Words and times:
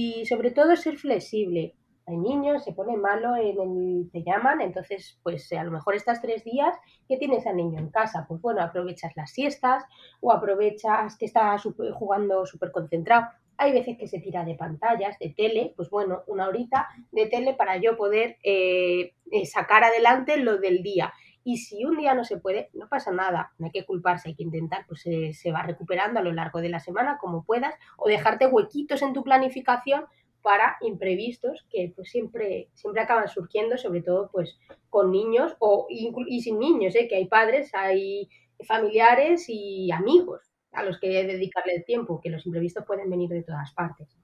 y 0.00 0.24
sobre 0.24 0.50
todo 0.50 0.74
ser 0.76 0.96
flexible. 0.96 1.74
Hay 2.06 2.16
niños, 2.16 2.64
se 2.64 2.72
pone 2.72 2.96
malo, 2.96 3.36
en 3.36 3.60
el, 3.60 4.10
te 4.10 4.22
llaman, 4.22 4.62
entonces 4.62 5.20
pues 5.22 5.52
a 5.52 5.62
lo 5.62 5.70
mejor 5.70 5.94
estas 5.94 6.22
tres 6.22 6.42
días 6.42 6.74
que 7.06 7.18
tienes 7.18 7.46
al 7.46 7.56
niño 7.56 7.78
en 7.78 7.90
casa, 7.90 8.24
pues 8.26 8.40
bueno, 8.40 8.62
aprovechas 8.62 9.12
las 9.14 9.30
siestas 9.30 9.84
o 10.22 10.32
aprovechas 10.32 11.18
que 11.18 11.26
está 11.26 11.56
jugando 11.58 12.46
súper 12.46 12.72
concentrado. 12.72 13.26
Hay 13.58 13.72
veces 13.72 13.98
que 13.98 14.08
se 14.08 14.20
tira 14.20 14.42
de 14.42 14.54
pantallas, 14.54 15.18
de 15.18 15.34
tele, 15.36 15.74
pues 15.76 15.90
bueno, 15.90 16.22
una 16.26 16.48
horita 16.48 16.88
de 17.12 17.26
tele 17.26 17.52
para 17.52 17.76
yo 17.76 17.98
poder 17.98 18.38
eh, 18.42 19.12
eh, 19.30 19.44
sacar 19.44 19.84
adelante 19.84 20.38
lo 20.38 20.56
del 20.56 20.82
día. 20.82 21.12
Y 21.42 21.58
si 21.58 21.84
un 21.84 21.96
día 21.96 22.14
no 22.14 22.24
se 22.24 22.38
puede, 22.38 22.70
no 22.74 22.88
pasa 22.88 23.12
nada, 23.12 23.52
no 23.58 23.66
hay 23.66 23.72
que 23.72 23.86
culparse, 23.86 24.28
hay 24.28 24.34
que 24.34 24.42
intentar, 24.42 24.84
pues 24.86 25.02
se 25.02 25.52
va 25.52 25.62
recuperando 25.62 26.20
a 26.20 26.22
lo 26.22 26.32
largo 26.32 26.60
de 26.60 26.68
la 26.68 26.80
semana 26.80 27.18
como 27.18 27.44
puedas, 27.44 27.74
o 27.96 28.08
dejarte 28.08 28.46
huequitos 28.46 29.02
en 29.02 29.14
tu 29.14 29.24
planificación 29.24 30.04
para 30.42 30.76
imprevistos 30.80 31.66
que 31.70 31.92
pues 31.94 32.10
siempre, 32.10 32.68
siempre 32.74 33.02
acaban 33.02 33.28
surgiendo, 33.28 33.76
sobre 33.76 34.02
todo 34.02 34.30
pues 34.32 34.58
con 34.88 35.10
niños 35.10 35.56
o 35.58 35.86
y, 35.88 36.40
sin 36.42 36.58
niños, 36.58 36.94
¿eh? 36.94 37.08
que 37.08 37.16
hay 37.16 37.26
padres, 37.26 37.74
hay 37.74 38.28
familiares 38.66 39.46
y 39.48 39.90
amigos 39.92 40.42
a 40.72 40.82
los 40.82 40.98
que 40.98 41.24
dedicarle 41.24 41.74
el 41.74 41.84
tiempo, 41.84 42.20
que 42.20 42.30
los 42.30 42.46
imprevistos 42.46 42.84
pueden 42.84 43.10
venir 43.10 43.30
de 43.30 43.42
todas 43.42 43.72
partes. 43.72 44.19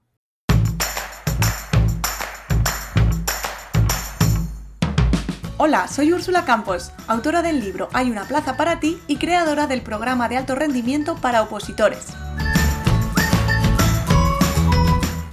Hola, 5.59 5.87
soy 5.87 6.13
Úrsula 6.13 6.45
Campos, 6.45 6.91
autora 7.07 7.41
del 7.41 7.59
libro 7.59 7.89
Hay 7.91 8.11
una 8.11 8.25
plaza 8.25 8.57
para 8.57 8.79
ti 8.79 9.01
y 9.07 9.15
creadora 9.15 9.65
del 9.65 9.81
programa 9.81 10.29
de 10.29 10.37
alto 10.37 10.53
rendimiento 10.53 11.15
para 11.15 11.41
opositores. 11.41 12.09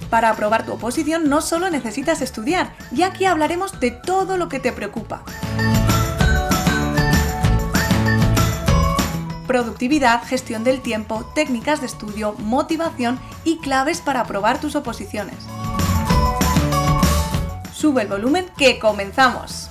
Para 0.09 0.31
aprobar 0.31 0.65
tu 0.65 0.73
oposición 0.73 1.29
no 1.29 1.41
solo 1.41 1.69
necesitas 1.69 2.23
estudiar, 2.23 2.73
ya 2.91 3.13
que 3.13 3.27
hablaremos 3.27 3.79
de 3.79 3.91
todo 3.91 4.37
lo 4.37 4.49
que 4.49 4.59
te 4.59 4.71
preocupa. 4.71 5.21
productividad, 9.45 10.23
gestión 10.23 10.63
del 10.63 10.81
tiempo, 10.81 11.23
técnicas 11.35 11.79
de 11.79 11.85
estudio, 11.85 12.33
motivación 12.39 13.19
y 13.43 13.59
claves 13.59 14.01
para 14.01 14.21
aprobar 14.21 14.59
tus 14.59 14.75
oposiciones. 14.75 15.37
Sube 17.71 18.01
el 18.01 18.07
volumen 18.07 18.47
que 18.57 18.79
comenzamos. 18.79 19.64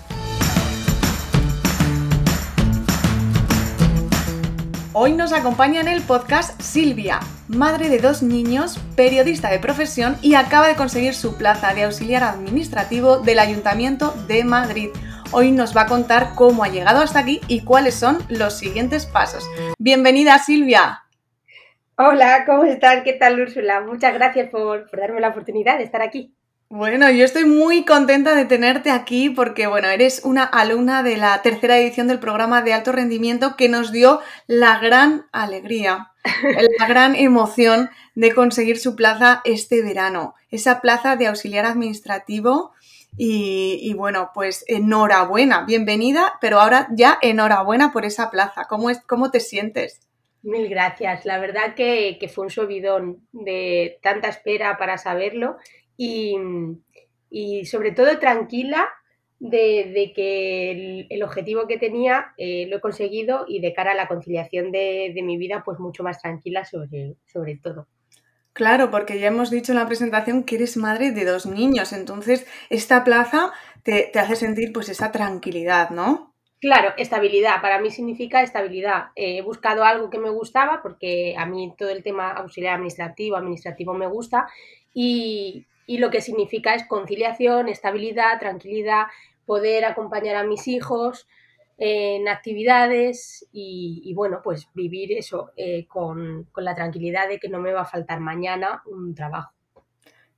Hoy 4.97 5.13
nos 5.13 5.33
acompaña 5.33 5.81
en 5.81 5.89
el 5.89 6.03
podcast 6.03 6.61
Silvia, 6.61 7.19
madre 7.49 7.89
de 7.89 7.99
dos 7.99 8.23
niños, 8.23 8.79
periodista 8.95 9.51
de 9.51 9.59
profesión 9.59 10.17
y 10.23 10.37
acaba 10.37 10.69
de 10.69 10.77
conseguir 10.77 11.15
su 11.15 11.37
plaza 11.37 11.75
de 11.75 11.83
auxiliar 11.83 12.23
administrativo 12.23 13.19
del 13.19 13.41
Ayuntamiento 13.41 14.13
de 14.29 14.45
Madrid. 14.45 14.91
Hoy 15.33 15.51
nos 15.51 15.77
va 15.77 15.81
a 15.83 15.87
contar 15.87 16.37
cómo 16.37 16.63
ha 16.63 16.69
llegado 16.69 17.01
hasta 17.01 17.19
aquí 17.19 17.41
y 17.49 17.65
cuáles 17.65 17.97
son 17.97 18.19
los 18.29 18.57
siguientes 18.57 19.05
pasos. 19.05 19.45
Bienvenida 19.81 20.39
Silvia. 20.39 21.03
Hola, 21.97 22.45
¿cómo 22.47 22.63
estás? 22.63 23.03
¿Qué 23.03 23.15
tal 23.15 23.41
Úrsula? 23.41 23.81
Muchas 23.81 24.15
gracias 24.15 24.49
por, 24.49 24.89
darme 24.97 25.21
la 25.21 25.31
oportunidad 25.31 25.77
de 25.77 25.85
estar 25.85 26.03
aquí. 26.03 26.33
Bueno, 26.77 27.09
yo 27.09 27.25
estoy 27.25 27.45
muy 27.45 27.85
contenta 27.85 28.35
de 28.35 28.47
tenerte 28.47 28.91
aquí 28.91 29.31
porque, 29.31 29.69
bueno, 29.69 29.87
eres 29.87 30.23
una 30.25 30.43
alumna 30.43 31.05
de 31.05 31.17
la 31.17 31.41
tercera 31.41 31.79
edición 31.79 32.09
del 32.09 32.19
programa 32.19 32.63
de 32.63 32.73
alto 32.73 32.91
rendimiento 32.91 33.55
que 33.57 33.69
nos 33.69 33.93
dio 33.93 34.21
la 34.49 34.81
gran 34.81 35.27
alegría, 35.31 36.11
la 36.81 36.89
gran 36.89 37.15
emoción 37.15 37.91
de 38.17 38.35
conseguir 38.35 38.81
su 38.81 38.97
plaza 38.97 39.41
este 39.45 39.83
verano. 39.83 40.35
Esa 40.51 40.81
plaza 40.81 41.15
de 41.15 41.29
auxiliar 41.29 41.65
administrativo 41.65 42.73
y, 43.17 43.95
bueno, 43.97 44.33
pues 44.35 44.65
enhorabuena, 44.67 45.65
bienvenida, 45.65 46.39
pero 46.41 46.61
ahora 46.61 46.89
ya 46.91 47.21
enhorabuena 47.23 47.93
por 47.93 48.05
esa 48.05 48.33
plaza. 48.33 48.65
¿Cómo, 48.69 48.91
es, 48.91 48.99
cómo 49.07 49.31
te 49.31 49.39
sientes? 49.39 50.01
Mil 50.43 50.69
gracias. 50.69 51.25
La 51.25 51.39
verdad 51.39 51.77
que, 51.77 52.19
fue 52.35 52.45
un 52.45 52.51
subidón 52.51 53.27
de 53.31 53.99
tanta 54.03 54.29
espera 54.29 54.77
para 54.77 54.99
saberlo 54.99 55.57
y, 55.97 57.65
sobre 57.67 57.93
todo 57.93 58.19
tranquila 58.19 58.89
de, 59.39 60.13
que 60.15 61.07
el, 61.11 61.23
objetivo 61.23 61.67
que 61.67 61.79
tenía 61.79 62.33
eh, 62.39 62.67
lo 62.69 62.77
he 62.77 62.81
conseguido 62.81 63.45
y 63.49 63.61
de 63.61 63.75
cara 63.75 63.93
a 63.93 63.95
la 63.95 64.09
conciliación 64.09 64.73
de, 64.73 65.13
de 65.15 65.23
mi 65.23 65.37
vida, 65.37 65.63
pues 65.65 65.79
mucho 65.79 66.03
más 66.03 66.21
tranquila 66.23 66.65
sobre, 66.65 67.17
sobre 67.27 67.57
todo. 67.57 67.87
Claro, 68.55 68.89
porque 68.93 69.19
ya 69.19 69.27
hemos 69.27 69.51
dicho 69.51 69.73
en 69.73 69.79
la 69.79 69.87
presentación 69.87 70.45
que 70.45 70.55
eres 70.55 70.77
madre 70.77 71.11
de 71.11 71.25
dos 71.25 71.45
niños, 71.45 71.93
entonces 71.93 72.47
esta 72.71 73.03
plaza 73.03 73.53
te, 73.83 74.13
hace 74.15 74.37
sentir 74.37 74.73
pues 74.73 74.89
esa 74.89 75.11
tranquilidad, 75.11 75.91
¿no? 75.91 76.33
Claro, 76.61 76.95
estabilidad. 76.97 77.61
Para 77.61 77.81
mí 77.81 77.91
significa 77.91 78.43
estabilidad. 78.43 79.07
he 79.17 79.43
buscado 79.43 79.85
algo 79.85 80.09
que 80.09 80.19
me 80.19 80.31
gustaba 80.31 80.83
porque 80.83 81.35
a 81.37 81.47
mí 81.47 81.75
todo 81.77 81.91
el 81.91 82.05
tema 82.05 82.31
auxiliar 82.31 82.75
administrativo, 82.77 83.37
administrativo 83.37 83.93
me 83.93 84.07
gusta 84.07 84.47
y, 84.95 85.67
y 85.87 85.99
lo 85.99 86.11
que 86.11 86.21
significa 86.21 86.75
es 86.75 86.87
conciliación, 86.87 87.69
estabilidad, 87.69 88.39
tranquilidad, 88.39 89.07
poder 89.47 89.85
acompañar 89.85 90.37
a 90.37 90.45
mis 90.45 90.69
hijos, 90.69 91.27
en 91.77 92.29
actividades 92.29 93.47
y, 93.53 94.13
bueno, 94.15 94.41
pues 94.43 94.69
vivir 94.75 95.13
eso 95.13 95.51
eh, 95.57 95.87
con, 95.87 96.49
la 96.57 96.75
tranquilidad 96.75 97.29
de 97.29 97.39
que 97.39 97.49
no 97.49 97.61
me 97.61 97.73
va 97.73 97.83
a 97.83 97.87
faltar 97.87 98.21
mañana 98.21 98.83
un 98.87 99.15
trabajo. 99.15 99.53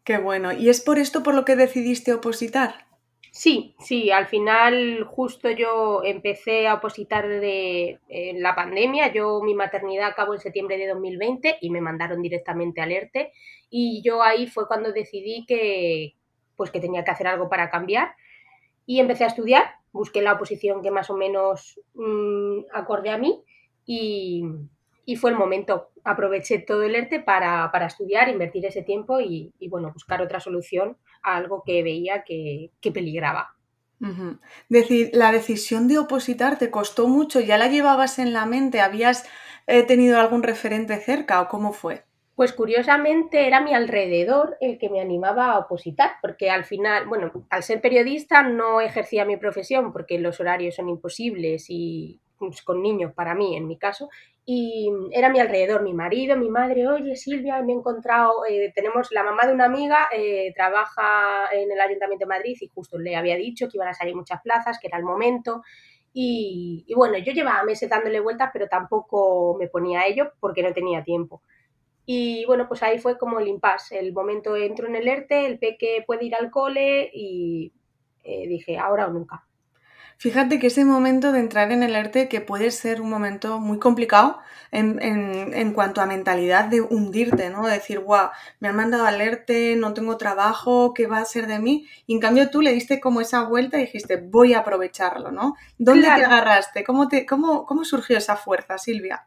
Qué 0.02 0.18
bueno. 0.18 0.52
¿Y 0.52 0.68
es 0.68 0.80
por 0.80 0.98
esto 0.98 1.22
por 1.22 1.34
lo 1.34 1.44
que 1.44 1.56
decidiste 1.56 2.14
opositar? 2.14 2.85
Sí, 3.38 3.74
sí, 3.78 4.10
al 4.10 4.26
final 4.28 5.04
justo 5.04 5.50
yo 5.50 6.02
empecé 6.02 6.66
a 6.66 6.74
opositar 6.76 7.28
de, 7.28 8.00
la 8.36 8.54
pandemia, 8.54 9.12
yo 9.12 9.42
mi 9.42 9.54
maternidad 9.54 10.08
acabó 10.08 10.32
en 10.32 10.40
septiembre 10.40 10.78
de 10.78 10.88
2020 10.88 11.58
y 11.60 11.68
me 11.68 11.82
mandaron 11.82 12.22
directamente 12.22 12.80
al 12.80 12.92
ERTE 12.92 13.32
y 13.68 14.00
yo 14.02 14.22
ahí 14.22 14.46
fue 14.46 14.66
cuando 14.66 14.90
decidí 14.90 15.44
que 15.46 16.14
pues 16.56 16.70
que 16.70 16.80
tenía 16.80 17.04
que 17.04 17.10
hacer 17.10 17.26
algo 17.26 17.50
para 17.50 17.68
cambiar. 17.68 18.14
Y 18.86 19.00
empecé 19.00 19.24
a 19.24 19.26
estudiar 19.26 19.66
busqué 19.92 20.22
la 20.22 20.32
oposición 20.32 20.82
que 20.82 20.90
más 20.90 21.10
o 21.10 21.16
menos 21.16 21.78
mm, 21.92 22.60
acorde 22.72 23.10
a 23.10 23.18
mí 23.18 23.42
y, 23.84 24.44
fue 25.14 25.30
el 25.30 25.36
momento. 25.36 25.90
Aproveché 26.02 26.58
todo 26.58 26.82
el 26.82 26.96
ERTE 26.96 27.20
para, 27.20 27.70
estudiar, 27.86 28.28
invertir 28.28 28.66
ese 28.66 28.82
tiempo 28.82 29.20
y, 29.20 29.52
bueno, 29.68 29.92
buscar 29.92 30.20
otra 30.20 30.40
solución 30.40 30.96
a 31.22 31.36
algo 31.36 31.62
que 31.64 31.84
veía 31.84 32.24
que, 32.24 32.72
peligraba. 32.92 33.54
Decir, 34.68 35.10
la 35.12 35.30
decisión 35.30 35.86
de 35.86 35.98
opositar 35.98 36.58
te 36.58 36.70
costó 36.70 37.06
mucho, 37.06 37.38
¿ya 37.38 37.56
la 37.56 37.68
llevabas 37.68 38.18
en 38.18 38.32
la 38.32 38.44
mente? 38.44 38.80
¿Habías 38.80 39.24
eh, 39.68 39.84
tenido 39.84 40.18
algún 40.18 40.42
referente 40.42 40.96
cerca 40.96 41.40
o 41.40 41.48
cómo 41.48 41.72
fue? 41.72 42.04
Pues 42.36 42.52
curiosamente 42.52 43.46
era 43.46 43.62
mi 43.62 43.72
alrededor 43.72 44.58
el 44.60 44.78
que 44.78 44.90
me 44.90 45.00
animaba 45.00 45.52
a 45.52 45.58
opositar, 45.58 46.16
porque 46.20 46.50
al 46.50 46.64
final, 46.64 47.06
bueno, 47.06 47.46
al 47.48 47.62
ser 47.62 47.80
periodista 47.80 48.42
no 48.42 48.82
ejercía 48.82 49.24
mi 49.24 49.38
profesión 49.38 49.90
porque 49.90 50.18
los 50.18 50.38
horarios 50.38 50.74
son 50.74 50.90
imposibles 50.90 51.70
y 51.70 52.20
con 52.64 52.82
niños 52.82 53.12
para 53.14 53.34
mí, 53.34 53.56
en 53.56 53.66
mi 53.66 53.78
caso, 53.78 54.08
y 54.44 54.88
era 55.10 55.28
mi 55.28 55.40
alrededor, 55.40 55.82
mi 55.82 55.92
marido, 55.92 56.36
mi 56.36 56.48
madre, 56.48 56.86
oye 56.86 57.16
Silvia, 57.16 57.60
me 57.62 57.72
he 57.72 57.76
encontrado, 57.76 58.44
eh, 58.48 58.72
tenemos 58.74 59.10
la 59.10 59.24
mamá 59.24 59.46
de 59.46 59.52
una 59.52 59.64
amiga, 59.64 60.08
eh, 60.12 60.52
trabaja 60.54 61.48
en 61.52 61.72
el 61.72 61.80
Ayuntamiento 61.80 62.24
de 62.24 62.28
Madrid 62.28 62.56
y 62.60 62.68
justo 62.68 62.96
le 62.96 63.16
había 63.16 63.36
dicho 63.36 63.68
que 63.68 63.76
iban 63.76 63.88
a 63.88 63.94
salir 63.94 64.14
muchas 64.14 64.40
plazas, 64.42 64.78
que 64.80 64.86
era 64.86 64.98
el 64.98 65.04
momento. 65.04 65.62
Y, 66.12 66.84
y 66.86 66.94
bueno, 66.94 67.18
yo 67.18 67.32
llevaba 67.32 67.64
meses 67.64 67.90
dándole 67.90 68.20
vueltas, 68.20 68.50
pero 68.52 68.68
tampoco 68.68 69.56
me 69.58 69.68
ponía 69.68 70.00
a 70.00 70.06
ello 70.06 70.32
porque 70.40 70.62
no 70.62 70.72
tenía 70.72 71.02
tiempo. 71.02 71.42
Y 72.06 72.44
bueno, 72.46 72.68
pues 72.68 72.84
ahí 72.84 72.98
fue 73.00 73.18
como 73.18 73.40
el 73.40 73.48
impasse. 73.48 73.98
El 73.98 74.12
momento 74.12 74.54
entro 74.56 74.86
en 74.86 74.94
el 74.94 75.08
ERTE, 75.08 75.44
el 75.46 75.58
peque 75.58 76.04
puede 76.06 76.24
ir 76.24 76.36
al 76.36 76.50
cole 76.52 77.10
y 77.12 77.72
eh, 78.22 78.46
dije, 78.46 78.78
ahora 78.78 79.08
o 79.08 79.12
nunca. 79.12 79.44
Fíjate 80.18 80.58
que 80.58 80.68
ese 80.68 80.84
momento 80.84 81.30
de 81.30 81.40
entrar 81.40 81.72
en 81.72 81.82
el 81.82 81.94
ERTE, 81.94 82.28
que 82.28 82.40
puede 82.40 82.70
ser 82.70 83.02
un 83.02 83.10
momento 83.10 83.58
muy 83.58 83.78
complicado 83.78 84.38
en, 84.72 85.00
en, 85.02 85.72
cuanto 85.72 86.00
a 86.00 86.06
mentalidad 86.06 86.64
de 86.64 86.80
hundirte, 86.80 87.50
¿no? 87.50 87.66
decir, 87.66 88.00
guau, 88.00 88.30
me 88.60 88.68
han 88.68 88.76
mandado 88.76 89.04
al 89.04 89.20
ERTE, 89.20 89.76
no 89.76 89.92
tengo 89.92 90.16
trabajo, 90.16 90.94
¿qué 90.94 91.06
va 91.06 91.18
a 91.18 91.24
ser 91.24 91.46
de 91.46 91.58
mí? 91.58 91.86
Y 92.06 92.14
en 92.14 92.20
cambio 92.20 92.50
tú 92.50 92.62
le 92.62 92.72
diste 92.72 92.98
como 92.98 93.20
esa 93.20 93.42
vuelta 93.44 93.76
y 93.76 93.82
dijiste, 93.82 94.16
voy 94.16 94.54
a 94.54 94.60
aprovecharlo, 94.60 95.30
¿no? 95.30 95.54
¿Dónde 95.78 96.06
te 96.06 96.24
agarraste? 96.24 96.82
¿Cómo, 96.82 97.08
te, 97.08 97.26
cómo, 97.26 97.66
¿Cómo 97.66 97.84
surgió 97.84 98.16
esa 98.16 98.36
fuerza, 98.36 98.78
Silvia? 98.78 99.26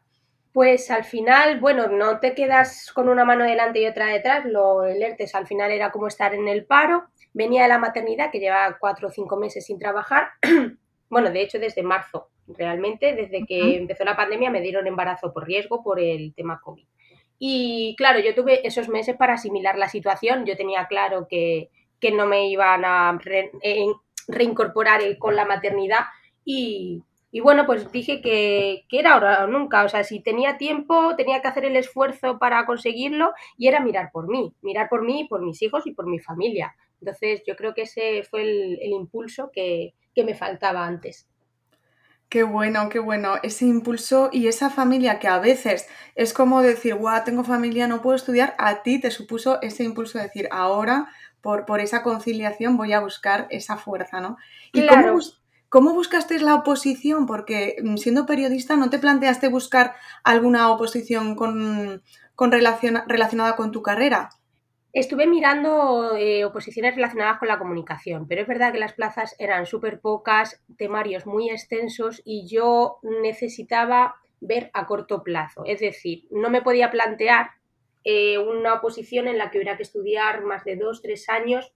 Pues 0.52 0.90
al 0.90 1.04
final, 1.04 1.60
bueno, 1.60 1.86
no 1.86 2.18
te 2.18 2.34
quedas 2.34 2.90
con 2.92 3.08
una 3.08 3.24
mano 3.24 3.44
delante 3.44 3.80
y 3.80 3.86
otra 3.86 4.06
detrás, 4.06 4.44
lo, 4.44 4.84
el 4.84 5.00
ERTES 5.00 5.36
al 5.36 5.46
final 5.46 5.70
era 5.70 5.92
como 5.92 6.08
estar 6.08 6.34
en 6.34 6.48
el 6.48 6.64
paro, 6.64 7.04
venía 7.32 7.62
de 7.62 7.68
la 7.68 7.78
maternidad 7.78 8.30
que 8.30 8.40
llevaba 8.40 8.78
cuatro 8.78 9.08
o 9.08 9.10
cinco 9.10 9.36
meses 9.36 9.66
sin 9.66 9.78
trabajar, 9.78 10.30
bueno, 11.10 11.30
de 11.30 11.42
hecho 11.42 11.58
desde 11.58 11.82
marzo, 11.82 12.28
realmente, 12.46 13.14
desde 13.14 13.46
que 13.46 13.76
empezó 13.76 14.04
la 14.04 14.16
pandemia 14.16 14.50
me 14.50 14.60
dieron 14.60 14.86
embarazo 14.86 15.32
por 15.32 15.46
riesgo 15.46 15.82
por 15.82 16.00
el 16.00 16.34
tema 16.34 16.60
COVID. 16.60 16.84
Y 17.42 17.94
claro, 17.96 18.20
yo 18.20 18.34
tuve 18.34 18.66
esos 18.66 18.88
meses 18.88 19.16
para 19.16 19.34
asimilar 19.34 19.78
la 19.78 19.88
situación. 19.88 20.44
Yo 20.44 20.58
tenía 20.58 20.86
claro 20.88 21.26
que, 21.26 21.70
que 21.98 22.12
no 22.12 22.26
me 22.26 22.50
iban 22.50 22.84
a 22.84 23.18
reincorporar 24.28 25.00
con 25.18 25.34
la 25.34 25.46
maternidad 25.46 26.00
y, 26.44 27.02
y 27.32 27.40
bueno, 27.40 27.64
pues 27.64 27.90
dije 27.90 28.20
que, 28.20 28.84
que, 28.90 28.98
era 28.98 29.14
ahora 29.14 29.44
o 29.44 29.46
nunca. 29.46 29.84
O 29.84 29.88
sea, 29.88 30.04
si 30.04 30.20
tenía 30.20 30.58
tiempo, 30.58 31.16
tenía 31.16 31.40
que 31.40 31.48
hacer 31.48 31.64
el 31.64 31.76
esfuerzo 31.76 32.38
para 32.38 32.66
conseguirlo 32.66 33.32
y 33.56 33.68
era 33.68 33.80
mirar 33.80 34.10
por 34.12 34.28
mí, 34.28 34.52
mirar 34.60 34.90
por 34.90 35.02
mí, 35.02 35.26
por 35.28 35.40
mis 35.40 35.62
hijos 35.62 35.86
y 35.86 35.92
por 35.92 36.06
mi 36.06 36.18
familia. 36.18 36.74
Entonces, 37.00 37.42
yo 37.46 37.56
creo 37.56 37.74
que 37.74 37.82
ese 37.82 38.22
fue 38.22 38.42
el, 38.42 38.78
el 38.80 38.92
impulso 38.92 39.50
que, 39.52 39.94
que 40.14 40.24
me 40.24 40.34
faltaba 40.34 40.86
antes. 40.86 41.26
Qué 42.30 42.44
bueno, 42.44 42.88
qué 42.88 43.00
bueno. 43.00 43.34
Ese 43.42 43.64
impulso 43.66 44.30
y 44.32 44.46
esa 44.46 44.70
familia 44.70 45.18
que 45.18 45.26
a 45.26 45.40
veces 45.40 45.88
es 46.14 46.32
como 46.32 46.62
decir, 46.62 46.94
guau, 46.94 47.24
tengo 47.24 47.42
familia, 47.42 47.88
no 47.88 48.02
puedo 48.02 48.14
estudiar, 48.14 48.54
a 48.56 48.84
ti 48.84 49.00
te 49.00 49.10
supuso 49.10 49.60
ese 49.62 49.82
impulso 49.82 50.18
de 50.18 50.24
decir, 50.24 50.48
ahora 50.52 51.08
por, 51.40 51.66
por 51.66 51.80
esa 51.80 52.04
conciliación 52.04 52.76
voy 52.76 52.92
a 52.92 53.00
buscar 53.00 53.48
esa 53.50 53.76
fuerza, 53.76 54.20
¿no? 54.20 54.36
¿Y 54.72 54.82
claro. 54.82 55.14
cómo, 55.14 55.24
cómo 55.68 55.92
buscaste 55.92 56.38
la 56.38 56.54
oposición? 56.54 57.26
Porque 57.26 57.74
mm, 57.82 57.96
siendo 57.96 58.26
periodista, 58.26 58.76
¿no 58.76 58.90
te 58.90 59.00
planteaste 59.00 59.48
buscar 59.48 59.96
alguna 60.22 60.70
oposición 60.70 61.34
con, 61.34 62.00
con 62.36 62.52
relaciona, 62.52 63.04
relacionada 63.08 63.56
con 63.56 63.72
tu 63.72 63.82
carrera? 63.82 64.30
Estuve 64.92 65.28
mirando 65.28 66.16
eh, 66.16 66.44
oposiciones 66.44 66.96
relacionadas 66.96 67.38
con 67.38 67.46
la 67.46 67.58
comunicación, 67.58 68.26
pero 68.26 68.42
es 68.42 68.48
verdad 68.48 68.72
que 68.72 68.80
las 68.80 68.94
plazas 68.94 69.36
eran 69.38 69.66
súper 69.66 70.00
pocas, 70.00 70.60
temarios 70.76 71.26
muy 71.26 71.48
extensos 71.48 72.20
y 72.24 72.48
yo 72.48 72.98
necesitaba 73.22 74.16
ver 74.40 74.70
a 74.72 74.86
corto 74.86 75.22
plazo. 75.22 75.64
Es 75.64 75.78
decir, 75.78 76.26
no 76.30 76.50
me 76.50 76.62
podía 76.62 76.90
plantear 76.90 77.50
eh, 78.02 78.38
una 78.38 78.74
oposición 78.74 79.28
en 79.28 79.38
la 79.38 79.50
que 79.50 79.58
hubiera 79.58 79.76
que 79.76 79.84
estudiar 79.84 80.42
más 80.42 80.64
de 80.64 80.74
dos, 80.74 81.02
tres 81.02 81.28
años. 81.28 81.72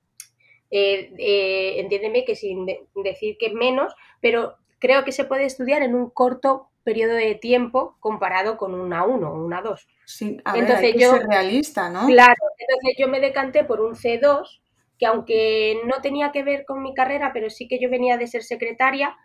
Eh, 0.70 1.78
entiéndeme 1.78 2.24
que 2.24 2.34
sin 2.34 2.66
de 2.66 2.84
decir 2.96 3.36
que 3.38 3.52
menos, 3.52 3.94
pero 4.20 4.56
creo 4.80 5.04
que 5.04 5.12
se 5.12 5.24
puede 5.24 5.44
estudiar 5.44 5.82
en 5.82 5.94
un 5.94 6.10
corto 6.10 6.68
periodo 6.84 7.14
de 7.14 7.34
tiempo 7.34 7.96
comparado 7.98 8.56
con 8.56 8.74
una 8.74 9.04
1 9.04 9.28
o 9.28 9.44
una 9.44 9.62
2. 9.62 9.88
Sí, 10.04 10.38
a 10.44 10.56
entonces 10.56 10.76
ver, 10.76 10.84
hay 10.84 10.92
que 10.92 11.00
yo, 11.00 11.12
ser 11.12 11.26
realista, 11.26 11.88
¿no? 11.88 12.06
Claro, 12.06 12.34
entonces 12.58 12.96
yo 12.98 13.08
me 13.08 13.20
decanté 13.20 13.64
por 13.64 13.80
un 13.80 13.94
C2, 13.94 14.60
que 14.98 15.06
aunque 15.06 15.80
no 15.86 16.00
tenía 16.02 16.30
que 16.30 16.44
ver 16.44 16.64
con 16.64 16.82
mi 16.82 16.94
carrera, 16.94 17.32
pero 17.32 17.50
sí 17.50 17.66
que 17.66 17.80
yo 17.80 17.90
venía 17.90 18.16
de 18.16 18.26
ser 18.26 18.44
secretaria, 18.44 19.16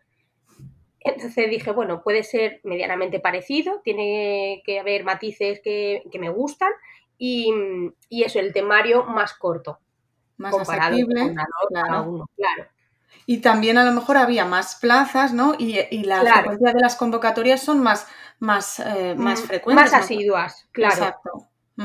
entonces 1.01 1.49
dije, 1.49 1.71
bueno, 1.71 2.01
puede 2.01 2.23
ser 2.23 2.61
medianamente 2.63 3.19
parecido, 3.19 3.81
tiene 3.83 4.61
que 4.65 4.79
haber 4.79 5.03
matices 5.03 5.61
que, 5.61 6.03
que 6.11 6.19
me 6.19 6.29
gustan 6.29 6.71
y, 7.17 7.53
y, 8.09 8.23
eso, 8.23 8.39
el 8.39 8.53
temario 8.53 9.03
más 9.05 9.33
corto. 9.33 9.79
Más 10.37 10.51
comparado 10.51 10.93
asequible, 10.93 11.21
con 11.21 11.31
una 11.31 11.47
2 11.61 11.67
claro. 11.69 11.93
a 11.93 12.01
1, 12.01 12.29
claro. 12.35 12.69
Y 13.25 13.41
también 13.41 13.77
a 13.77 13.83
lo 13.85 13.91
mejor 13.91 14.17
había 14.17 14.45
más 14.45 14.75
plazas, 14.75 15.33
¿no? 15.33 15.53
Y, 15.57 15.77
y 15.91 16.03
la 16.03 16.21
Claro. 16.21 16.49
frecuencia 16.49 16.73
de 16.73 16.79
las 16.81 16.95
convocatorias 16.95 17.61
son 17.61 17.79
más, 17.81 18.07
más, 18.39 18.79
eh, 18.79 19.15
más 19.17 19.41
Mm, 19.41 19.47
frecuentes. 19.47 19.91
Más 19.91 19.93
¿no? 19.93 19.99
asiduas, 19.99 20.67
claro. 20.71 20.95
Exacto. 20.95 21.31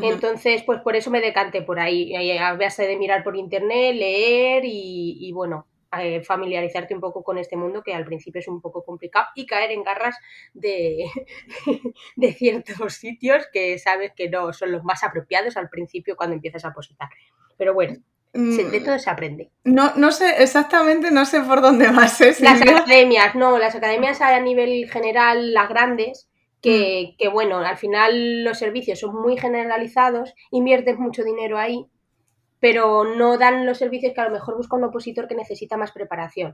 Entonces, 0.00 0.62
pues 0.64 0.80
por 0.80 0.96
eso 0.96 1.10
me 1.10 1.20
decanté 1.20 1.62
por 1.62 1.78
ahí, 1.78 2.14
a 2.38 2.54
base 2.54 2.86
de 2.86 2.96
mirar 2.96 3.22
por 3.22 3.36
internet, 3.36 3.94
leer 3.94 4.64
y, 4.64 5.18
y 5.28 5.32
bueno, 5.32 5.66
eh, 5.96 6.20
familiarizarte 6.22 6.94
un 6.94 7.00
poco 7.00 7.22
con 7.22 7.38
este 7.38 7.56
mundo 7.56 7.82
que 7.82 7.94
al 7.94 8.04
principio 8.04 8.40
es 8.40 8.48
un 8.48 8.60
poco 8.60 8.82
complicado 8.84 9.26
y 9.36 9.46
caer 9.46 9.70
en 9.70 9.84
garras 9.84 10.16
de, 10.52 11.04
de 12.16 12.32
ciertos 12.32 12.94
sitios 12.94 13.46
que 13.52 13.78
sabes 13.78 14.12
que 14.16 14.28
no 14.28 14.52
son 14.52 14.72
los 14.72 14.82
más 14.84 15.04
apropiados 15.04 15.56
al 15.56 15.68
principio 15.68 16.16
cuando 16.16 16.34
empiezas 16.34 16.64
a 16.64 16.72
positar. 16.72 17.08
Pero 17.56 17.72
bueno, 17.74 17.98
de 18.34 18.80
Mm, 18.80 18.84
todo 18.84 18.98
se 18.98 19.10
aprende. 19.10 19.50
No, 19.64 19.92
no 19.96 20.10
sé, 20.10 20.42
exactamente 20.42 21.10
no 21.12 21.24
sé 21.24 21.40
por 21.40 21.62
dónde 21.62 21.88
vas, 21.90 22.20
¿eh, 22.20 22.34
Las 22.40 22.60
academias, 22.62 23.34
no, 23.36 23.58
las 23.58 23.74
academias 23.76 24.20
a 24.20 24.38
nivel 24.40 24.90
general, 24.90 25.52
las 25.54 25.68
grandes, 25.68 26.28
Mm, 26.56 26.60
que, 26.62 27.14
que, 27.18 27.28
bueno, 27.28 27.58
al 27.58 27.76
final 27.76 28.42
los 28.42 28.58
servicios 28.58 28.98
son 28.98 29.14
muy 29.20 29.36
generalizados, 29.36 30.34
inviertes 30.50 30.98
mucho 30.98 31.22
dinero 31.22 31.58
ahí, 31.58 31.86
pero 32.60 33.04
no 33.04 33.38
dan 33.38 33.66
los 33.66 33.78
servicios 33.78 34.14
que 34.14 34.20
a 34.20 34.24
lo 34.24 34.30
mejor 34.32 34.56
busca 34.56 34.76
un 34.76 34.84
opositor 34.84 35.28
que 35.28 35.34
necesita 35.34 35.76
más 35.76 35.92
preparación. 35.92 36.52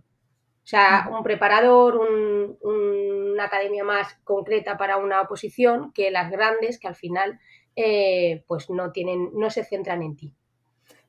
O 0.64 0.66
sea, 0.66 1.06
ujú. 1.08 1.16
un 1.18 1.22
preparador, 1.22 1.96
un- 1.96 2.58
una 2.62 3.44
academia 3.44 3.84
más 3.84 4.14
concreta 4.24 4.76
para 4.76 4.98
una 4.98 5.20
oposición 5.22 5.92
que 5.92 6.10
las 6.10 6.30
grandes 6.30 6.78
que 6.78 6.88
al 6.88 6.96
final 6.96 7.38
eh, 7.76 8.44
pues 8.48 8.68
no 8.70 8.92
tienen, 8.92 9.30
no 9.34 9.48
se 9.50 9.64
centran 9.64 10.02
en 10.02 10.16
ti. 10.16 10.34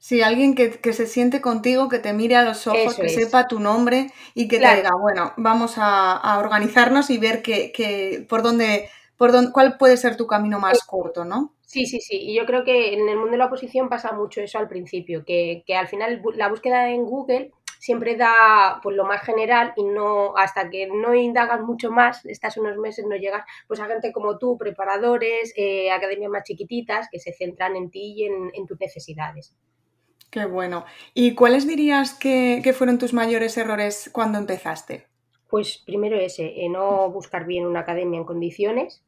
Sí, 0.07 0.21
alguien 0.21 0.55
que, 0.55 0.71
que 0.81 0.91
se 0.93 1.05
siente 1.07 1.39
contigo, 1.41 1.87
que 1.87 1.99
te 1.99 2.11
mire 2.13 2.35
a 2.35 2.43
los 2.43 2.67
ojos, 2.67 2.97
Eso 2.97 3.01
que 3.01 3.07
es. 3.07 3.23
sepa 3.23 3.47
tu 3.47 3.59
nombre 3.59 4.11
y 4.33 4.47
que 4.49 4.59
te 4.59 4.73
diga, 4.75 4.91
bueno, 4.99 5.33
vamos 5.37 5.77
a, 5.77 6.13
a 6.17 6.39
organizarnos 6.39 7.09
y 7.11 7.17
ver 7.19 7.41
que, 7.43 7.71
que- 7.71 8.25
por 8.27 8.41
dónde, 8.43 8.89
por 9.17 9.31
dónde, 9.31 9.51
cuál 9.51 9.77
puede 9.77 9.97
ser 9.97 10.17
tu 10.17 10.25
camino 10.27 10.59
eh, 10.59 10.59
más 10.59 10.83
corto, 10.83 11.23
¿no? 11.25 11.53
Sí, 11.63 11.85
sí, 11.87 11.99
sí. 12.01 12.17
Y 12.21 12.35
yo 12.37 12.45
creo 12.45 12.63
que 12.65 12.93
en 12.93 13.09
el 13.09 13.17
mundo 13.17 13.31
de 13.33 13.37
la 13.39 13.45
oposición 13.47 13.89
pasa 13.89 14.13
mucho 14.13 14.41
eso 14.41 14.59
al 14.59 14.67
principio, 14.69 15.23
que, 15.25 15.63
que 15.67 15.75
al 15.75 15.87
final 15.87 16.21
la 16.35 16.49
búsqueda 16.49 16.89
en 16.91 17.05
Google 17.05 17.51
siempre 17.79 18.15
da 18.17 18.79
pues 18.83 18.95
lo 18.97 19.05
más 19.05 19.21
general 19.23 19.73
y 19.77 19.83
no 19.85 20.35
hasta 20.37 20.69
que 20.69 20.87
no 20.87 21.15
indagas 21.15 21.61
mucho 21.61 21.91
más, 21.91 22.25
estás 22.25 22.57
unos 22.57 22.77
meses, 22.77 23.05
no 23.07 23.15
llegas 23.17 23.45
pues 23.67 23.79
a 23.79 23.87
gente 23.87 24.11
como 24.13 24.37
tú, 24.37 24.57
preparadores, 24.57 25.53
eh, 25.57 25.91
academias 25.91 26.31
más 26.31 26.43
chiquititas 26.43 27.07
que 27.11 27.19
se 27.19 27.33
centran 27.33 27.75
en 27.77 27.91
ti 27.91 28.15
y 28.17 28.25
en, 28.27 28.51
en 28.53 28.67
tus 28.67 28.79
necesidades. 28.79 29.55
Qué 30.31 30.45
bueno. 30.45 30.85
¿Y 31.13 31.35
cuáles 31.35 31.67
dirías 31.67 32.13
que, 32.13 32.61
que 32.63 32.73
fueron 32.73 32.97
tus 32.97 33.13
mayores 33.13 33.57
errores 33.57 34.09
cuando 34.13 34.37
empezaste? 34.37 35.05
Pues 35.49 35.83
primero 35.85 36.17
ese, 36.17 36.45
eh, 36.45 36.69
no 36.69 37.11
buscar 37.11 37.45
bien 37.45 37.65
una 37.65 37.81
academia 37.81 38.17
en 38.17 38.25
condiciones 38.25 39.03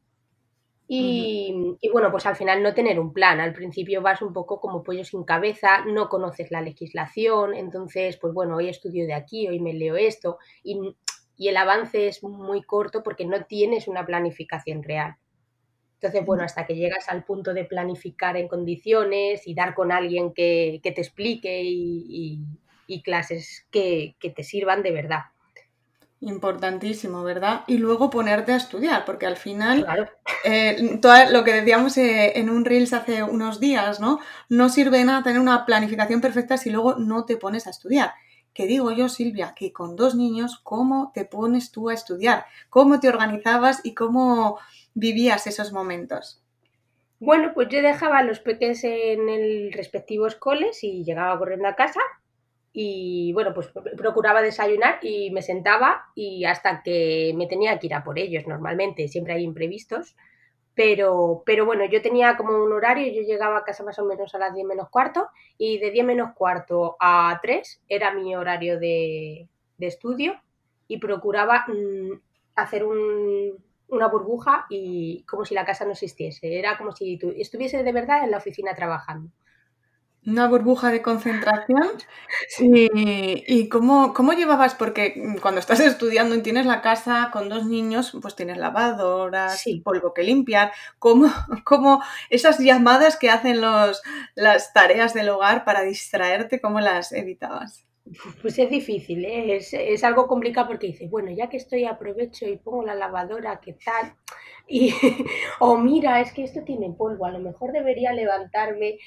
y, 0.86 1.78
bueno, 1.92 2.10
pues 2.10 2.26
al 2.26 2.36
final 2.36 2.62
no 2.62 2.74
tener 2.74 3.00
un 3.00 3.12
plan. 3.12 3.40
Al 3.40 3.54
principio 3.54 4.02
vas 4.02 4.20
un 4.20 4.32
poco 4.32 4.60
como 4.60 4.82
pollo 4.82 5.04
sin 5.04 5.24
cabeza, 5.24 5.84
no 5.86 6.08
conoces 6.08 6.50
la 6.50 6.60
legislación, 6.60 7.54
entonces, 7.54 8.18
pues 8.18 8.34
bueno, 8.34 8.56
hoy 8.56 8.68
estudio 8.68 9.06
de 9.06 9.14
aquí, 9.14 9.48
hoy 9.48 9.60
me 9.60 9.72
leo 9.72 9.96
esto, 9.96 10.38
y, 10.62 10.78
y 11.36 11.48
el 11.48 11.56
avance 11.56 12.08
es 12.08 12.22
muy 12.22 12.62
corto 12.62 13.02
porque 13.02 13.24
no 13.24 13.44
tienes 13.46 13.88
una 13.88 14.04
planificación 14.04 14.82
real. 14.82 15.16
Entonces, 15.94 16.24
bueno, 16.26 16.42
hasta 16.44 16.66
que 16.66 16.74
llegas 16.76 17.08
al 17.08 17.24
punto 17.24 17.54
de 17.54 17.64
planificar 17.64 18.36
en 18.36 18.48
condiciones 18.48 19.46
y 19.46 19.54
dar 19.54 19.74
con 19.74 19.90
alguien 19.92 20.32
que, 20.34 20.80
que 20.82 20.92
te 20.92 21.00
explique 21.00 21.62
y, 21.62 22.06
y, 22.08 22.94
y 22.96 23.02
clases 23.02 23.66
que, 23.70 24.16
que 24.20 24.30
te 24.30 24.44
sirvan 24.44 24.82
de 24.82 24.92
verdad. 24.92 25.20
Importantísimo, 26.20 27.22
¿verdad? 27.22 27.64
Y 27.66 27.76
luego 27.76 28.08
ponerte 28.08 28.52
a 28.52 28.56
estudiar, 28.56 29.04
porque 29.04 29.26
al 29.26 29.36
final, 29.36 29.84
Claro. 29.84 30.08
eh, 30.44 30.98
todo 31.02 31.12
lo 31.30 31.44
que 31.44 31.52
decíamos 31.52 31.98
eh, 31.98 32.38
en 32.38 32.48
un 32.48 32.64
Reels 32.64 32.94
hace 32.94 33.22
unos 33.22 33.60
días, 33.60 34.00
¿no? 34.00 34.20
No 34.48 34.70
sirve 34.70 35.04
nada 35.04 35.22
tener 35.22 35.38
una 35.40 35.66
planificación 35.66 36.22
perfecta 36.22 36.56
si 36.56 36.70
luego 36.70 36.94
no 36.94 37.26
te 37.26 37.36
pones 37.36 37.66
a 37.66 37.70
estudiar. 37.70 38.14
Que 38.54 38.66
digo 38.66 38.90
yo, 38.92 39.10
Silvia, 39.10 39.52
que 39.54 39.72
con 39.72 39.96
dos 39.96 40.14
niños, 40.14 40.60
¿cómo 40.62 41.10
te 41.12 41.26
pones 41.26 41.72
tú 41.72 41.90
a 41.90 41.94
estudiar? 41.94 42.46
¿Cómo 42.70 43.00
te 43.00 43.08
organizabas 43.08 43.80
y 43.84 43.92
cómo 43.94 44.58
vivías 44.94 45.46
esos 45.46 45.72
momentos? 45.72 46.40
Bueno, 47.20 47.52
pues 47.54 47.68
yo 47.68 47.82
dejaba 47.82 48.18
a 48.18 48.22
los 48.24 48.40
peques 48.40 48.84
en 48.84 49.28
el 49.28 49.72
respectivos 49.72 50.36
coles 50.36 50.82
y 50.82 51.04
llegaba 51.04 51.38
corriendo 51.38 51.68
a 51.68 51.76
casa 51.76 52.00
y 52.72 53.32
bueno, 53.32 53.54
pues 53.54 53.70
procuraba 53.96 54.42
desayunar 54.42 54.98
y 55.00 55.30
me 55.30 55.42
sentaba 55.42 56.06
y 56.14 56.44
hasta 56.44 56.82
que 56.82 57.32
me 57.36 57.46
tenía 57.46 57.78
que 57.78 57.86
ir 57.86 57.94
a 57.94 58.02
por 58.02 58.18
ellos. 58.18 58.46
Normalmente 58.46 59.06
siempre 59.06 59.34
hay 59.34 59.44
imprevistos, 59.44 60.16
pero, 60.74 61.44
pero 61.46 61.64
bueno, 61.66 61.84
yo 61.84 62.02
tenía 62.02 62.36
como 62.36 62.62
un 62.62 62.72
horario, 62.72 63.12
yo 63.12 63.22
llegaba 63.22 63.58
a 63.58 63.64
casa 63.64 63.84
más 63.84 63.98
o 64.00 64.04
menos 64.04 64.34
a 64.34 64.38
las 64.38 64.52
10 64.52 64.66
menos 64.66 64.88
cuarto 64.90 65.28
y 65.56 65.78
de 65.78 65.92
10 65.92 66.04
menos 66.04 66.32
cuarto 66.34 66.96
a 66.98 67.38
3 67.40 67.80
era 67.88 68.12
mi 68.12 68.34
horario 68.34 68.80
de, 68.80 69.48
de 69.78 69.86
estudio 69.86 70.34
y 70.88 70.98
procuraba 70.98 71.64
mmm, 71.68 72.18
hacer 72.56 72.84
un, 72.84 73.56
una 73.88 74.08
burbuja 74.08 74.66
y 74.68 75.24
como 75.24 75.44
si 75.44 75.54
la 75.54 75.64
casa 75.64 75.84
no 75.84 75.92
existiese. 75.92 76.58
Era 76.58 76.76
como 76.78 76.92
si 76.92 77.18
tú 77.18 77.32
estuviese 77.36 77.82
de 77.82 77.92
verdad 77.92 78.24
en 78.24 78.30
la 78.30 78.38
oficina 78.38 78.74
trabajando. 78.74 79.30
Una 80.26 80.48
burbuja 80.48 80.90
de 80.90 81.02
concentración. 81.02 81.90
¿Y, 82.58 83.44
y 83.46 83.68
cómo, 83.68 84.14
cómo, 84.14 84.32
llevabas? 84.32 84.74
Porque 84.74 85.22
cuando 85.42 85.60
estás 85.60 85.80
estudiando 85.80 86.34
y 86.34 86.42
tienes 86.42 86.64
la 86.64 86.80
casa 86.80 87.28
con 87.30 87.50
dos 87.50 87.66
niños, 87.66 88.16
pues 88.22 88.34
tienes 88.34 88.56
lavadoras, 88.56 89.60
Sí. 89.60 89.80
polvo 89.84 90.14
que 90.14 90.22
limpiar. 90.22 90.72
¿Cómo, 90.98 91.30
cómo 91.64 92.02
esas 92.30 92.58
llamadas 92.58 93.18
que 93.18 93.28
hacen 93.28 93.60
los, 93.60 94.02
las 94.34 94.72
tareas 94.72 95.12
del 95.12 95.28
hogar 95.28 95.64
para 95.66 95.82
distraerte, 95.82 96.60
cómo 96.60 96.80
las 96.80 97.12
evitabas? 97.12 97.84
Pues 98.42 98.58
es 98.58 98.68
difícil, 98.68 99.24
¿eh? 99.24 99.56
es, 99.56 99.72
es, 99.72 100.04
algo 100.04 100.26
complicado 100.26 100.68
porque 100.68 100.88
dices, 100.88 101.10
bueno, 101.10 101.30
ya 101.30 101.48
que 101.48 101.56
estoy 101.56 101.86
aprovecho 101.86 102.46
y 102.46 102.58
pongo 102.58 102.84
la 102.84 102.94
lavadora, 102.94 103.60
¿qué 103.60 103.72
tal? 103.72 104.14
Y, 104.68 104.92
o 105.58 105.78
mira, 105.78 106.20
es 106.20 106.32
que 106.32 106.44
esto 106.44 106.62
tiene 106.64 106.92
polvo, 106.92 107.24
a 107.24 107.30
lo 107.30 107.38
mejor 107.38 107.72
debería 107.72 108.12
levantarme. 108.12 108.98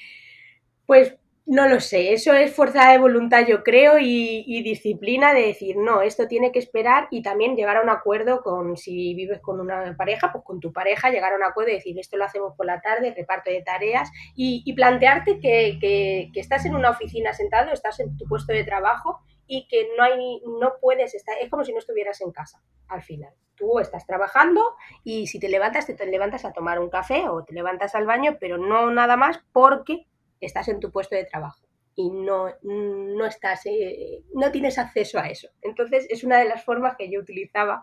Pues 0.84 1.16
no 1.48 1.66
lo 1.66 1.80
sé, 1.80 2.12
eso 2.12 2.34
es 2.34 2.54
fuerza 2.54 2.92
de 2.92 2.98
voluntad, 2.98 3.46
yo 3.46 3.64
creo, 3.64 3.98
y, 3.98 4.62
disciplina 4.62 5.32
de 5.32 5.46
decir, 5.46 5.78
no, 5.78 6.02
esto 6.02 6.28
tiene 6.28 6.52
que 6.52 6.58
esperar 6.58 7.08
y 7.10 7.22
también 7.22 7.56
llegar 7.56 7.78
a 7.78 7.80
un 7.80 7.88
acuerdo 7.88 8.42
con, 8.42 8.76
si 8.76 9.14
vives 9.14 9.40
con 9.40 9.58
una 9.58 9.96
pareja, 9.96 10.30
pues 10.30 10.44
con 10.44 10.60
tu 10.60 10.74
pareja, 10.74 11.08
llegar 11.08 11.32
a 11.32 11.36
un 11.36 11.44
acuerdo 11.44 11.70
y 11.70 11.76
decir, 11.76 11.98
esto 11.98 12.18
lo 12.18 12.26
hacemos 12.26 12.54
por 12.54 12.66
la 12.66 12.82
tarde, 12.82 13.14
reparto 13.16 13.50
de 13.50 13.62
tareas 13.62 14.10
y, 14.36 14.70
plantearte 14.74 15.40
que, 15.40 16.30
estás 16.34 16.66
en 16.66 16.74
una 16.74 16.90
oficina 16.90 17.32
sentado, 17.32 17.72
estás 17.72 17.98
en 18.00 18.14
tu 18.18 18.26
puesto 18.26 18.52
de 18.52 18.64
trabajo 18.64 19.20
y 19.46 19.66
que 19.68 19.88
no, 19.96 20.04
hay, 20.04 20.42
no 20.60 20.74
puedes 20.82 21.14
estar, 21.14 21.34
es 21.40 21.48
como 21.48 21.64
si 21.64 21.72
no 21.72 21.78
estuvieras 21.78 22.20
en 22.20 22.30
casa 22.30 22.60
al 22.88 23.02
final. 23.02 23.32
Tú 23.54 23.78
estás 23.78 24.06
trabajando 24.06 24.62
y 25.02 25.26
si 25.28 25.40
te 25.40 25.48
levantas, 25.48 25.86
te 25.86 26.06
levantas 26.06 26.44
a 26.44 26.52
tomar 26.52 26.78
un 26.78 26.90
café 26.90 27.26
o 27.28 27.42
te 27.42 27.54
levantas 27.54 27.94
al 27.94 28.04
baño, 28.04 28.36
pero 28.38 28.58
no 28.58 28.90
nada 28.90 29.16
más 29.16 29.40
porque 29.52 30.07
estás 30.46 30.68
en 30.68 30.80
tu 30.80 30.90
puesto 30.90 31.16
de 31.16 31.24
trabajo 31.24 31.68
y 31.98 32.10
no, 32.10 32.46
no 32.62 33.26
estás, 33.26 33.66
eh, 33.66 34.22
no 34.32 34.52
tienes 34.52 34.78
acceso 34.78 35.18
a 35.18 35.28
eso. 35.28 35.48
Entonces 35.62 36.06
es 36.08 36.22
una 36.22 36.38
de 36.38 36.44
las 36.44 36.64
formas 36.64 36.94
que 36.96 37.10
yo 37.10 37.18
utilizaba 37.18 37.82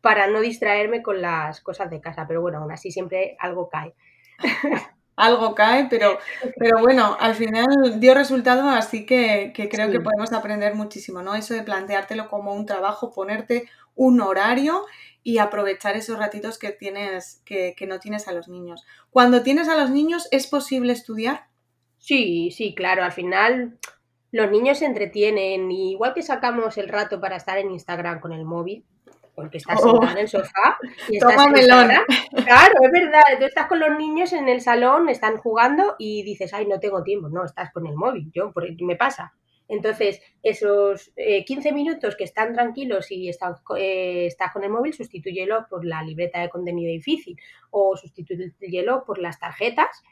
para 0.00 0.26
no 0.26 0.40
distraerme 0.40 1.02
con 1.02 1.22
las 1.22 1.60
cosas 1.60 1.88
de 1.88 2.00
casa, 2.00 2.24
pero 2.26 2.40
bueno, 2.40 2.58
aún 2.58 2.72
así 2.72 2.90
siempre 2.90 3.36
algo 3.38 3.68
cae. 3.68 3.94
algo 5.16 5.54
cae, 5.54 5.86
pero, 5.90 6.18
pero 6.56 6.78
bueno, 6.80 7.16
al 7.18 7.34
final 7.34 8.00
dio 8.00 8.14
resultado, 8.14 8.70
así 8.70 9.06
que, 9.06 9.52
que 9.54 9.68
creo 9.68 9.86
sí. 9.86 9.92
que 9.92 10.00
podemos 10.00 10.32
aprender 10.32 10.74
muchísimo, 10.74 11.22
¿no? 11.22 11.34
Eso 11.34 11.54
de 11.54 11.62
planteártelo 11.62 12.28
como 12.28 12.54
un 12.54 12.66
trabajo, 12.66 13.12
ponerte 13.12 13.68
un 13.94 14.20
horario 14.20 14.84
y 15.24 15.38
aprovechar 15.38 15.96
esos 15.96 16.18
ratitos 16.18 16.58
que 16.58 16.70
tienes, 16.70 17.42
que, 17.44 17.74
que 17.76 17.86
no 17.86 17.98
tienes 17.98 18.28
a 18.28 18.32
los 18.32 18.48
niños. 18.48 18.84
Cuando 19.10 19.42
tienes 19.42 19.68
a 19.68 19.76
los 19.76 19.90
niños, 19.90 20.28
¿es 20.30 20.46
posible 20.46 20.92
estudiar? 20.92 21.47
Sí, 21.98 22.50
sí, 22.50 22.74
claro, 22.74 23.04
al 23.04 23.12
final 23.12 23.78
los 24.30 24.50
niños 24.50 24.78
se 24.78 24.86
entretienen, 24.86 25.70
y 25.70 25.92
igual 25.92 26.14
que 26.14 26.22
sacamos 26.22 26.78
el 26.78 26.88
rato 26.88 27.20
para 27.20 27.36
estar 27.36 27.58
en 27.58 27.70
Instagram 27.70 28.20
con 28.20 28.32
el 28.32 28.44
móvil, 28.44 28.84
porque 29.34 29.58
estás 29.58 29.80
oh. 29.82 29.90
sentada 29.92 30.12
en 30.12 30.18
el 30.18 30.28
sofá 30.28 30.78
y 31.08 31.16
estás. 31.16 31.36
Claro, 31.36 32.74
es 32.82 32.90
verdad, 32.90 33.22
tú 33.38 33.44
estás 33.44 33.66
con 33.66 33.78
los 33.78 33.96
niños 33.96 34.32
en 34.32 34.48
el 34.48 34.60
salón, 34.60 35.08
están 35.08 35.36
jugando 35.36 35.94
y 35.98 36.24
dices, 36.24 36.52
ay, 36.52 36.66
no 36.66 36.80
tengo 36.80 37.02
tiempo, 37.02 37.28
no, 37.28 37.44
estás 37.44 37.72
con 37.72 37.86
el 37.86 37.94
móvil, 37.94 38.30
yo, 38.34 38.52
me 38.80 38.96
pasa. 38.96 39.32
Entonces, 39.68 40.20
esos 40.42 41.12
eh, 41.14 41.44
15 41.44 41.72
minutos 41.72 42.16
que 42.16 42.24
están 42.24 42.54
tranquilos 42.54 43.10
y 43.10 43.28
están, 43.28 43.54
eh, 43.76 44.26
estás 44.26 44.52
con 44.52 44.64
el 44.64 44.70
móvil, 44.70 44.94
sustitúyelo 44.94 45.66
por 45.68 45.84
la 45.84 46.02
libreta 46.02 46.40
de 46.40 46.48
contenido 46.48 46.90
difícil 46.90 47.38
o 47.70 47.96
sustitúyelo 47.96 49.04
por 49.04 49.18
las 49.18 49.38
tarjetas 49.38 50.02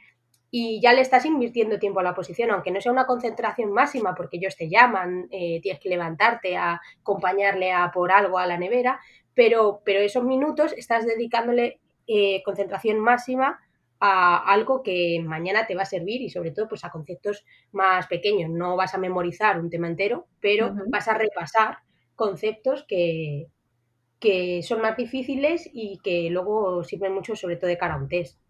y 0.59 0.81
ya 0.81 0.95
le 0.95 1.03
estás 1.03 1.27
invirtiendo 1.27 1.79
tiempo 1.79 2.01
a 2.01 2.03
la 2.03 2.15
posición, 2.15 2.51
aunque 2.51 2.71
no 2.71 2.81
sea 2.81 2.91
una 2.91 3.05
concentración 3.05 3.73
máxima, 3.73 4.15
porque 4.15 4.39
ellos 4.39 4.57
te 4.57 4.71
llaman, 4.71 5.29
eh, 5.31 5.61
tienes 5.61 5.79
que 5.83 5.91
levantarte 5.91 6.57
a 6.57 6.81
acompañarle 6.99 7.73
a 7.73 7.91
por 7.93 8.11
algo 8.11 8.39
a 8.39 8.47
la 8.47 8.57
nevera, 8.57 8.99
pero, 9.35 9.83
pero 9.85 10.01
esos 10.01 10.25
minutos 10.25 10.73
estás 10.73 11.05
dedicándole 11.05 11.79
eh, 12.07 12.43
concentración 12.43 13.01
máxima 13.01 13.61
a 14.01 14.51
algo 14.51 14.83
que 14.83 15.23
mañana 15.23 15.67
te 15.67 15.75
va 15.75 15.83
a 15.83 15.85
servir 15.85 16.23
y 16.23 16.31
sobre 16.31 16.53
todo 16.53 16.69
pues 16.69 16.87
a 16.87 16.91
conceptos 16.91 17.45
más 17.73 18.07
pequeños. 18.07 18.49
No 18.49 18.77
vas 18.77 18.95
a 18.95 18.99
memorizar 18.99 19.61
un 19.61 19.69
tema 19.69 19.89
entero, 19.89 20.27
pero 20.41 20.69
uh 20.69 20.71
-huh. 20.71 20.85
vas 20.89 21.07
a 21.07 21.19
repasar 21.19 21.81
conceptos 22.15 22.87
que, 22.89 23.49
que 24.19 24.63
son 24.63 24.81
más 24.81 24.97
difíciles 24.97 25.69
y 25.71 25.99
que 26.03 26.31
luego 26.31 26.83
sirven 26.83 27.13
mucho 27.13 27.37
sobre 27.37 27.57
todo 27.57 27.69
de 27.69 27.77
cara 27.77 27.97
a 27.97 27.99
un 27.99 28.09
test. 28.09 28.41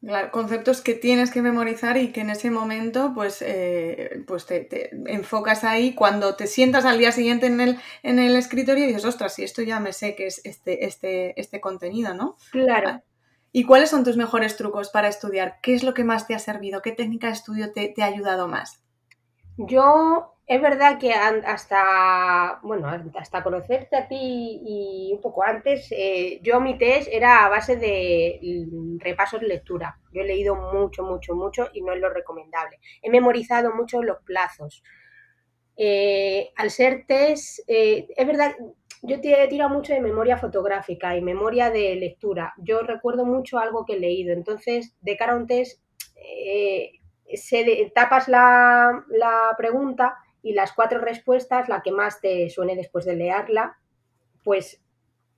Claro, 0.00 0.30
conceptos 0.30 0.80
que 0.80 0.94
tienes 0.94 1.32
que 1.32 1.42
memorizar 1.42 1.96
y 1.96 2.12
que 2.12 2.20
en 2.20 2.30
ese 2.30 2.50
momento 2.50 3.12
pues, 3.14 3.42
eh, 3.42 4.22
pues 4.28 4.46
te, 4.46 4.60
te, 4.60 4.90
enfocas 5.06 5.64
ahí. 5.64 5.94
Cuando 5.94 6.36
te 6.36 6.46
sientas 6.46 6.84
al 6.84 6.98
día 6.98 7.10
siguiente 7.10 7.46
en 7.46 7.60
el, 7.60 7.78
en 8.04 8.20
el 8.20 8.36
escritorio 8.36 8.84
y 8.84 8.88
dices, 8.88 9.04
ostras, 9.04 9.34
si 9.34 9.42
esto 9.42 9.62
ya 9.62 9.80
me 9.80 9.92
sé 9.92 10.14
que 10.14 10.26
es 10.26 10.40
este, 10.44 10.86
este, 10.86 11.38
este 11.40 11.60
contenido, 11.60 12.14
¿no? 12.14 12.36
Claro. 12.52 13.02
¿Y 13.50 13.64
cuáles 13.64 13.90
son 13.90 14.04
tus 14.04 14.16
mejores 14.16 14.56
trucos 14.56 14.90
para 14.90 15.08
estudiar? 15.08 15.58
¿Qué 15.62 15.74
es 15.74 15.82
lo 15.82 15.94
que 15.94 16.04
más 16.04 16.28
te 16.28 16.34
ha 16.34 16.38
servido? 16.38 16.80
¿Qué 16.80 16.92
técnica 16.92 17.26
de 17.26 17.32
estudio 17.32 17.72
te, 17.72 17.88
te 17.88 18.02
ha 18.02 18.06
ayudado 18.06 18.46
más? 18.46 18.80
Yo, 19.56 20.37
es 20.48 20.62
verdad 20.62 20.98
que 20.98 21.12
hasta, 21.12 22.58
bueno, 22.62 22.88
hasta 23.18 23.42
conocerte 23.42 23.96
a 23.96 24.08
ti 24.08 24.62
y 24.64 25.12
un 25.12 25.20
poco 25.20 25.42
antes, 25.42 25.92
eh, 25.92 26.40
yo 26.42 26.58
mi 26.58 26.78
test 26.78 27.06
era 27.12 27.44
a 27.44 27.50
base 27.50 27.76
de 27.76 28.40
repasos 28.98 29.42
de 29.42 29.46
lectura. 29.46 30.00
Yo 30.10 30.22
he 30.22 30.26
leído 30.26 30.54
mucho, 30.56 31.02
mucho, 31.02 31.34
mucho 31.34 31.68
y 31.74 31.82
no 31.82 31.92
es 31.92 32.00
lo 32.00 32.08
recomendable. 32.08 32.80
He 33.02 33.10
memorizado 33.10 33.74
mucho 33.74 34.02
los 34.02 34.22
plazos. 34.24 34.82
Eh, 35.76 36.50
al 36.56 36.70
ser 36.70 37.04
test, 37.06 37.58
eh, 37.66 38.08
es 38.16 38.26
verdad, 38.26 38.56
yo 39.02 39.16
he 39.22 39.48
tirado 39.48 39.68
mucho 39.68 39.92
de 39.92 40.00
memoria 40.00 40.38
fotográfica 40.38 41.14
y 41.14 41.20
memoria 41.20 41.68
de 41.68 41.94
lectura. 41.96 42.54
Yo 42.56 42.80
recuerdo 42.80 43.26
mucho 43.26 43.58
algo 43.58 43.84
que 43.84 43.96
he 43.96 44.00
leído. 44.00 44.32
Entonces, 44.32 44.96
de 45.02 45.14
cara 45.18 45.34
a 45.34 45.36
un 45.36 45.46
test, 45.46 45.82
se, 47.34 47.92
tapas 47.94 48.28
la, 48.28 49.04
la, 49.10 49.54
pregunta 49.58 50.16
y 50.42 50.52
las 50.52 50.72
cuatro 50.72 51.00
respuestas, 51.00 51.68
la 51.68 51.82
que 51.82 51.92
más 51.92 52.20
te 52.20 52.48
suene 52.50 52.76
después 52.76 53.04
de 53.04 53.16
leerla, 53.16 53.78
pues 54.44 54.80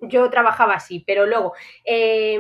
yo 0.01 0.31
trabajaba 0.31 0.75
así, 0.75 1.03
pero 1.07 1.27
luego 1.27 1.53
eh, 1.85 2.39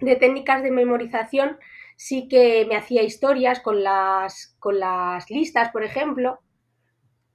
de 0.00 0.16
técnicas 0.16 0.62
de 0.62 0.70
memorización 0.70 1.58
sí 1.96 2.28
que 2.28 2.64
me 2.68 2.76
hacía 2.76 3.02
historias 3.02 3.60
con 3.60 3.82
las, 3.82 4.56
con 4.60 4.78
las 4.78 5.30
listas, 5.30 5.70
por 5.70 5.82
ejemplo, 5.82 6.40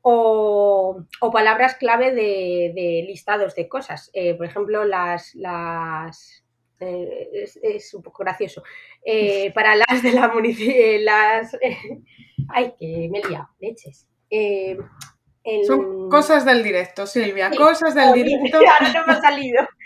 o, 0.01 1.05
palabras 1.31 1.75
clave 1.75 2.13
de, 2.13 2.71
de, 2.75 3.05
listados 3.07 3.55
de 3.55 3.67
cosas. 3.67 4.11
Eh, 4.13 4.35
por 4.35 4.45
ejemplo, 4.45 4.83
las, 4.85 5.33
las 5.35 6.42
eh, 6.83 7.29
es, 7.33 7.59
es, 7.61 7.93
un 7.93 8.01
poco 8.01 8.23
gracioso. 8.23 8.63
Eh, 9.05 9.51
para 9.53 9.75
las 9.75 10.03
de 10.03 10.11
la 10.11 10.31
eh, 11.61 11.77
ay, 12.49 12.73
que 12.79 13.09
me 13.11 13.21
lía, 13.21 13.49
leches. 13.59 14.07
El... 14.29 14.79
Son 15.67 16.09
cosas 16.09 16.45
del 16.45 16.63
directo, 16.63 17.05
Silvia, 17.05 17.51
sí, 17.51 17.57
cosas 17.57 17.93
del 17.95 18.13
directo. 18.13 18.57
Ahora 18.57 18.93
no 18.93 19.05
me 19.05 19.13
ha 19.13 19.21
salido. 19.21 19.67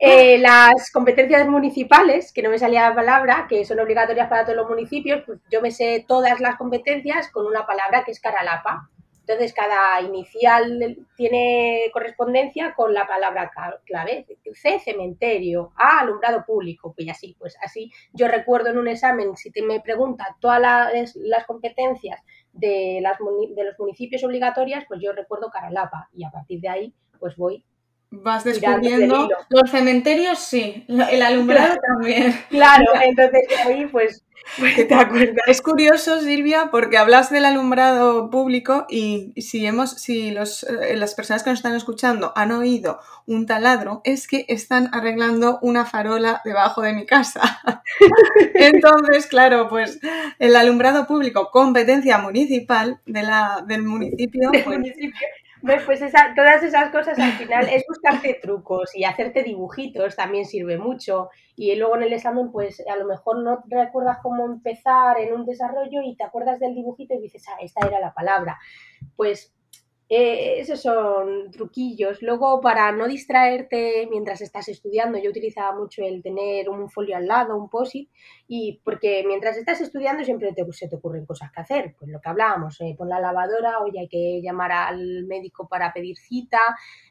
Eh, 0.00 0.38
las 0.38 0.90
competencias 0.92 1.48
municipales, 1.48 2.32
que 2.32 2.42
no 2.42 2.50
me 2.50 2.58
salía 2.58 2.88
la 2.88 2.94
palabra, 2.94 3.46
que 3.48 3.64
son 3.64 3.80
obligatorias 3.80 4.28
para 4.28 4.44
todos 4.44 4.56
los 4.56 4.68
municipios, 4.68 5.22
pues 5.24 5.38
yo 5.50 5.62
me 5.62 5.70
sé 5.70 6.04
todas 6.06 6.40
las 6.40 6.56
competencias 6.56 7.30
con 7.30 7.46
una 7.46 7.64
palabra 7.64 8.04
que 8.04 8.10
es 8.10 8.20
caralapa. 8.20 8.90
Entonces, 9.26 9.54
cada 9.54 10.02
inicial 10.02 10.98
tiene 11.16 11.88
correspondencia 11.94 12.74
con 12.74 12.92
la 12.92 13.06
palabra 13.06 13.50
clave. 13.86 14.26
C, 14.52 14.78
cementerio. 14.78 15.72
A, 15.76 16.00
alumbrado 16.00 16.44
público. 16.44 16.92
Pues 16.94 17.08
así, 17.08 17.34
pues 17.38 17.56
así. 17.62 17.90
Yo 18.12 18.28
recuerdo 18.28 18.68
en 18.68 18.78
un 18.78 18.88
examen, 18.88 19.34
si 19.34 19.50
te 19.50 19.62
me 19.62 19.80
preguntan 19.80 20.26
todas 20.40 20.60
las, 20.60 21.16
las 21.16 21.46
competencias 21.46 22.20
de, 22.52 22.98
las, 23.00 23.16
de 23.18 23.64
los 23.64 23.78
municipios 23.78 24.22
obligatorias, 24.24 24.84
pues 24.86 25.00
yo 25.02 25.12
recuerdo 25.12 25.50
Caralapa. 25.50 26.10
Y 26.12 26.24
a 26.24 26.30
partir 26.30 26.60
de 26.60 26.68
ahí, 26.68 26.94
pues 27.18 27.34
voy 27.36 27.64
vas 28.10 28.44
descubriendo. 28.44 29.28
Los 29.48 29.70
cementerios 29.70 30.38
sí, 30.38 30.84
el 30.88 31.22
alumbrado 31.22 31.76
también. 31.86 32.34
Claro, 32.50 32.86
entonces 33.02 33.42
ahí 33.66 33.86
pues, 33.86 34.24
pues, 34.58 34.76
te 34.88 34.94
acuerdas. 34.94 35.44
Es 35.46 35.62
curioso, 35.62 36.20
Silvia, 36.20 36.68
porque 36.70 36.98
hablas 36.98 37.30
del 37.30 37.44
alumbrado 37.44 38.30
público 38.30 38.86
y 38.88 39.32
si 39.40 39.66
hemos, 39.66 39.90
si 39.92 40.30
los, 40.30 40.64
eh, 40.64 40.96
las 40.96 41.14
personas 41.14 41.42
que 41.42 41.50
nos 41.50 41.58
están 41.58 41.74
escuchando 41.74 42.32
han 42.36 42.52
oído 42.52 43.00
un 43.26 43.46
taladro, 43.46 44.02
es 44.04 44.28
que 44.28 44.44
están 44.48 44.90
arreglando 44.92 45.58
una 45.62 45.86
farola 45.86 46.40
debajo 46.44 46.82
de 46.82 46.92
mi 46.92 47.06
casa. 47.06 47.62
Entonces, 48.54 49.26
claro, 49.26 49.68
pues 49.68 49.98
el 50.38 50.56
alumbrado 50.56 51.06
público, 51.06 51.50
competencia 51.50 52.18
municipal 52.18 53.00
de 53.06 53.22
la, 53.22 53.64
del 53.66 53.82
municipio. 53.82 54.50
Pues, 54.52 54.66
municipio 54.66 55.26
pues 55.86 56.02
esa, 56.02 56.34
todas 56.36 56.62
esas 56.62 56.90
cosas 56.90 57.18
al 57.18 57.32
final 57.32 57.68
es 57.70 57.84
buscarte 57.88 58.38
trucos 58.42 58.94
y 58.94 59.04
hacerte 59.04 59.42
dibujitos 59.42 60.14
también 60.14 60.44
sirve 60.44 60.76
mucho. 60.76 61.30
Y 61.56 61.74
luego 61.76 61.96
en 61.96 62.02
el 62.02 62.12
examen, 62.12 62.52
pues 62.52 62.82
a 62.86 62.96
lo 62.96 63.06
mejor 63.06 63.42
no 63.42 63.64
recuerdas 63.68 64.18
cómo 64.22 64.44
empezar 64.44 65.18
en 65.18 65.32
un 65.32 65.46
desarrollo 65.46 66.02
y 66.02 66.16
te 66.16 66.24
acuerdas 66.24 66.60
del 66.60 66.74
dibujito 66.74 67.14
y 67.14 67.20
dices, 67.20 67.44
ah, 67.48 67.56
esta 67.62 67.86
era 67.86 67.98
la 67.98 68.12
palabra. 68.12 68.58
Pues 69.16 69.53
Eh, 70.08 70.60
esos 70.60 70.82
son 70.82 71.50
truquillos. 71.50 72.20
Luego, 72.20 72.60
para 72.60 72.92
no 72.92 73.08
distraerte 73.08 74.06
mientras 74.10 74.42
estás 74.42 74.68
estudiando, 74.68 75.18
yo 75.18 75.30
utilizaba 75.30 75.76
mucho 75.76 76.02
el 76.04 76.22
tener 76.22 76.68
un 76.68 76.90
folio 76.90 77.16
al 77.16 77.26
lado, 77.26 77.56
un 77.56 77.70
posit, 77.70 78.10
y 78.46 78.80
porque 78.84 79.24
mientras 79.26 79.56
estás 79.56 79.80
estudiando 79.80 80.22
siempre 80.24 80.52
te, 80.52 80.64
se 80.72 80.88
te 80.88 80.96
ocurren 80.96 81.24
cosas 81.24 81.50
que 81.52 81.60
hacer. 81.60 81.94
Pues 81.98 82.10
lo 82.10 82.20
que 82.20 82.28
hablábamos, 82.28 82.80
eh, 82.82 82.94
pon 82.98 83.08
la 83.08 83.20
lavadora, 83.20 83.80
oye, 83.80 84.00
hay 84.00 84.08
que 84.08 84.40
llamar 84.42 84.72
al 84.72 85.24
médico 85.24 85.68
para 85.68 85.92
pedir 85.92 86.18
cita. 86.18 86.60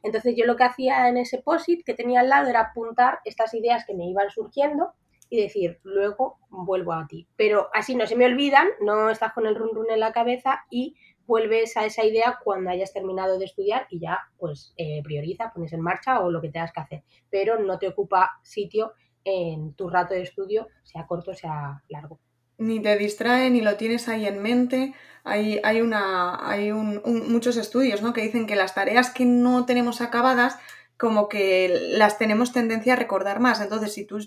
Entonces 0.03 0.35
yo 0.37 0.45
lo 0.45 0.55
que 0.55 0.63
hacía 0.65 1.09
en 1.09 1.17
ese 1.17 1.39
posit 1.41 1.83
que 1.83 1.95
tenía 1.95 2.19
al 2.21 2.29
lado 2.29 2.49
era 2.49 2.61
apuntar 2.61 3.19
estas 3.25 3.53
ideas 3.55 3.85
que 3.85 3.95
me 3.95 4.07
iban 4.07 4.29
surgiendo 4.29 4.93
y 5.29 5.41
decir, 5.41 5.79
luego 5.81 6.37
vuelvo 6.49 6.93
a 6.93 7.07
ti. 7.07 7.27
Pero 7.35 7.69
así 7.73 7.95
no 7.95 8.05
se 8.05 8.15
me 8.15 8.25
olvidan, 8.25 8.67
no 8.81 9.09
estás 9.09 9.33
con 9.33 9.47
el 9.47 9.55
run 9.55 9.73
run 9.73 9.89
en 9.89 9.99
la 9.99 10.11
cabeza 10.11 10.63
y 10.69 10.95
vuelves 11.25 11.77
a 11.77 11.85
esa 11.85 12.03
idea 12.05 12.39
cuando 12.43 12.69
hayas 12.69 12.93
terminado 12.93 13.37
de 13.39 13.45
estudiar 13.45 13.87
y 13.89 13.99
ya 13.99 14.19
pues 14.37 14.73
eh, 14.77 15.01
prioriza, 15.03 15.51
pones 15.53 15.73
en 15.73 15.81
marcha 15.81 16.19
o 16.19 16.31
lo 16.31 16.41
que 16.41 16.49
tengas 16.49 16.71
que 16.71 16.81
hacer, 16.81 17.03
pero 17.29 17.59
no 17.59 17.79
te 17.79 17.87
ocupa 17.87 18.39
sitio 18.41 18.93
en 19.23 19.73
tu 19.73 19.89
rato 19.89 20.13
de 20.13 20.21
estudio, 20.21 20.67
sea 20.83 21.07
corto, 21.07 21.33
sea 21.33 21.81
largo. 21.89 22.19
Ni 22.57 22.81
te 22.81 22.97
distrae, 22.97 23.49
ni 23.49 23.61
lo 23.61 23.77
tienes 23.77 24.07
ahí 24.07 24.27
en 24.27 24.41
mente. 24.41 24.93
Hay, 25.23 25.59
hay, 25.63 25.81
una, 25.81 26.47
hay 26.47 26.71
un, 26.71 27.01
muchos 27.29 27.57
estudios 27.57 28.01
¿no? 28.01 28.13
que 28.13 28.21
dicen 28.21 28.45
que 28.45 28.55
las 28.55 28.75
tareas 28.75 29.09
que 29.09 29.25
no 29.25 29.65
tenemos 29.65 30.01
acabadas 30.01 30.57
como 30.97 31.27
que 31.27 31.89
las 31.97 32.17
tenemos 32.17 32.53
tendencia 32.53 32.93
a 32.93 32.97
recordar 32.97 33.39
más. 33.39 33.59
Entonces, 33.59 33.93
si 33.93 34.05
tú 34.05 34.19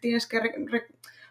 tienes 0.00 0.26
que 0.26 0.40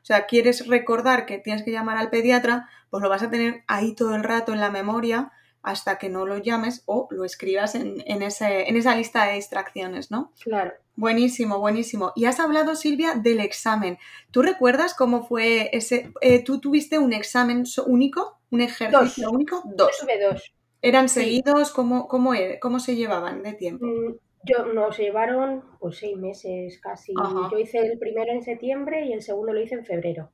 o 0.01 0.05
sea, 0.05 0.25
quieres 0.25 0.67
recordar 0.67 1.25
que 1.25 1.37
tienes 1.37 1.63
que 1.63 1.71
llamar 1.71 1.97
al 1.97 2.09
pediatra, 2.09 2.69
pues 2.89 3.03
lo 3.03 3.09
vas 3.09 3.23
a 3.23 3.29
tener 3.29 3.63
ahí 3.67 3.93
todo 3.95 4.15
el 4.15 4.23
rato 4.23 4.53
en 4.53 4.59
la 4.59 4.71
memoria 4.71 5.31
hasta 5.61 5.97
que 5.97 6.09
no 6.09 6.25
lo 6.25 6.37
llames 6.37 6.83
o 6.85 7.07
lo 7.11 7.25
escribas 7.25 7.75
en, 7.75 8.01
ese, 8.21 8.69
en 8.69 8.77
esa 8.77 8.95
lista 8.95 9.25
de 9.25 9.35
distracciones, 9.35 10.09
¿no? 10.09 10.31
Claro. 10.41 10.73
Buenísimo, 10.95 11.59
buenísimo. 11.59 12.11
Y 12.15 12.25
has 12.25 12.39
hablado, 12.39 12.75
Silvia, 12.75 13.13
del 13.15 13.39
examen. 13.39 13.97
¿Tú 14.31 14.41
recuerdas 14.41 14.93
cómo 14.93 15.25
fue 15.25 15.69
ese? 15.73 16.11
Eh, 16.21 16.43
¿Tú 16.43 16.59
tuviste 16.59 16.99
un 16.99 17.13
examen 17.13 17.63
único? 17.85 18.39
¿Un 18.51 18.61
ejercicio 18.61 19.29
único? 19.31 19.61
Dos. 19.65 19.91
Yo 19.99 20.05
tuve 20.05 20.21
dos. 20.21 20.53
¿Eran 20.81 21.09
seguidos? 21.09 21.71
¿Cómo, 21.71 22.07
cómo, 22.07 22.33
cómo 22.61 22.79
se 22.79 22.95
llevaban 22.95 23.43
de 23.43 23.53
tiempo? 23.53 23.85
Mm, 23.85 24.15
yo 24.43 24.65
nos 24.73 24.97
llevaron 24.97 25.63
pues 25.79 25.97
seis 25.97 26.17
meses 26.17 26.79
casi. 26.81 27.13
Yo 27.51 27.57
hice 27.57 27.79
el 27.79 27.99
primero 27.99 28.31
en 28.31 28.41
septiembre 28.41 29.05
y 29.05 29.13
el 29.13 29.21
segundo 29.21 29.53
lo 29.53 29.61
hice 29.61 29.75
en 29.75 29.85
febrero. 29.85 30.31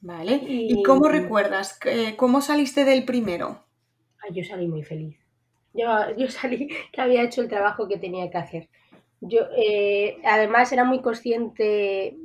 Vale. 0.00 0.40
¿Y, 0.42 0.82
cómo 0.82 1.08
recuerdas? 1.08 1.78
¿Cómo 2.16 2.40
saliste 2.40 2.84
del 2.84 3.04
primero? 3.04 3.64
yo 4.32 4.44
salí 4.44 4.68
muy 4.68 4.82
feliz. 4.82 5.16
Yo, 5.72 5.86
yo, 6.16 6.28
salí 6.28 6.68
que 6.92 7.00
había 7.00 7.22
hecho 7.22 7.40
el 7.40 7.48
trabajo 7.48 7.88
que 7.88 7.98
tenía 7.98 8.30
que 8.30 8.38
hacer. 8.38 8.68
Yo 9.20 9.40
eh, 9.56 10.18
además 10.24 10.72
era 10.72 10.84
muy 10.84 11.00
consciente, 11.00 12.16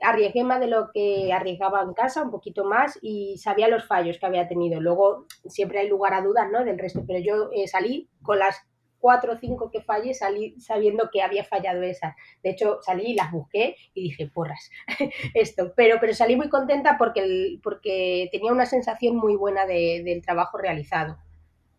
arriesgué 0.00 0.44
más 0.44 0.60
de 0.60 0.68
lo 0.68 0.90
que 0.92 1.32
arriesgaba 1.32 1.82
en 1.82 1.92
casa, 1.92 2.22
un 2.22 2.30
poquito 2.30 2.64
más, 2.64 2.98
y 3.02 3.36
sabía 3.38 3.68
los 3.68 3.86
fallos 3.86 4.18
que 4.18 4.26
había 4.26 4.48
tenido. 4.48 4.80
Luego 4.80 5.26
siempre 5.46 5.80
hay 5.80 5.88
lugar 5.88 6.14
a 6.14 6.22
dudas, 6.22 6.48
¿no? 6.50 6.64
Del 6.64 6.78
resto, 6.78 7.04
pero 7.06 7.18
yo 7.18 7.50
eh, 7.52 7.66
salí 7.68 8.08
con 8.22 8.38
las 8.38 8.62
cuatro 8.98 9.32
o 9.32 9.38
cinco 9.38 9.70
que 9.70 9.82
fallé, 9.82 10.14
salí 10.14 10.58
sabiendo 10.60 11.08
que 11.12 11.22
había 11.22 11.44
fallado 11.44 11.82
esas. 11.82 12.14
De 12.42 12.50
hecho, 12.50 12.78
salí 12.82 13.12
y 13.12 13.14
las 13.14 13.30
busqué 13.32 13.76
y 13.94 14.02
dije, 14.02 14.28
porras, 14.28 14.70
esto. 15.34 15.72
Pero, 15.76 15.98
pero 16.00 16.14
salí 16.14 16.36
muy 16.36 16.48
contenta 16.48 16.96
porque, 16.98 17.58
porque 17.62 18.28
tenía 18.32 18.52
una 18.52 18.66
sensación 18.66 19.16
muy 19.16 19.36
buena 19.36 19.66
del 19.66 20.22
trabajo 20.22 20.58
realizado, 20.58 21.18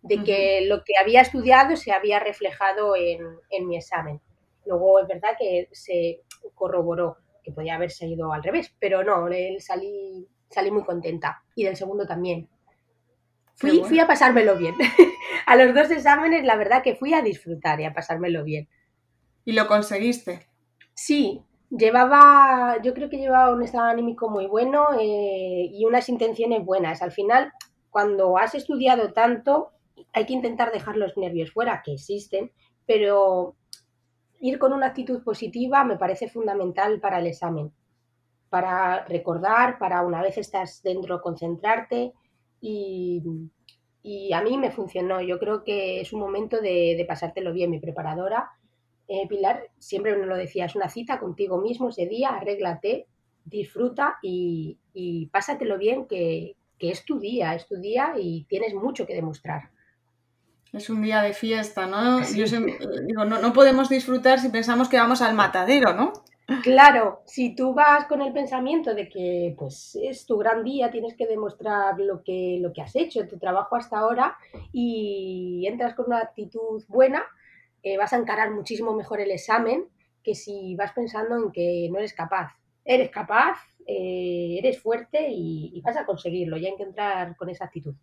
de 0.01 0.23
que 0.23 0.61
lo 0.61 0.83
que 0.83 0.93
había 0.99 1.21
estudiado 1.21 1.75
se 1.75 1.91
había 1.91 2.19
reflejado 2.19 2.95
en, 2.95 3.21
en, 3.49 3.67
mi 3.67 3.77
examen. 3.77 4.21
Luego 4.65 4.99
es 4.99 5.07
verdad 5.07 5.35
que 5.37 5.67
se 5.71 6.21
corroboró 6.55 7.17
que 7.43 7.51
podía 7.51 7.75
haberse 7.75 8.07
ido 8.07 8.31
al 8.31 8.43
revés, 8.43 8.73
pero 8.79 9.03
no, 9.03 9.27
salí, 9.59 10.27
salí 10.49 10.71
muy 10.71 10.83
contenta. 10.83 11.43
Y 11.55 11.65
del 11.65 11.75
segundo 11.75 12.05
también. 12.05 12.47
Fui, 13.55 13.83
fui 13.83 13.99
a 13.99 14.07
pasármelo 14.07 14.55
bien. 14.55 14.75
a 15.49 15.55
los 15.55 15.73
dos 15.73 15.89
exámenes, 15.89 16.43
la 16.45 16.55
verdad 16.55 16.83
que 16.83 16.93
fui 16.93 17.15
a 17.15 17.23
disfrutar 17.23 17.81
y 17.81 17.85
a 17.85 17.91
pasármelo 17.91 18.43
bien. 18.43 18.69
¿Y 19.45 19.53
lo 19.53 19.65
conseguiste? 19.65 20.47
Sí, 20.93 21.41
llevaba, 21.71 22.79
yo 22.83 22.93
creo 22.93 23.09
que 23.09 23.17
llevaba 23.17 23.51
un 23.51 23.63
estado 23.63 23.85
anímico 23.87 24.29
muy 24.29 24.45
bueno 24.45 24.89
eh, 24.99 25.71
y 25.73 25.83
unas 25.85 26.07
intenciones 26.07 26.63
buenas. 26.63 27.01
Al 27.01 27.11
final, 27.11 27.51
cuando 27.89 28.37
has 28.37 28.53
estudiado 28.53 29.11
tanto, 29.11 29.71
hay 30.13 30.27
que 30.27 30.33
intentar 30.33 30.71
dejar 30.71 30.97
los 30.97 31.17
nervios 31.17 31.51
fuera, 31.51 31.81
que 31.83 31.93
existen, 31.93 32.51
pero 32.85 33.55
ir 34.39 34.59
con 34.59 34.71
una 34.71 34.85
actitud 34.85 35.23
positiva 35.23 35.83
me 35.83 35.97
parece 35.97 36.29
fundamental 36.29 36.99
para 36.99 37.17
el 37.17 37.25
examen, 37.25 37.73
para 38.51 39.03
recordar, 39.05 39.79
para 39.79 40.03
una 40.03 40.21
vez 40.21 40.37
estás 40.37 40.83
dentro 40.83 41.23
concentrarte 41.23 42.13
y, 42.61 43.23
a 44.33 44.41
mí 44.41 44.57
me 44.57 44.71
funcionó. 44.71 45.21
Yo 45.21 45.39
creo 45.39 45.63
que 45.63 46.01
es 46.01 46.13
un 46.13 46.19
momento 46.19 46.61
de, 46.61 47.03
pasártelo 47.07 47.53
bien. 47.53 47.71
Mi 47.71 47.79
preparadora, 47.79 48.51
eh, 49.07 49.27
Pilar, 49.27 49.69
siempre 49.77 50.17
nos 50.17 50.27
lo 50.27 50.35
decía, 50.35 50.65
es 50.65 50.75
una 50.75 50.89
cita 50.89 51.19
contigo 51.19 51.59
mismo 51.59 51.89
ese 51.89 52.07
día, 52.07 52.29
arréglate, 52.29 53.07
disfruta 53.45 54.17
y, 54.21 54.77
pásatelo 55.31 55.77
bien, 55.77 56.05
que, 56.05 56.55
es 56.79 57.03
tu 57.03 57.19
día, 57.19 57.55
es 57.55 57.67
tu 57.67 57.75
día 57.75 58.13
y 58.17 58.45
tienes 58.45 58.73
mucho 58.73 59.05
que 59.05 59.15
demostrar. 59.15 59.69
Es 60.71 60.89
un 60.89 61.01
día 61.01 61.21
de 61.21 61.33
fiesta, 61.33 61.87
¿no? 61.87 62.21
no, 63.25 63.41
no 63.41 63.53
podemos 63.53 63.89
disfrutar 63.89 64.39
si 64.39 64.49
pensamos 64.49 64.87
que 64.87 64.97
vamos 64.97 65.21
al 65.21 65.33
matadero, 65.33 65.93
¿no? 65.93 66.13
Claro, 66.63 67.21
si 67.25 67.55
tú 67.55 67.73
vas 67.73 68.05
con 68.05 68.21
el 68.21 68.33
pensamiento 68.33 68.95
de 68.95 69.07
que 69.07 69.55
pues 69.57 69.97
es 70.01 70.25
tu 70.25 70.37
gran 70.37 70.63
día, 70.63 70.89
tienes 70.89 71.15
que 71.15 71.27
demostrar 71.27 71.99
lo 71.99 72.23
que, 72.23 72.57
lo 72.59 72.73
que 72.73 72.81
has 72.81 72.95
hecho, 72.95 73.27
tu 73.27 73.37
trabajo 73.37 73.75
hasta 73.75 73.99
ahora 73.99 74.35
y 74.71 75.65
entras 75.67 75.93
con 75.93 76.07
una 76.07 76.19
actitud 76.19 76.83
buena, 76.87 77.23
eh, 77.83 77.97
vas 77.97 78.13
a 78.13 78.17
encarar 78.17 78.51
muchísimo 78.51 78.93
mejor 78.93 79.21
el 79.21 79.31
examen 79.31 79.87
que 80.23 80.35
si 80.35 80.75
vas 80.75 80.91
pensando 80.93 81.37
en 81.37 81.51
que 81.51 81.87
no 81.91 81.99
eres 81.99 82.13
capaz. 82.13 82.53
Eres 82.83 83.09
capaz, 83.11 83.59
eh, 83.85 84.57
eres 84.57 84.81
fuerte 84.81 85.27
y, 85.29 85.79
vas 85.81 85.97
a 85.97 86.05
conseguirlo, 86.05 86.57
ya 86.57 86.69
hay 86.69 86.75
que 86.75 86.83
entrar 86.83 87.35
con 87.37 87.49
esa 87.49 87.65
actitud. 87.65 87.93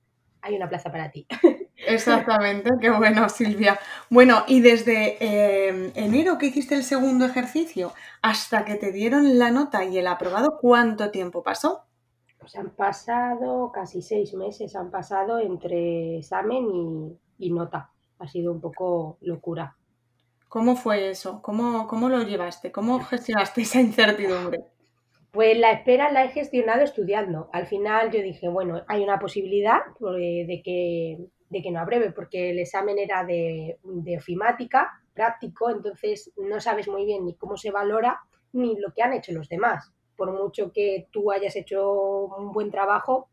Hay 0.40 0.54
una 0.54 0.68
plaza 0.68 0.92
para 0.92 1.10
ti. 1.10 1.26
Exactamente, 1.76 2.70
qué 2.80 2.90
bueno, 2.90 3.28
Silvia. 3.28 3.78
Bueno, 4.08 4.44
y 4.46 4.60
desde 4.60 5.16
eh, 5.20 5.92
enero 5.94 6.38
que 6.38 6.46
hiciste 6.46 6.74
el 6.74 6.84
segundo 6.84 7.26
ejercicio 7.26 7.92
hasta 8.22 8.64
que 8.64 8.76
te 8.76 8.92
dieron 8.92 9.38
la 9.38 9.50
nota 9.50 9.84
y 9.84 9.98
el 9.98 10.06
aprobado, 10.06 10.58
¿cuánto 10.60 11.10
tiempo 11.10 11.42
pasó? 11.42 11.82
Pues 12.38 12.56
han 12.56 12.70
pasado 12.70 13.70
casi 13.72 14.02
seis 14.02 14.32
meses, 14.34 14.74
han 14.76 14.90
pasado 14.90 15.38
entre 15.38 16.18
examen 16.18 17.18
y, 17.38 17.52
nota. 17.52 17.90
Ha 18.18 18.28
sido 18.28 18.52
un 18.52 18.60
poco 18.60 19.18
locura. 19.20 19.76
¿Cómo 20.48 20.76
fue 20.76 21.10
eso? 21.10 21.42
¿Cómo, 21.42 21.86
¿Cómo 21.86 22.08
lo 22.08 22.22
llevaste? 22.22 22.72
¿Cómo 22.72 23.00
gestionaste 23.00 23.62
esa 23.62 23.80
incertidumbre? 23.80 24.60
Pues 25.32 25.58
la 25.58 25.72
espera 25.72 26.10
la 26.10 26.24
he 26.24 26.28
gestionado 26.30 26.82
estudiando. 26.82 27.50
Al 27.52 27.66
final 27.66 28.10
yo 28.10 28.22
dije, 28.22 28.48
bueno, 28.48 28.82
hay 28.88 29.02
una 29.02 29.18
posibilidad 29.18 29.80
eh, 30.18 30.46
de 30.46 30.62
que 30.64 31.26
de 31.48 31.62
que 31.62 31.70
no 31.70 31.80
abreve, 31.80 32.10
porque 32.10 32.50
el 32.50 32.58
examen 32.58 32.98
era 32.98 33.24
de, 33.24 33.78
ofimática, 34.16 35.02
práctico, 35.14 35.70
entonces 35.70 36.32
no 36.36 36.60
sabes 36.60 36.88
muy 36.88 37.04
bien 37.04 37.24
ni 37.24 37.34
cómo 37.34 37.56
se 37.56 37.70
valora 37.70 38.20
ni 38.52 38.78
lo 38.78 38.92
que 38.92 39.02
han 39.02 39.12
hecho 39.12 39.32
los 39.32 39.48
demás. 39.48 39.92
Por 40.16 40.32
mucho 40.32 40.72
que 40.72 41.08
tú 41.10 41.30
hayas 41.30 41.56
hecho 41.56 42.24
un 42.36 42.52
buen 42.52 42.70
trabajo, 42.70 43.28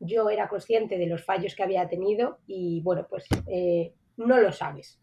yo 0.00 0.28
era 0.30 0.48
consciente 0.48 0.98
de 0.98 1.06
los 1.06 1.24
fallos 1.24 1.54
que 1.54 1.62
había 1.62 1.88
tenido 1.88 2.38
y 2.46 2.82
bueno, 2.82 3.06
pues 3.08 3.26
eh, 3.46 3.94
no 4.16 4.38
lo 4.38 4.52
sabes. 4.52 5.00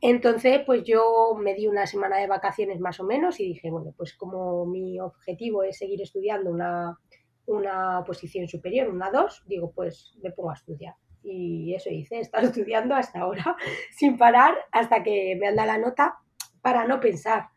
Entonces, 0.00 0.62
pues 0.66 0.82
yo 0.82 1.36
me 1.38 1.54
di 1.54 1.68
una 1.68 1.86
semana 1.86 2.18
de 2.18 2.26
vacaciones 2.26 2.80
más 2.80 2.98
o 2.98 3.04
menos 3.04 3.38
y 3.38 3.44
dije, 3.44 3.70
bueno, 3.70 3.94
pues 3.96 4.14
como 4.14 4.66
mi 4.66 4.98
objetivo 4.98 5.62
es 5.62 5.78
seguir 5.78 6.02
estudiando 6.02 6.50
una, 6.50 6.98
una 7.46 8.02
posición 8.04 8.48
superior, 8.48 8.88
una 8.88 9.12
2, 9.12 9.44
digo, 9.46 9.70
pues 9.70 10.18
me 10.20 10.32
pongo 10.32 10.50
a 10.50 10.54
estudiar 10.54 10.94
y 11.22 11.74
eso 11.74 11.90
hice, 11.90 12.16
he 12.16 12.20
estado 12.20 12.46
estudiando 12.48 12.94
hasta 12.94 13.20
ahora 13.20 13.56
sin 13.90 14.16
parar 14.16 14.56
hasta 14.72 15.02
que 15.02 15.36
me 15.40 15.48
anda 15.48 15.66
la 15.66 15.78
nota 15.78 16.18
para 16.60 16.86
no 16.86 17.00
pensar. 17.00 17.48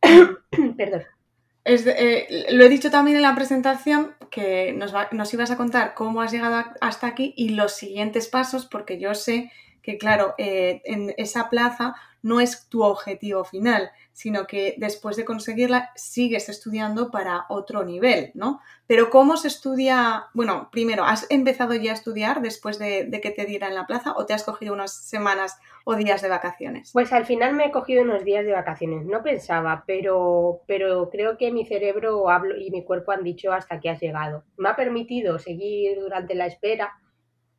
Perdón. 0.76 1.02
Eh, 1.64 2.46
lo 2.52 2.64
he 2.64 2.68
dicho 2.70 2.90
también 2.90 3.18
en 3.18 3.22
la 3.22 3.34
presentación 3.34 4.14
que 4.30 4.72
nos, 4.72 4.94
nos, 5.12 5.34
ibas 5.34 5.50
a 5.50 5.58
contar 5.58 5.92
cómo 5.92 6.22
has 6.22 6.32
llegado 6.32 6.64
hasta 6.80 7.06
aquí 7.06 7.34
y 7.36 7.50
los 7.50 7.72
siguientes 7.72 8.28
pasos, 8.28 8.64
porque 8.64 8.98
yo 8.98 9.14
sé 9.14 9.52
que 9.88 9.96
claro, 9.96 10.34
eh, 10.36 10.82
en 10.84 11.14
esa 11.16 11.48
plaza 11.48 11.94
no 12.20 12.42
es 12.42 12.68
tu 12.68 12.82
objetivo 12.82 13.42
final, 13.44 13.90
sino 14.12 14.46
que 14.46 14.74
después 14.76 15.16
de 15.16 15.24
conseguirla 15.24 15.92
sigues 15.96 16.50
estudiando 16.50 17.10
para 17.10 17.46
otro 17.48 17.84
nivel, 17.84 18.30
¿no? 18.34 18.60
Pero 18.86 19.08
¿cómo 19.08 19.38
se 19.38 19.48
estudia? 19.48 20.26
Bueno, 20.34 20.68
primero, 20.70 21.04
¿has 21.04 21.26
empezado 21.30 21.72
ya 21.72 21.92
a 21.92 21.94
estudiar 21.94 22.42
después 22.42 22.78
de, 22.78 23.08
que 23.22 23.30
te 23.30 23.46
dieran 23.46 23.74
la 23.74 23.86
plaza 23.86 24.12
o 24.14 24.26
te 24.26 24.34
has 24.34 24.44
cogido 24.44 24.74
unas 24.74 24.92
semanas 24.92 25.58
o 25.86 25.94
días 25.94 26.20
de 26.20 26.28
vacaciones? 26.28 26.90
Pues 26.92 27.10
al 27.14 27.24
final 27.24 27.54
me 27.54 27.64
he 27.64 27.70
cogido 27.70 28.02
unos 28.02 28.24
días 28.24 28.44
de 28.44 28.52
vacaciones, 28.52 29.06
no 29.06 29.22
pensaba, 29.22 29.84
pero, 29.86 30.60
pero 30.66 31.08
creo 31.08 31.38
que 31.38 31.50
mi 31.50 31.64
cerebro 31.64 32.28
hablo, 32.28 32.58
y 32.58 32.70
mi 32.70 32.84
cuerpo 32.84 33.12
han 33.12 33.24
dicho 33.24 33.54
hasta 33.54 33.80
que 33.80 33.88
has 33.88 34.02
llegado. 34.02 34.44
Me 34.58 34.68
ha 34.68 34.76
permitido 34.76 35.38
seguir 35.38 35.98
durante 35.98 36.34
la 36.34 36.44
espera, 36.44 36.98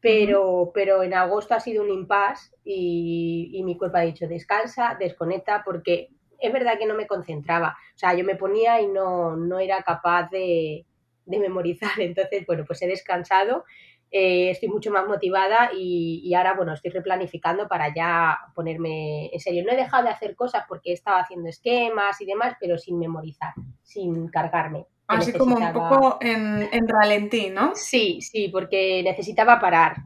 pero, 0.01 0.71
pero 0.73 1.03
en 1.03 1.13
agosto 1.13 1.53
ha 1.55 1.59
sido 1.59 1.83
un 1.83 1.89
impasse 1.89 2.51
y, 2.63 3.51
y 3.53 3.63
mi 3.63 3.77
cuerpo 3.77 3.97
ha 3.97 4.01
dicho 4.01 4.27
descansa, 4.27 4.95
desconecta, 4.99 5.63
porque 5.63 6.09
es 6.39 6.53
verdad 6.53 6.77
que 6.77 6.85
no 6.85 6.95
me 6.95 7.07
concentraba. 7.07 7.77
O 7.95 7.97
sea, 7.97 8.13
yo 8.13 8.23
me 8.23 8.35
ponía 8.35 8.81
y 8.81 8.88
no, 8.88 9.35
no 9.35 9.59
era 9.59 9.83
capaz 9.83 10.29
de, 10.29 10.85
de 11.25 11.39
memorizar. 11.39 11.91
Entonces, 11.99 12.45
bueno, 12.45 12.65
pues 12.65 12.81
he 12.81 12.88
descansado, 12.88 13.65
eh, 14.12 14.49
estoy 14.49 14.69
mucho 14.69 14.91
más 14.91 15.05
motivada 15.07 15.69
y, 15.73 16.33
ahora, 16.33 16.55
bueno, 16.55 16.73
estoy 16.73 16.91
replanificando 16.91 17.67
para 17.67 17.93
ya 17.93 18.38
ponerme 18.55 19.27
en 19.31 19.39
serio. 19.39 19.63
No 19.63 19.71
he 19.71 19.77
dejado 19.77 20.03
de 20.03 20.09
hacer 20.09 20.35
cosas 20.35 20.63
porque 20.67 20.91
he 20.91 20.93
estado 20.93 21.17
haciendo 21.17 21.47
esquemas 21.47 22.19
y 22.19 22.25
demás, 22.25 22.55
pero 22.59 22.77
sin 22.77 22.97
memorizar, 22.97 23.53
sin 23.83 24.27
cargarme. 24.29 24.88
Así 25.10 25.34
como 25.34 25.58
un 25.58 25.74
poco 25.74 26.17
en, 26.22 26.69
en, 26.72 26.88
ralentí, 26.88 27.50
¿no? 27.50 27.76
Sí, 27.76 28.22
sí, 28.22 28.48
porque 28.50 29.02
necesitaba 29.04 29.60
parar. 29.60 29.98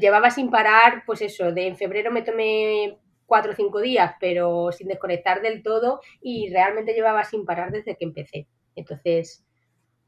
Llevaba 0.00 0.30
sin 0.30 0.50
parar, 0.50 1.02
pues 1.04 1.20
eso, 1.20 1.52
de 1.52 1.66
en 1.66 1.76
febrero 1.76 2.10
me 2.10 2.22
tomé 2.22 2.96
cuatro 3.26 3.52
o 3.52 3.54
cinco 3.54 3.80
días, 3.80 4.14
pero 4.20 4.70
sin 4.72 4.88
desconectar 4.88 5.42
del 5.42 5.62
todo 5.62 6.00
y 6.20 6.50
realmente 6.50 6.92
llevaba 6.92 7.24
sin 7.24 7.44
parar 7.44 7.72
desde 7.72 7.96
que 7.96 8.04
empecé. 8.04 8.46
Entonces, 8.76 9.44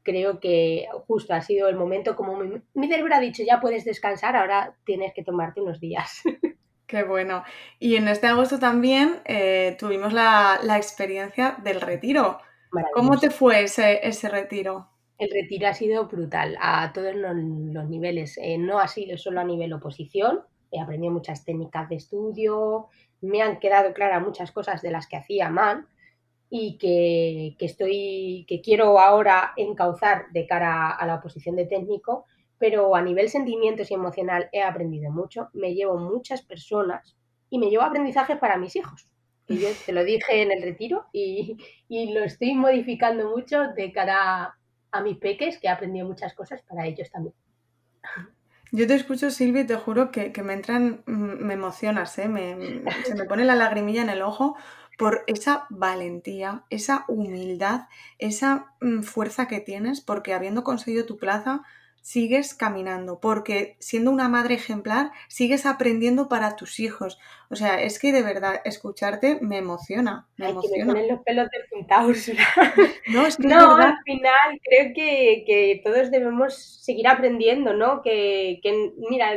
creo 0.03 0.39
que 0.39 0.85
justo 1.07 1.33
ha 1.33 1.41
sido 1.41 1.67
el 1.67 1.75
momento 1.75 2.15
como 2.15 2.37
mi, 2.37 2.87
cerebro 2.87 3.15
ha 3.15 3.19
dicho, 3.19 3.43
ya 3.43 3.59
puedes 3.59 3.83
descansar, 3.83 4.35
ahora 4.35 4.75
tienes 4.85 5.13
que 5.13 5.23
tomarte 5.23 5.59
unos 5.59 5.79
días. 5.79 6.21
Qué 6.87 7.03
bueno. 7.03 7.43
Y 7.79 7.95
en 7.95 8.07
este 8.07 8.27
agosto 8.27 8.59
también 8.59 9.21
eh, 9.25 9.75
tuvimos 9.79 10.13
la, 10.13 10.59
experiencia 10.77 11.57
del 11.63 11.81
retiro. 11.81 12.37
¿Cómo 12.93 13.19
te 13.19 13.29
fue 13.29 13.63
ese, 13.63 14.05
ese, 14.07 14.29
retiro? 14.29 14.89
El 15.17 15.29
retiro 15.31 15.67
ha 15.67 15.73
sido 15.73 16.07
brutal 16.07 16.57
a 16.59 16.91
todos 16.93 17.15
los, 17.15 17.35
niveles. 17.35 18.37
Eh, 18.37 18.57
no 18.57 18.79
ha 18.79 18.87
sido 18.87 19.17
solo 19.17 19.39
a 19.39 19.43
nivel 19.43 19.73
oposición. 19.73 20.41
He 20.71 20.79
aprendido 20.79 21.13
muchas 21.13 21.45
técnicas 21.45 21.87
de 21.89 21.95
estudio. 21.95 22.87
Me 23.21 23.41
han 23.41 23.59
quedado 23.59 23.93
claras 23.93 24.21
muchas 24.21 24.51
cosas 24.51 24.81
de 24.81 24.91
las 24.91 25.07
que 25.07 25.17
hacía 25.17 25.49
mal 25.49 25.87
y 26.49 26.77
que, 26.77 27.55
estoy, 27.65 28.45
que 28.47 28.61
quiero 28.61 28.99
ahora 28.99 29.53
encauzar 29.57 30.31
de 30.31 30.45
cara 30.45 30.91
a 30.91 31.05
la 31.07 31.15
oposición 31.15 31.55
de 31.55 31.65
técnico, 31.65 32.25
pero 32.57 32.95
a 32.95 33.01
nivel 33.01 33.29
sentimientos 33.29 33.91
y 33.91 33.95
emocional 33.95 34.49
he 34.51 34.61
aprendido 34.61 35.11
mucho, 35.11 35.49
me 35.53 35.73
llevo 35.73 35.97
muchas 35.97 36.41
personas 36.43 37.17
y 37.49 37.57
me 37.57 37.69
llevo 37.69 37.83
aprendizajes 37.83 38.37
para 38.37 38.57
mis 38.57 38.75
hijos. 38.75 39.09
Y 39.47 39.59
yo 39.59 39.69
te 39.85 39.91
lo 39.91 40.03
dije 40.03 40.41
en 40.41 40.51
el 40.51 40.61
retiro 40.61 41.05
y, 41.13 41.57
lo 41.89 42.23
estoy 42.23 42.55
modificando 42.55 43.29
mucho 43.29 43.61
de 43.75 43.91
cara 43.91 44.55
a 44.91 45.01
mis 45.01 45.17
peques, 45.17 45.59
que 45.59 45.67
he 45.67 45.69
aprendido 45.69 46.07
muchas 46.07 46.33
cosas 46.33 46.61
para 46.63 46.85
ellos 46.87 47.11
también. 47.11 47.35
Yo 48.71 48.87
te 48.87 48.95
escucho, 48.95 49.29
Silvia, 49.29 49.61
y 49.61 49.67
te 49.67 49.75
juro 49.75 50.11
que, 50.11 50.31
me 50.43 50.53
entran, 50.53 51.03
mm, 51.05 51.45
me 51.45 51.53
emocionas, 51.53 52.17
¿eh? 52.17 52.29
se 53.05 53.15
me 53.15 53.25
pone 53.25 53.45
la 53.45 53.55
lagrimilla 53.55 54.01
en 54.01 54.09
el 54.09 54.21
ojo 54.21 54.55
por 54.97 55.23
esa 55.27 55.67
valentía, 55.69 56.63
esa 56.69 57.05
humildad, 57.07 57.87
esa 58.17 58.73
mm, 58.81 59.01
fuerza 59.01 59.47
que 59.47 59.59
tienes, 59.59 60.01
porque 60.01 60.33
habiendo 60.33 60.63
conseguido 60.63 61.05
tu 61.05 61.17
plaza, 61.17 61.63
sigues 62.05 62.53
caminando, 62.53 63.19
porque 63.19 63.77
siendo 63.79 64.11
una 64.11 64.29
madre 64.29 64.53
ejemplar, 64.53 65.09
sigues 65.27 65.65
aprendiendo 65.65 66.29
para 66.29 66.55
tus 66.55 66.79
hijos. 66.79 67.17
O 67.49 67.55
sea, 67.55 67.81
es 67.81 67.97
que 67.97 68.11
de 68.11 68.21
verdad 68.21 68.61
escucharte 68.63 69.39
me 69.41 69.57
emociona. 69.57 70.27
Me 70.37 70.49
emociona. 70.49 70.93
Que 70.93 70.99
me 71.01 71.07
los 71.07 71.23
pelos 71.23 71.49
de 71.49 71.57
puntados. 71.71 72.29
No, 73.07 73.25
es 73.25 73.37
que 73.37 73.47
no 73.47 73.75
al 73.77 73.97
final 74.03 74.59
creo 74.61 74.93
que, 74.93 75.81
todos 75.83 76.11
debemos 76.11 76.83
seguir 76.83 77.07
aprendiendo, 77.07 77.73
¿no? 77.73 78.03
Que, 78.03 78.59
mira, 79.09 79.31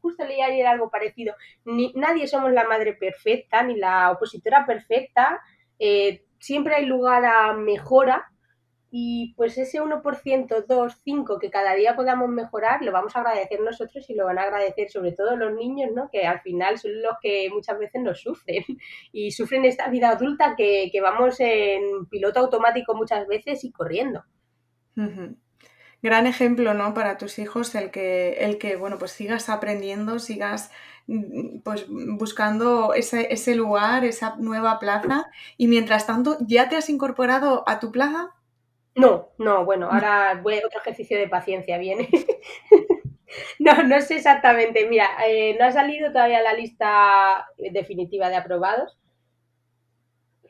justo 0.00 0.24
leí 0.24 0.40
ayer 0.40 0.66
algo 0.66 0.90
parecido. 0.90 1.36
Ni, 1.64 1.92
nadie 1.94 2.26
somos 2.26 2.50
la 2.50 2.64
madre 2.64 2.94
perfecta, 2.94 3.62
ni 3.62 3.76
la 3.76 4.10
opositora 4.10 4.66
perfecta. 4.66 5.40
Eh, 5.78 6.24
siempre 6.40 6.74
hay 6.74 6.86
lugar 6.86 7.24
a 7.24 7.52
mejora 7.52 8.28
y 8.90 9.34
pues 9.36 9.58
ese 9.58 9.82
1%, 9.82 10.66
2, 10.66 11.00
5 11.04 11.38
que 11.38 11.50
cada 11.50 11.74
día 11.74 11.94
podamos 11.94 12.30
mejorar, 12.30 12.82
lo 12.82 12.90
vamos 12.90 13.14
a 13.14 13.20
agradecer 13.20 13.60
nosotros 13.60 14.08
y 14.08 14.14
lo 14.14 14.24
van 14.24 14.38
a 14.38 14.44
agradecer 14.44 14.90
sobre 14.90 15.12
todo 15.12 15.36
los 15.36 15.52
niños, 15.52 15.90
¿no? 15.94 16.08
Que 16.10 16.26
al 16.26 16.40
final 16.40 16.78
son 16.78 17.02
los 17.02 17.12
que 17.20 17.50
muchas 17.52 17.78
veces 17.78 18.02
nos 18.02 18.20
sufren 18.20 18.64
y 19.12 19.30
sufren 19.30 19.66
esta 19.66 19.88
vida 19.88 20.10
adulta 20.10 20.54
que, 20.56 20.90
vamos 21.02 21.36
en 21.38 22.06
piloto 22.06 22.40
automático 22.40 22.94
muchas 22.94 23.26
veces 23.26 23.62
y 23.64 23.72
corriendo. 23.72 24.24
Gran 26.02 26.26
ejemplo, 26.26 26.74
¿no? 26.74 26.94
Para 26.94 27.18
tus 27.18 27.38
hijos 27.38 27.74
el 27.74 27.90
que, 27.90 28.38
el 28.40 28.58
que, 28.58 28.76
bueno, 28.76 28.98
pues 28.98 29.12
sigas 29.12 29.48
aprendiendo, 29.48 30.18
sigas 30.18 30.70
mm, 31.06 31.60
pues 31.60 31.86
buscando 31.88 32.94
ese, 32.94 33.32
ese 33.32 33.54
lugar, 33.54 34.04
esa 34.04 34.36
nueva 34.38 34.78
plaza 34.78 35.26
y 35.56 35.68
mientras 35.68 36.06
tanto, 36.06 36.38
¿ya 36.40 36.68
te 36.68 36.76
has 36.76 36.88
incorporado 36.88 37.64
a 37.66 37.80
tu 37.80 37.92
plaza? 37.92 38.34
No, 38.98 39.28
no, 39.38 39.64
bueno, 39.64 39.88
ahora 39.88 40.40
voy 40.42 40.54
a 40.58 40.66
otro 40.66 40.80
ejercicio 40.80 41.16
de 41.16 41.28
paciencia, 41.28 41.78
viene. 41.78 42.08
no, 43.60 43.84
no 43.84 44.00
sé 44.00 44.16
exactamente. 44.16 44.88
Mira, 44.88 45.06
eh, 45.24 45.56
no 45.56 45.66
ha 45.66 45.70
salido 45.70 46.10
todavía 46.10 46.42
la 46.42 46.52
lista 46.52 47.46
definitiva 47.58 48.28
de 48.28 48.34
aprobados. 48.34 48.98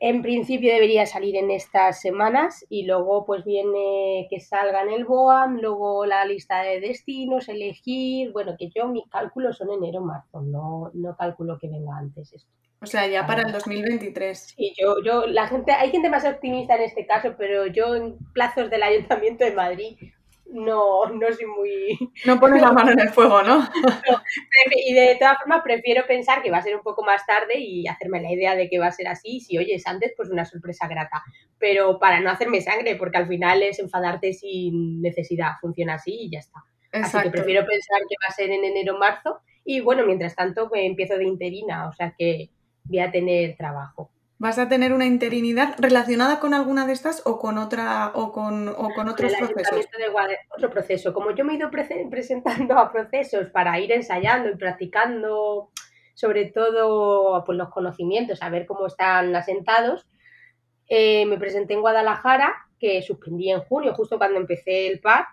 En 0.01 0.21
principio 0.21 0.73
debería 0.73 1.05
salir 1.05 1.35
en 1.35 1.51
estas 1.51 1.99
semanas 1.99 2.65
y 2.69 2.85
luego 2.85 3.25
pues 3.25 3.43
viene 3.43 4.27
que 4.29 4.39
salga 4.39 4.81
en 4.83 4.89
el 4.91 5.03
BOAM, 5.03 5.59
luego 5.59 6.05
la 6.05 6.23
lista 6.23 6.61
de 6.61 6.79
destinos, 6.79 7.49
elegir, 7.49 8.31
bueno, 8.31 8.55
que 8.57 8.69
yo 8.73 8.87
mis 8.87 9.05
cálculos 9.09 9.57
son 9.57 9.71
enero-marzo, 9.71 10.41
no, 10.41 10.91
no 10.93 11.15
calculo 11.17 11.57
que 11.59 11.67
venga 11.67 11.97
antes 11.97 12.31
esto. 12.31 12.49
O 12.81 12.85
sea, 12.85 13.07
ya 13.07 13.27
para 13.27 13.41
el 13.41 13.51
2023. 13.51 14.55
Sí, 14.55 14.73
yo, 14.79 15.03
yo, 15.03 15.27
la 15.27 15.47
gente, 15.47 15.73
hay 15.73 15.91
gente 15.91 16.09
más 16.09 16.23
optimista 16.23 16.75
en 16.75 16.83
este 16.83 17.05
caso, 17.05 17.35
pero 17.37 17.67
yo 17.67 17.93
en 17.95 18.17
plazos 18.33 18.69
del 18.69 18.83
Ayuntamiento 18.83 19.43
de 19.43 19.51
Madrid 19.51 19.97
no, 20.51 21.07
no 21.09 21.31
soy 21.31 21.45
muy... 21.45 22.11
No 22.25 22.39
pones 22.39 22.61
la 22.61 22.71
mano 22.73 22.91
en 22.91 22.99
el 22.99 23.09
fuego, 23.09 23.41
¿no? 23.43 23.67
y 24.75 24.93
de 24.93 25.15
todas 25.19 25.37
formas 25.39 25.61
prefiero 25.63 26.05
pensar 26.05 26.41
que 26.41 26.51
va 26.51 26.57
a 26.57 26.61
ser 26.61 26.75
un 26.75 26.81
poco 26.81 27.03
más 27.03 27.25
tarde 27.25 27.59
y 27.59 27.87
hacerme 27.87 28.21
la 28.21 28.31
idea 28.31 28.55
de 28.55 28.69
que 28.69 28.79
va 28.79 28.87
a 28.87 28.91
ser 28.91 29.07
así. 29.07 29.39
Si 29.39 29.57
oyes 29.57 29.85
antes, 29.87 30.13
pues 30.15 30.29
una 30.29 30.45
sorpresa 30.45 30.87
grata. 30.87 31.23
Pero 31.57 31.99
para 31.99 32.19
no 32.19 32.29
hacerme 32.29 32.61
sangre, 32.61 32.95
porque 32.95 33.17
al 33.17 33.27
final 33.27 33.63
es 33.63 33.79
enfadarte 33.79 34.33
sin 34.33 35.01
necesidad. 35.01 35.53
Funciona 35.61 35.95
así 35.95 36.13
y 36.21 36.31
ya 36.31 36.39
está. 36.39 36.63
Así 36.91 37.17
que 37.21 37.29
prefiero 37.29 37.65
pensar 37.65 38.01
que 38.09 38.15
va 38.23 38.29
a 38.29 38.33
ser 38.33 38.49
en 38.49 38.63
enero 38.63 38.95
o 38.95 38.99
marzo. 38.99 39.39
Y 39.63 39.81
bueno, 39.81 40.05
mientras 40.05 40.35
tanto, 40.35 40.67
pues, 40.69 40.83
empiezo 40.83 41.17
de 41.17 41.25
interina, 41.25 41.87
o 41.87 41.93
sea 41.93 42.15
que 42.17 42.49
voy 42.85 42.99
a 42.99 43.11
tener 43.11 43.55
trabajo. 43.55 44.11
¿Vas 44.39 44.57
a 44.57 44.69
tener 44.69 44.93
una 44.93 45.05
interinidad 45.05 45.75
relacionada 45.79 46.39
con 46.39 46.53
alguna 46.53 46.87
de 46.87 46.93
estas 46.93 47.21
o 47.25 47.37
con 47.37 47.57
otra 47.57 48.13
o 48.15 48.31
con, 48.31 48.69
o 48.69 48.89
con 48.95 49.09
otros 49.09 49.33
procesos? 49.33 49.85
otro 50.55 50.69
proceso. 50.69 51.13
Como 51.13 51.31
yo 51.31 51.43
me 51.43 51.53
he 51.53 51.55
ido 51.57 51.69
presentando 51.69 52.77
a 52.79 52.89
procesos 52.89 53.49
para 53.49 53.77
ir 53.81 53.91
ensayando 53.91 54.49
y 54.49 54.55
practicando 54.55 55.71
sobre 56.13 56.45
todo 56.45 57.43
pues, 57.45 57.57
los 57.57 57.69
conocimientos, 57.69 58.41
a 58.41 58.49
ver 58.49 58.65
cómo 58.65 58.87
están 58.87 59.35
asentados, 59.35 60.07
eh, 60.87 61.25
me 61.25 61.37
presenté 61.37 61.73
en 61.73 61.81
Guadalajara, 61.81 62.55
que 62.79 63.01
suspendí 63.01 63.51
en 63.51 63.59
junio, 63.59 63.93
justo 63.93 64.17
cuando 64.17 64.39
empecé 64.39 64.87
el 64.87 65.01
PAR, 65.01 65.25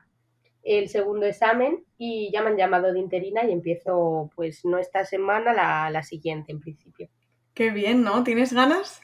el 0.64 0.88
segundo 0.88 1.26
examen, 1.26 1.84
y 1.96 2.30
ya 2.32 2.42
me 2.42 2.50
han 2.50 2.56
llamado 2.56 2.92
de 2.92 2.98
interina 2.98 3.44
y 3.44 3.52
empiezo, 3.52 4.30
pues 4.34 4.64
no 4.64 4.78
esta 4.78 5.04
semana, 5.04 5.52
la, 5.52 5.90
la 5.90 6.02
siguiente 6.02 6.50
en 6.50 6.60
principio. 6.60 7.08
Qué 7.56 7.70
bien, 7.70 8.02
¿no? 8.02 8.22
¿Tienes 8.22 8.52
ganas? 8.52 9.00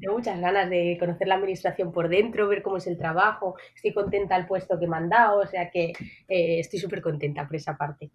Tengo 0.00 0.14
muchas 0.14 0.40
ganas 0.40 0.70
de 0.70 0.96
conocer 0.98 1.28
la 1.28 1.34
administración 1.34 1.92
por 1.92 2.08
dentro, 2.08 2.48
ver 2.48 2.62
cómo 2.62 2.78
es 2.78 2.86
el 2.86 2.96
trabajo. 2.96 3.56
Estoy 3.76 3.92
contenta 3.92 4.34
al 4.36 4.46
puesto 4.46 4.80
que 4.80 4.86
me 4.86 4.96
han 4.96 5.10
dado, 5.10 5.40
o 5.40 5.46
sea 5.46 5.70
que 5.70 5.92
eh, 6.26 6.60
estoy 6.60 6.78
súper 6.78 7.02
contenta 7.02 7.46
por 7.46 7.56
esa 7.56 7.76
parte. 7.76 8.10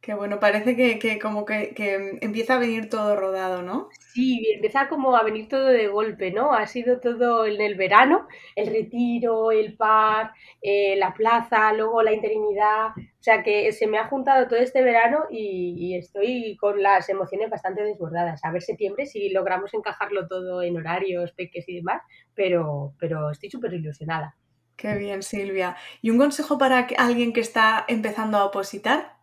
Qué 0.00 0.14
bueno, 0.14 0.40
parece 0.40 0.76
que, 0.76 0.98
que 0.98 1.18
como 1.18 1.44
que, 1.44 1.74
que 1.74 2.18
empieza 2.22 2.54
a 2.54 2.58
venir 2.58 2.88
todo 2.88 3.16
rodado, 3.16 3.62
¿no? 3.62 3.90
Sí, 3.98 4.44
empieza 4.54 4.88
como 4.88 5.14
a 5.14 5.22
venir 5.22 5.48
todo 5.48 5.66
de 5.66 5.86
golpe, 5.88 6.32
¿no? 6.32 6.52
Ha 6.52 6.66
sido 6.66 7.00
todo 7.00 7.46
en 7.46 7.60
el 7.60 7.76
verano, 7.76 8.26
el 8.56 8.68
retiro, 8.68 9.52
el 9.52 9.76
par, 9.76 10.32
eh, 10.62 10.96
la 10.96 11.14
plaza, 11.14 11.72
luego 11.74 12.02
la 12.02 12.12
interinidad. 12.12 12.88
O 12.96 13.22
sea 13.22 13.42
que 13.42 13.70
se 13.72 13.86
me 13.86 13.98
ha 13.98 14.08
juntado 14.08 14.48
todo 14.48 14.58
este 14.58 14.82
verano 14.82 15.26
y, 15.30 15.74
y 15.78 15.94
estoy 15.96 16.56
con 16.56 16.82
las 16.82 17.08
emociones 17.08 17.50
bastante 17.50 17.82
desbordadas. 17.84 18.44
A 18.44 18.50
ver 18.50 18.62
septiembre 18.62 19.06
si 19.06 19.28
logramos 19.30 19.72
encajarlo 19.74 20.26
todo 20.26 20.62
en 20.62 20.76
horarios, 20.76 21.32
peques 21.32 21.68
y 21.68 21.76
demás, 21.76 22.02
pero, 22.34 22.94
pero 22.98 23.30
estoy 23.30 23.50
súper 23.50 23.74
ilusionada. 23.74 24.34
Qué 24.76 24.94
bien, 24.96 25.22
Silvia. 25.22 25.76
¿Y 26.00 26.10
un 26.10 26.18
consejo 26.18 26.58
para 26.58 26.88
alguien 26.98 27.32
que 27.32 27.40
está 27.40 27.84
empezando 27.86 28.38
a 28.38 28.46
opositar? 28.46 29.19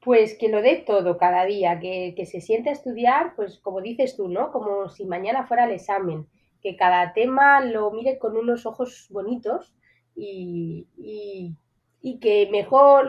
Pues 0.00 0.36
que 0.38 0.48
lo 0.48 0.62
dé 0.62 0.76
todo 0.86 1.18
cada 1.18 1.44
día, 1.44 1.80
que, 1.80 2.14
que 2.16 2.24
se 2.26 2.40
siente 2.40 2.70
a 2.70 2.72
estudiar, 2.72 3.34
pues 3.36 3.58
como 3.58 3.80
dices 3.80 4.16
tú, 4.16 4.28
¿no? 4.28 4.52
Como 4.52 4.88
si 4.88 5.04
mañana 5.04 5.46
fuera 5.46 5.64
el 5.64 5.72
examen, 5.72 6.26
que 6.62 6.76
cada 6.76 7.12
tema 7.12 7.60
lo 7.64 7.90
mire 7.90 8.18
con 8.18 8.36
unos 8.36 8.64
ojos 8.66 9.08
bonitos 9.10 9.74
y, 10.14 10.86
y- 10.96 11.54
y 12.00 12.20
que 12.20 12.48
mejor, 12.50 13.08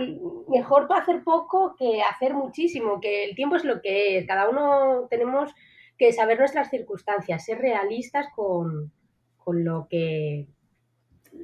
mejor 0.50 0.88
hacer 0.96 1.24
poco 1.24 1.76
que 1.78 2.02
hacer 2.02 2.34
muchísimo, 2.34 3.00
que 3.00 3.24
el 3.26 3.36
tiempo 3.36 3.56
es 3.56 3.64
lo 3.64 3.82
que 3.82 4.18
es, 4.18 4.26
cada 4.28 4.50
uno 4.50 5.08
tenemos 5.12 5.52
que 5.98 6.12
saber 6.12 6.40
nuestras 6.40 6.70
circunstancias, 6.72 7.46
ser 7.46 7.60
realistas 7.60 8.26
con, 8.36 8.92
con 9.38 9.64
lo 9.64 9.88
que 9.90 10.48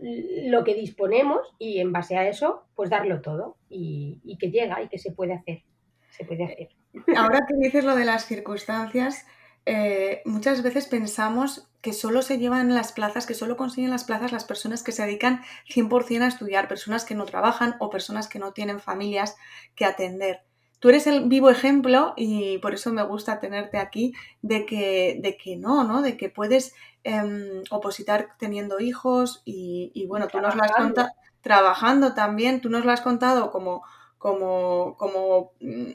lo 0.01 0.63
que 0.63 0.75
disponemos 0.75 1.55
y 1.59 1.79
en 1.79 1.91
base 1.91 2.17
a 2.17 2.27
eso, 2.27 2.65
pues 2.75 2.89
darlo 2.89 3.21
todo 3.21 3.57
y, 3.69 4.37
que 4.39 4.51
llega 4.51 4.81
y 4.81 4.87
que 4.87 4.97
se 4.97 5.11
puede 5.11 5.33
hacer. 5.33 5.63
Se 6.09 6.25
puede 6.25 6.45
hacer. 6.45 6.69
Ahora 7.17 7.45
que 7.47 7.55
dices 7.55 7.83
lo 7.83 7.95
de 7.95 8.05
las 8.05 8.25
circunstancias, 8.25 9.25
eh, 9.65 10.21
muchas 10.25 10.63
veces 10.63 10.87
pensamos 10.87 11.69
que 11.81 11.93
solo 11.93 12.21
se 12.21 12.37
llevan 12.37 12.73
las 12.73 12.91
plazas, 12.91 13.25
que 13.25 13.33
solo 13.33 13.57
consiguen 13.57 13.91
las 13.91 14.05
plazas 14.05 14.31
las 14.31 14.45
personas 14.45 14.83
que 14.83 14.91
se 14.91 15.03
dedican 15.05 15.41
100% 15.69 16.21
a 16.21 16.27
estudiar, 16.27 16.67
personas 16.67 17.05
que 17.05 17.15
no 17.15 17.25
trabajan 17.25 17.75
o 17.79 17.89
personas 17.89 18.27
que 18.27 18.39
no 18.39 18.53
tienen 18.53 18.79
familias 18.79 19.35
que 19.75 19.85
atender. 19.85 20.41
Tú 20.79 20.89
eres 20.89 21.07
el 21.07 21.25
vivo 21.29 21.49
ejemplo 21.49 22.13
y 22.17 22.57
por 22.59 22.73
eso 22.73 22.91
me 22.93 23.03
gusta 23.03 23.39
tenerte 23.39 23.77
aquí 23.77 24.13
de 24.41 24.65
que, 24.65 25.17
de 25.21 25.37
que 25.37 25.55
no, 25.57 25.83
¿no? 25.83 26.01
De 26.01 26.17
que 26.17 26.29
puedes 26.29 26.73
em, 27.03 27.63
opositar 27.71 28.29
teniendo 28.37 28.79
hijos 28.79 29.41
y, 29.45 29.91
y 29.93 30.05
bueno, 30.07 30.27
tú 30.29 30.39
nos 30.41 30.55
lo 30.55 30.63
has 30.63 30.71
contado 30.73 31.09
trabajando 31.41 32.13
también, 32.15 32.61
tú 32.61 32.69
nos 32.69 32.85
lo 32.85 32.91
has 32.91 33.01
contado 33.01 33.51
como 33.51 33.83
como, 34.17 34.95
como, 34.97 35.51
mm, 35.59 35.91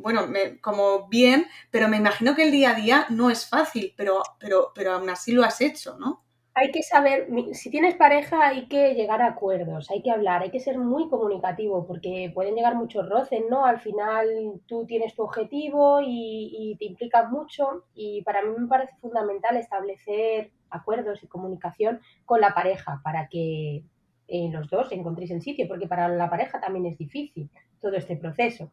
bueno, 0.00 0.26
me- 0.28 0.60
como 0.60 1.08
bien, 1.08 1.46
pero 1.70 1.88
me 1.88 1.96
imagino 1.96 2.34
que 2.36 2.44
el 2.44 2.52
día 2.52 2.70
a 2.70 2.74
día 2.74 3.06
no 3.10 3.30
es 3.30 3.48
fácil, 3.48 3.94
pero, 3.96 4.22
pero, 4.38 4.72
pero 4.74 4.92
aún 4.92 5.10
así 5.10 5.32
lo 5.32 5.42
has 5.44 5.60
hecho, 5.60 5.96
¿no? 5.98 6.24
Hay 6.58 6.70
que 6.72 6.82
saber, 6.82 7.28
si 7.52 7.70
tienes 7.70 7.96
pareja 7.96 8.46
hay 8.48 8.66
que 8.66 8.94
llegar 8.94 9.20
a 9.20 9.26
acuerdos, 9.26 9.90
hay 9.90 10.00
que 10.02 10.10
hablar, 10.10 10.40
hay 10.42 10.50
que 10.50 10.58
ser 10.58 10.78
muy 10.78 11.06
comunicativo 11.10 11.86
porque 11.86 12.32
pueden 12.34 12.54
llegar 12.54 12.74
muchos 12.76 13.06
roces, 13.10 13.42
¿no? 13.50 13.66
Al 13.66 13.78
final 13.78 14.26
tú 14.66 14.86
tienes 14.86 15.14
tu 15.14 15.22
objetivo 15.22 16.00
y, 16.00 16.56
y 16.58 16.76
te 16.78 16.86
implicas 16.86 17.30
mucho 17.30 17.84
y 17.94 18.22
para 18.22 18.40
mí 18.42 18.54
me 18.58 18.66
parece 18.68 18.96
fundamental 19.02 19.58
establecer 19.58 20.50
acuerdos 20.70 21.22
y 21.22 21.26
comunicación 21.26 22.00
con 22.24 22.40
la 22.40 22.54
pareja 22.54 23.02
para 23.04 23.28
que 23.28 23.84
eh, 24.28 24.48
los 24.50 24.70
dos 24.70 24.90
encontréis 24.92 25.32
el 25.32 25.42
sitio, 25.42 25.68
porque 25.68 25.86
para 25.86 26.08
la 26.08 26.30
pareja 26.30 26.58
también 26.58 26.86
es 26.86 26.96
difícil 26.96 27.50
todo 27.82 27.96
este 27.96 28.16
proceso. 28.16 28.72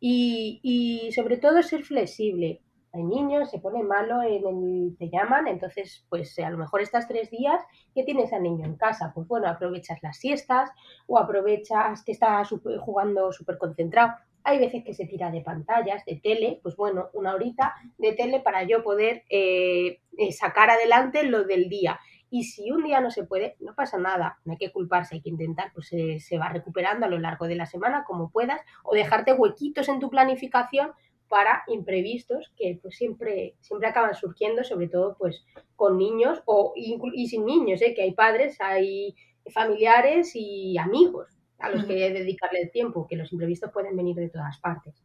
Y, 0.00 0.60
y 0.62 1.12
sobre 1.12 1.38
todo 1.38 1.62
ser 1.62 1.82
flexible. 1.84 2.60
Hay 2.94 3.04
niños, 3.04 3.50
se 3.50 3.58
pone 3.58 3.82
malo, 3.82 4.22
en 4.22 4.46
el, 4.46 4.96
te 4.98 5.08
llaman, 5.08 5.48
entonces 5.48 6.04
pues 6.10 6.38
a 6.38 6.50
lo 6.50 6.58
mejor 6.58 6.82
estas 6.82 7.08
tres 7.08 7.30
días 7.30 7.62
que 7.94 8.04
tienes 8.04 8.32
al 8.34 8.42
niño 8.42 8.66
en 8.66 8.76
casa, 8.76 9.12
pues 9.14 9.26
bueno, 9.26 9.48
aprovechas 9.48 9.98
las 10.02 10.18
siestas 10.18 10.70
o 11.06 11.18
aprovechas 11.18 12.04
que 12.04 12.12
está 12.12 12.42
jugando 12.44 13.32
súper 13.32 13.56
concentrado. 13.56 14.12
Hay 14.44 14.58
veces 14.58 14.84
que 14.84 14.92
se 14.92 15.06
tira 15.06 15.30
de 15.30 15.40
pantallas, 15.40 16.04
de 16.04 16.16
tele, 16.16 16.60
pues 16.62 16.76
bueno, 16.76 17.08
una 17.14 17.34
horita 17.34 17.74
de 17.96 18.12
tele 18.12 18.40
para 18.40 18.64
yo 18.64 18.82
poder 18.82 19.24
eh, 19.30 20.00
eh, 20.18 20.32
sacar 20.32 20.68
adelante 20.68 21.22
lo 21.22 21.44
del 21.44 21.70
día. 21.70 21.98
Y 22.28 22.44
si 22.44 22.70
un 22.70 22.82
día 22.82 23.00
no 23.00 23.10
se 23.10 23.24
puede, 23.24 23.56
no 23.60 23.74
pasa 23.74 23.98
nada, 23.98 24.38
no 24.44 24.52
hay 24.52 24.58
que 24.58 24.72
culparse, 24.72 25.14
hay 25.14 25.20
que 25.22 25.28
intentar, 25.30 25.70
pues 25.74 25.88
se 25.88 26.38
va 26.38 26.48
recuperando 26.48 27.06
a 27.06 27.08
lo 27.08 27.18
largo 27.18 27.46
de 27.46 27.56
la 27.56 27.66
semana 27.66 28.04
como 28.04 28.30
puedas 28.30 28.60
o 28.82 28.94
dejarte 28.94 29.34
huequitos 29.34 29.88
en 29.88 30.00
tu 30.00 30.08
planificación 30.08 30.92
para 31.32 31.62
imprevistos 31.68 32.52
que 32.58 32.78
pues 32.82 32.94
siempre, 32.94 33.56
siempre 33.62 33.88
acaban 33.88 34.14
surgiendo, 34.14 34.62
sobre 34.64 34.88
todo 34.88 35.16
pues 35.18 35.46
con 35.76 35.96
niños 35.96 36.42
o 36.44 36.74
y 36.76 37.26
sin 37.26 37.46
niños, 37.46 37.80
¿eh? 37.80 37.94
que 37.94 38.02
hay 38.02 38.12
padres, 38.12 38.60
hay 38.60 39.16
familiares 39.50 40.32
y 40.34 40.76
amigos 40.76 41.30
a 41.58 41.70
los 41.70 41.86
que 41.86 41.94
dedicarle 42.10 42.60
el 42.60 42.70
tiempo, 42.70 43.06
que 43.08 43.16
los 43.16 43.32
imprevistos 43.32 43.72
pueden 43.72 43.96
venir 43.96 44.14
de 44.16 44.28
todas 44.28 44.58
partes. 44.58 45.02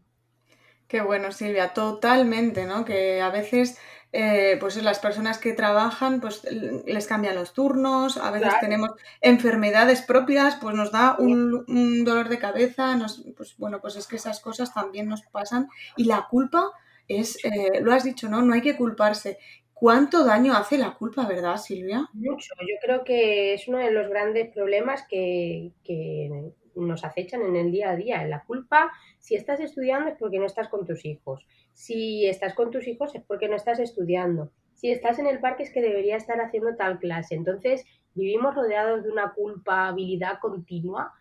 Qué 0.89 0.99
bueno, 0.99 1.31
Silvia, 1.31 1.73
totalmente, 1.73 2.65
¿no? 2.65 2.83
Que 2.83 3.21
a 3.21 3.29
veces, 3.29 3.79
eh, 4.13 4.57
pues 4.59 4.81
las 4.81 4.99
personas 4.99 5.37
que 5.37 5.53
trabajan, 5.53 6.21
pues 6.21 6.43
les 6.49 7.07
cambian 7.07 7.35
los 7.35 7.53
turnos, 7.53 8.17
a 8.17 8.31
veces 8.31 8.49
Claro, 8.49 8.61
tenemos 8.61 8.91
enfermedades 9.21 10.01
propias, 10.01 10.55
pues 10.55 10.75
nos 10.75 10.91
da 10.91 11.15
un, 11.19 11.65
un 11.67 12.05
dolor 12.05 12.29
de 12.29 12.39
cabeza, 12.39 12.95
nos, 12.95 13.23
pues 13.35 13.55
bueno, 13.57 13.81
pues 13.81 13.95
es 13.95 14.07
que 14.07 14.15
esas 14.15 14.39
cosas 14.39 14.73
también 14.73 15.07
nos 15.07 15.23
pasan 15.23 15.67
y 15.95 16.05
la 16.05 16.27
culpa 16.29 16.71
es, 17.07 17.43
eh, 17.43 17.81
lo 17.81 17.93
has 17.93 18.03
dicho, 18.03 18.29
¿no? 18.29 18.41
No 18.41 18.53
hay 18.53 18.61
que 18.61 18.77
culparse. 18.77 19.37
¿Cuánto 19.73 20.23
daño 20.25 20.53
hace 20.53 20.77
la 20.77 20.95
culpa, 20.95 21.27
verdad, 21.27 21.57
Silvia? 21.57 22.09
Mucho. 22.13 22.53
Yo 22.61 22.75
creo 22.81 23.03
que 23.03 23.53
es 23.53 23.67
uno 23.67 23.77
de 23.77 23.91
los 23.91 24.09
grandes 24.09 24.51
problemas 24.51 25.05
que, 25.07 25.71
que 25.83 26.51
nos 26.75 27.03
acechan 27.03 27.41
en 27.43 27.55
el 27.55 27.71
día 27.71 27.91
a 27.91 27.95
día. 27.95 28.25
La 28.25 28.43
culpa, 28.43 28.91
si 29.27 29.35
estás 29.35 29.59
estudiando 29.59 30.09
es 30.09 30.15
porque 30.17 30.39
no 30.39 30.45
estás 30.45 30.69
con 30.69 30.85
tus 30.85 31.03
hijos. 31.03 31.45
Si 31.73 32.25
estás 32.25 32.53
con 32.53 32.71
tus 32.71 32.87
hijos 32.87 33.13
es 33.13 33.21
porque 33.23 33.49
no 33.49 33.57
estás 33.57 33.77
estudiando. 33.77 34.53
Si 34.73 34.89
estás 34.89 35.19
en 35.19 35.27
el 35.27 35.41
parque 35.41 35.63
es 35.63 35.73
que 35.73 35.81
debería 35.81 36.15
estar 36.15 36.39
haciendo 36.39 36.77
tal 36.77 36.97
clase. 36.97 37.35
Entonces 37.35 37.83
vivimos 38.13 38.55
rodeados 38.55 39.03
de 39.03 39.11
una 39.11 39.33
culpabilidad 39.33 40.39
continua 40.39 41.11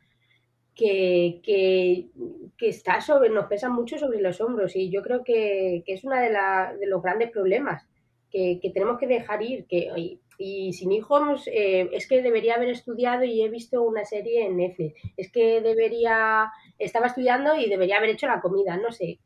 que, 0.77 1.41
que, 1.43 2.07
que 2.57 2.69
está 2.69 3.01
sobre, 3.01 3.29
nos 3.31 3.47
pesa 3.47 3.71
mucho 3.71 3.99
sobre 3.99 4.21
los 4.21 4.41
hombros 4.41 4.77
y 4.77 4.89
yo 4.89 5.03
creo 5.03 5.25
que, 5.25 5.83
que 5.85 5.95
es 5.95 6.05
uno 6.05 6.15
de, 6.15 6.29
de 6.79 6.87
los 6.87 7.03
grandes 7.03 7.33
problemas 7.33 7.89
que, 8.31 8.61
tenemos 8.73 8.99
que 9.01 9.09
dejar 9.09 9.43
ir. 9.43 9.67
Que, 9.67 10.21
y 10.39 10.73
sin 10.73 10.93
hijos 10.93 11.47
eh, 11.49 11.89
es 11.93 12.09
que 12.09 12.23
debería 12.23 12.55
haber 12.55 12.69
estudiado 12.71 13.25
y 13.25 13.43
he 13.43 13.49
visto 13.49 13.83
una 13.83 14.05
serie 14.05 14.47
en 14.47 14.57
Netflix. 14.57 15.01
Es 15.17 15.31
que 15.31 15.61
debería, 15.61 16.51
estaba 16.79 17.07
estudiando 17.07 17.57
y 17.57 17.69
debería 17.69 17.99
haber 17.99 18.11
hecho 18.11 18.27
la 18.27 18.41
comida, 18.41 18.77
no 18.77 18.93
sé, 18.93 19.21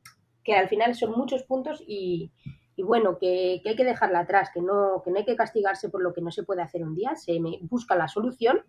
que 0.44 0.54
al 0.54 0.68
final 0.68 0.94
son 0.94 1.12
muchos 1.12 1.42
puntos 1.44 1.82
y, 1.86 2.30
y 2.76 2.82
bueno, 2.82 3.18
que, 3.18 3.60
que, 3.62 3.70
hay 3.70 3.76
que 3.76 3.84
dejarla 3.84 4.20
atrás, 4.20 4.50
que 4.52 4.60
no, 4.60 5.02
que 5.04 5.10
no 5.10 5.18
hay 5.18 5.24
que 5.24 5.36
castigarse 5.36 5.88
por 5.88 6.02
lo 6.02 6.12
que 6.12 6.22
no 6.22 6.30
se 6.30 6.44
puede 6.44 6.62
hacer 6.62 6.82
un 6.82 6.94
día, 6.94 7.16
se 7.16 7.38
busca 7.62 7.96
la 7.96 8.08
solución 8.08 8.62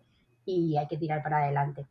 y 0.45 0.77
hay 0.77 0.87
que 0.87 0.97
tirar 0.97 1.21
para 1.23 1.43
adelante. 1.43 1.85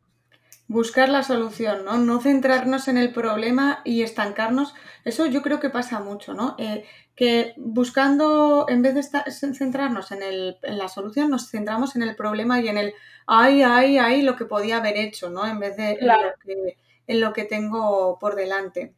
Buscar 0.71 1.09
la 1.09 1.21
solución, 1.21 1.83
¿no? 1.83 1.97
No 1.97 2.21
centrarnos 2.21 2.87
en 2.87 2.97
el 2.97 3.11
problema 3.11 3.81
y 3.83 4.03
estancarnos. 4.03 4.73
Eso 5.03 5.25
yo 5.25 5.41
creo 5.41 5.59
que 5.59 5.69
pasa 5.69 5.99
mucho, 5.99 6.33
¿no? 6.33 6.55
Eh, 6.57 6.85
que 7.13 7.53
buscando, 7.57 8.65
en 8.69 8.81
vez 8.81 8.93
de 8.93 9.01
estar, 9.01 9.29
centrarnos 9.29 10.13
en, 10.13 10.23
el, 10.23 10.57
en, 10.61 10.77
la 10.77 10.87
solución, 10.87 11.29
nos 11.29 11.49
centramos 11.51 11.97
en 11.97 12.03
el 12.03 12.15
problema 12.15 12.61
y 12.61 12.69
en 12.69 12.77
el, 12.77 12.93
ay, 13.27 13.63
ay, 13.63 13.97
ay, 13.97 14.21
lo 14.21 14.37
que 14.37 14.45
podía 14.45 14.77
haber 14.77 14.95
hecho, 14.95 15.29
¿no? 15.29 15.45
En 15.45 15.59
vez 15.59 15.75
de 15.75 15.97
claro. 15.97 16.21
en, 16.21 16.27
lo 16.29 16.37
que, 16.39 16.77
en 17.07 17.19
lo 17.19 17.33
que 17.33 17.43
tengo 17.43 18.17
por 18.17 18.35
delante. 18.35 18.93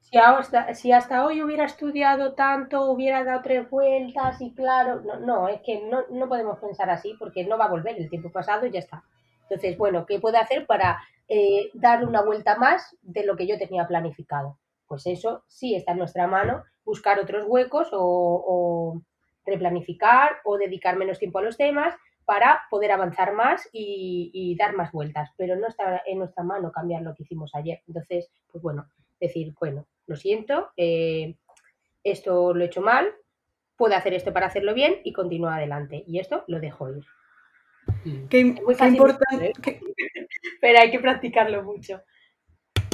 Si 0.00 0.16
hasta, 0.16 0.74
si 0.74 0.90
hasta, 0.90 1.26
hoy 1.26 1.42
hubiera 1.42 1.66
estudiado 1.66 2.32
tanto, 2.32 2.90
hubiera 2.90 3.24
dado 3.24 3.42
tres 3.42 3.68
vueltas 3.68 4.40
y 4.40 4.54
claro, 4.54 5.02
no, 5.02 5.20
no 5.20 5.48
es 5.48 5.60
que 5.60 5.82
no, 5.82 6.00
no 6.10 6.30
podemos 6.30 6.58
pensar 6.60 6.88
así 6.88 7.14
porque 7.18 7.44
no 7.44 7.58
va 7.58 7.66
a 7.66 7.70
volver 7.70 7.98
el 7.98 8.08
tiempo 8.08 8.32
pasado 8.32 8.64
y 8.64 8.70
ya 8.70 8.78
está. 8.78 9.04
Entonces, 9.50 9.76
bueno, 9.76 10.06
¿qué 10.06 10.20
puedo 10.20 10.38
hacer 10.38 10.64
para 10.66 11.02
eh, 11.26 11.70
dar 11.74 12.04
una 12.06 12.22
vuelta 12.22 12.56
más 12.56 12.96
de 13.02 13.24
lo 13.24 13.36
que 13.36 13.48
yo 13.48 13.58
tenía 13.58 13.86
planificado? 13.88 14.58
Pues 14.86 15.06
eso 15.06 15.42
sí 15.48 15.74
está 15.74 15.92
en 15.92 15.98
nuestra 15.98 16.28
mano, 16.28 16.62
buscar 16.84 17.18
otros 17.18 17.44
huecos 17.48 17.88
o, 17.92 19.02
replanificar 19.44 20.36
o 20.44 20.56
dedicar 20.56 20.96
menos 20.96 21.18
tiempo 21.18 21.40
a 21.40 21.42
los 21.42 21.56
temas 21.56 21.96
para 22.24 22.60
poder 22.70 22.92
avanzar 22.92 23.32
más 23.32 23.68
y, 23.72 24.30
y, 24.32 24.54
dar 24.54 24.76
más 24.76 24.92
vueltas. 24.92 25.30
Pero 25.36 25.56
no 25.56 25.66
está 25.66 26.02
en 26.06 26.18
nuestra 26.18 26.44
mano 26.44 26.70
cambiar 26.70 27.02
lo 27.02 27.14
que 27.14 27.24
hicimos 27.24 27.52
ayer. 27.56 27.80
Entonces, 27.88 28.30
pues 28.52 28.62
bueno, 28.62 28.86
decir, 29.18 29.52
bueno, 29.58 29.86
lo 30.06 30.14
siento, 30.14 30.70
eh, 30.76 31.34
esto 32.04 32.54
lo 32.54 32.62
he 32.62 32.66
hecho 32.66 32.82
mal, 32.82 33.12
puedo 33.76 33.96
hacer 33.96 34.14
esto 34.14 34.32
para 34.32 34.46
hacerlo 34.46 34.74
bien 34.74 35.00
y 35.02 35.12
continúo 35.12 35.48
adelante. 35.48 36.04
Y 36.06 36.20
esto 36.20 36.44
lo 36.46 36.60
dejo 36.60 36.90
ir. 36.90 37.04
Qué, 38.04 38.54
qué 38.54 38.86
importante. 38.86 39.52
Pero 40.60 40.78
hay 40.78 40.90
que 40.90 41.00
practicarlo 41.00 41.62
mucho. 41.62 42.00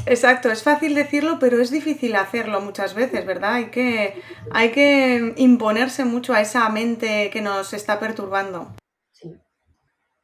Exacto, 0.06 0.50
es 0.52 0.62
fácil 0.62 0.94
decirlo, 0.94 1.38
pero 1.40 1.60
es 1.60 1.72
difícil 1.72 2.14
hacerlo 2.14 2.60
muchas 2.60 2.94
veces, 2.94 3.26
¿verdad? 3.26 3.54
Hay 3.54 3.70
que, 3.70 4.14
hay 4.52 4.70
que 4.70 5.34
imponerse 5.36 6.04
mucho 6.04 6.32
a 6.32 6.40
esa 6.40 6.68
mente 6.68 7.28
que 7.32 7.40
nos 7.40 7.72
está 7.72 7.98
perturbando. 7.98 8.68
Sí. 9.10 9.34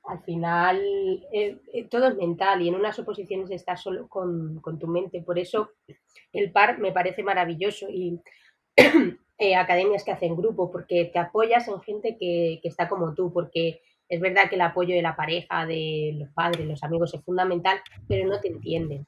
Al 0.04 0.22
final 0.22 0.80
eh, 1.32 1.58
eh, 1.72 1.88
todo 1.88 2.06
es 2.08 2.16
mental 2.16 2.62
y 2.62 2.68
en 2.68 2.76
unas 2.76 2.96
oposiciones 3.00 3.50
estás 3.50 3.82
solo 3.82 4.06
con, 4.08 4.60
con, 4.60 4.78
tu 4.78 4.86
mente. 4.86 5.20
Por 5.20 5.40
eso 5.40 5.70
el 6.32 6.52
par 6.52 6.78
me 6.78 6.92
parece 6.92 7.24
maravilloso 7.24 7.88
y 7.90 8.20
eh, 9.38 9.56
academias 9.56 10.04
que 10.04 10.12
hacen 10.12 10.36
grupo, 10.36 10.70
porque 10.70 11.10
te 11.12 11.18
apoyas 11.18 11.66
en 11.66 11.80
gente 11.80 12.16
que, 12.16 12.60
que 12.62 12.68
está 12.68 12.88
como 12.88 13.14
tú, 13.14 13.32
porque 13.32 13.80
es 14.14 14.20
verdad 14.20 14.48
que 14.48 14.56
el 14.56 14.60
apoyo 14.60 14.94
de 14.94 15.02
la 15.02 15.16
pareja, 15.16 15.66
de 15.66 16.14
los 16.18 16.28
padres, 16.30 16.66
los 16.66 16.82
amigos 16.82 17.14
es 17.14 17.22
fundamental, 17.24 17.80
pero 18.06 18.26
no 18.26 18.40
te 18.40 18.48
entienden 18.48 19.06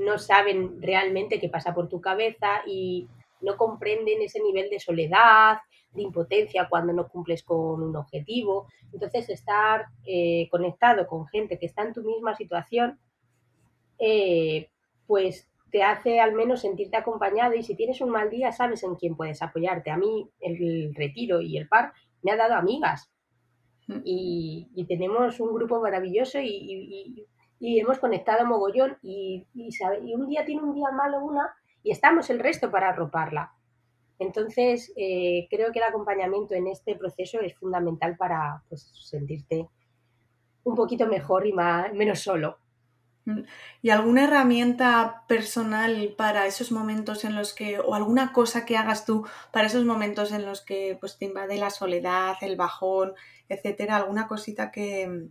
no 0.00 0.18
saben 0.18 0.80
realmente 0.80 1.38
qué 1.38 1.48
pasa 1.48 1.74
por 1.74 1.88
tu 1.88 2.00
cabeza 2.00 2.62
y 2.66 3.06
no 3.40 3.56
comprenden 3.56 4.22
ese 4.22 4.40
nivel 4.40 4.70
de 4.70 4.80
soledad, 4.80 5.58
de 5.92 6.02
impotencia 6.02 6.68
cuando 6.68 6.92
no 6.92 7.08
cumples 7.08 7.42
con 7.42 7.82
un 7.82 7.96
objetivo. 7.96 8.66
Entonces, 8.92 9.28
estar 9.28 9.86
eh, 10.04 10.48
conectado 10.50 11.06
con 11.06 11.26
gente 11.28 11.58
que 11.58 11.66
está 11.66 11.82
en 11.82 11.92
tu 11.92 12.02
misma 12.02 12.34
situación, 12.34 12.98
eh, 13.98 14.68
pues 15.06 15.48
te 15.70 15.82
hace 15.82 16.18
al 16.18 16.32
menos 16.32 16.62
sentirte 16.62 16.96
acompañado 16.96 17.54
y 17.54 17.62
si 17.62 17.76
tienes 17.76 18.00
un 18.00 18.10
mal 18.10 18.28
día 18.28 18.50
sabes 18.52 18.82
en 18.82 18.96
quién 18.96 19.16
puedes 19.16 19.42
apoyarte. 19.42 19.90
A 19.90 19.96
mí 19.96 20.28
el 20.40 20.94
retiro 20.94 21.40
y 21.40 21.56
el 21.58 21.68
par 21.68 21.92
me 22.22 22.32
ha 22.32 22.36
dado 22.36 22.54
amigas 22.54 23.10
mm. 23.96 24.02
y, 24.04 24.86
tenemos 24.88 25.40
un 25.40 25.54
grupo 25.54 25.80
maravilloso 25.80 26.38
y, 26.40 27.26
y 27.60 27.78
hemos 27.78 27.98
conectado 27.98 28.46
mogollón 28.46 28.96
y, 29.02 29.46
y, 29.54 30.14
un 30.14 30.26
día 30.26 30.44
tiene 30.44 30.62
un 30.62 30.74
día 30.74 30.90
malo 30.90 31.22
una 31.22 31.54
y 31.82 31.90
estamos 31.92 32.30
el 32.30 32.40
resto 32.40 32.70
para 32.70 32.88
arroparla. 32.88 33.52
Entonces, 34.18 34.92
eh, 34.96 35.46
creo 35.50 35.70
que 35.70 35.78
el 35.78 35.84
acompañamiento 35.84 36.54
en 36.54 36.66
este 36.66 36.96
proceso 36.96 37.40
es 37.40 37.54
fundamental 37.54 38.16
para 38.16 38.62
pues, 38.68 38.90
sentirte 38.94 39.68
un 40.64 40.74
poquito 40.74 41.06
mejor 41.06 41.46
y 41.46 41.52
más, 41.52 41.92
menos 41.92 42.20
solo. 42.20 42.58
¿Y 43.82 43.90
alguna 43.90 44.24
herramienta 44.24 45.24
personal 45.28 46.14
para 46.16 46.46
esos 46.46 46.72
momentos 46.72 47.24
en 47.24 47.34
los 47.34 47.54
que, 47.54 47.78
o 47.78 47.94
alguna 47.94 48.32
cosa 48.32 48.64
que 48.64 48.76
hagas 48.76 49.04
tú 49.04 49.26
para 49.52 49.66
esos 49.66 49.84
momentos 49.84 50.32
en 50.32 50.46
los 50.46 50.62
que 50.62 50.96
pues, 51.00 51.18
te 51.18 51.26
invade 51.26 51.58
la 51.58 51.70
soledad, 51.70 52.34
el 52.40 52.56
bajón, 52.56 53.14
etcétera? 53.48 53.96
¿Alguna 53.96 54.26
cosita 54.26 54.70
que, 54.70 55.28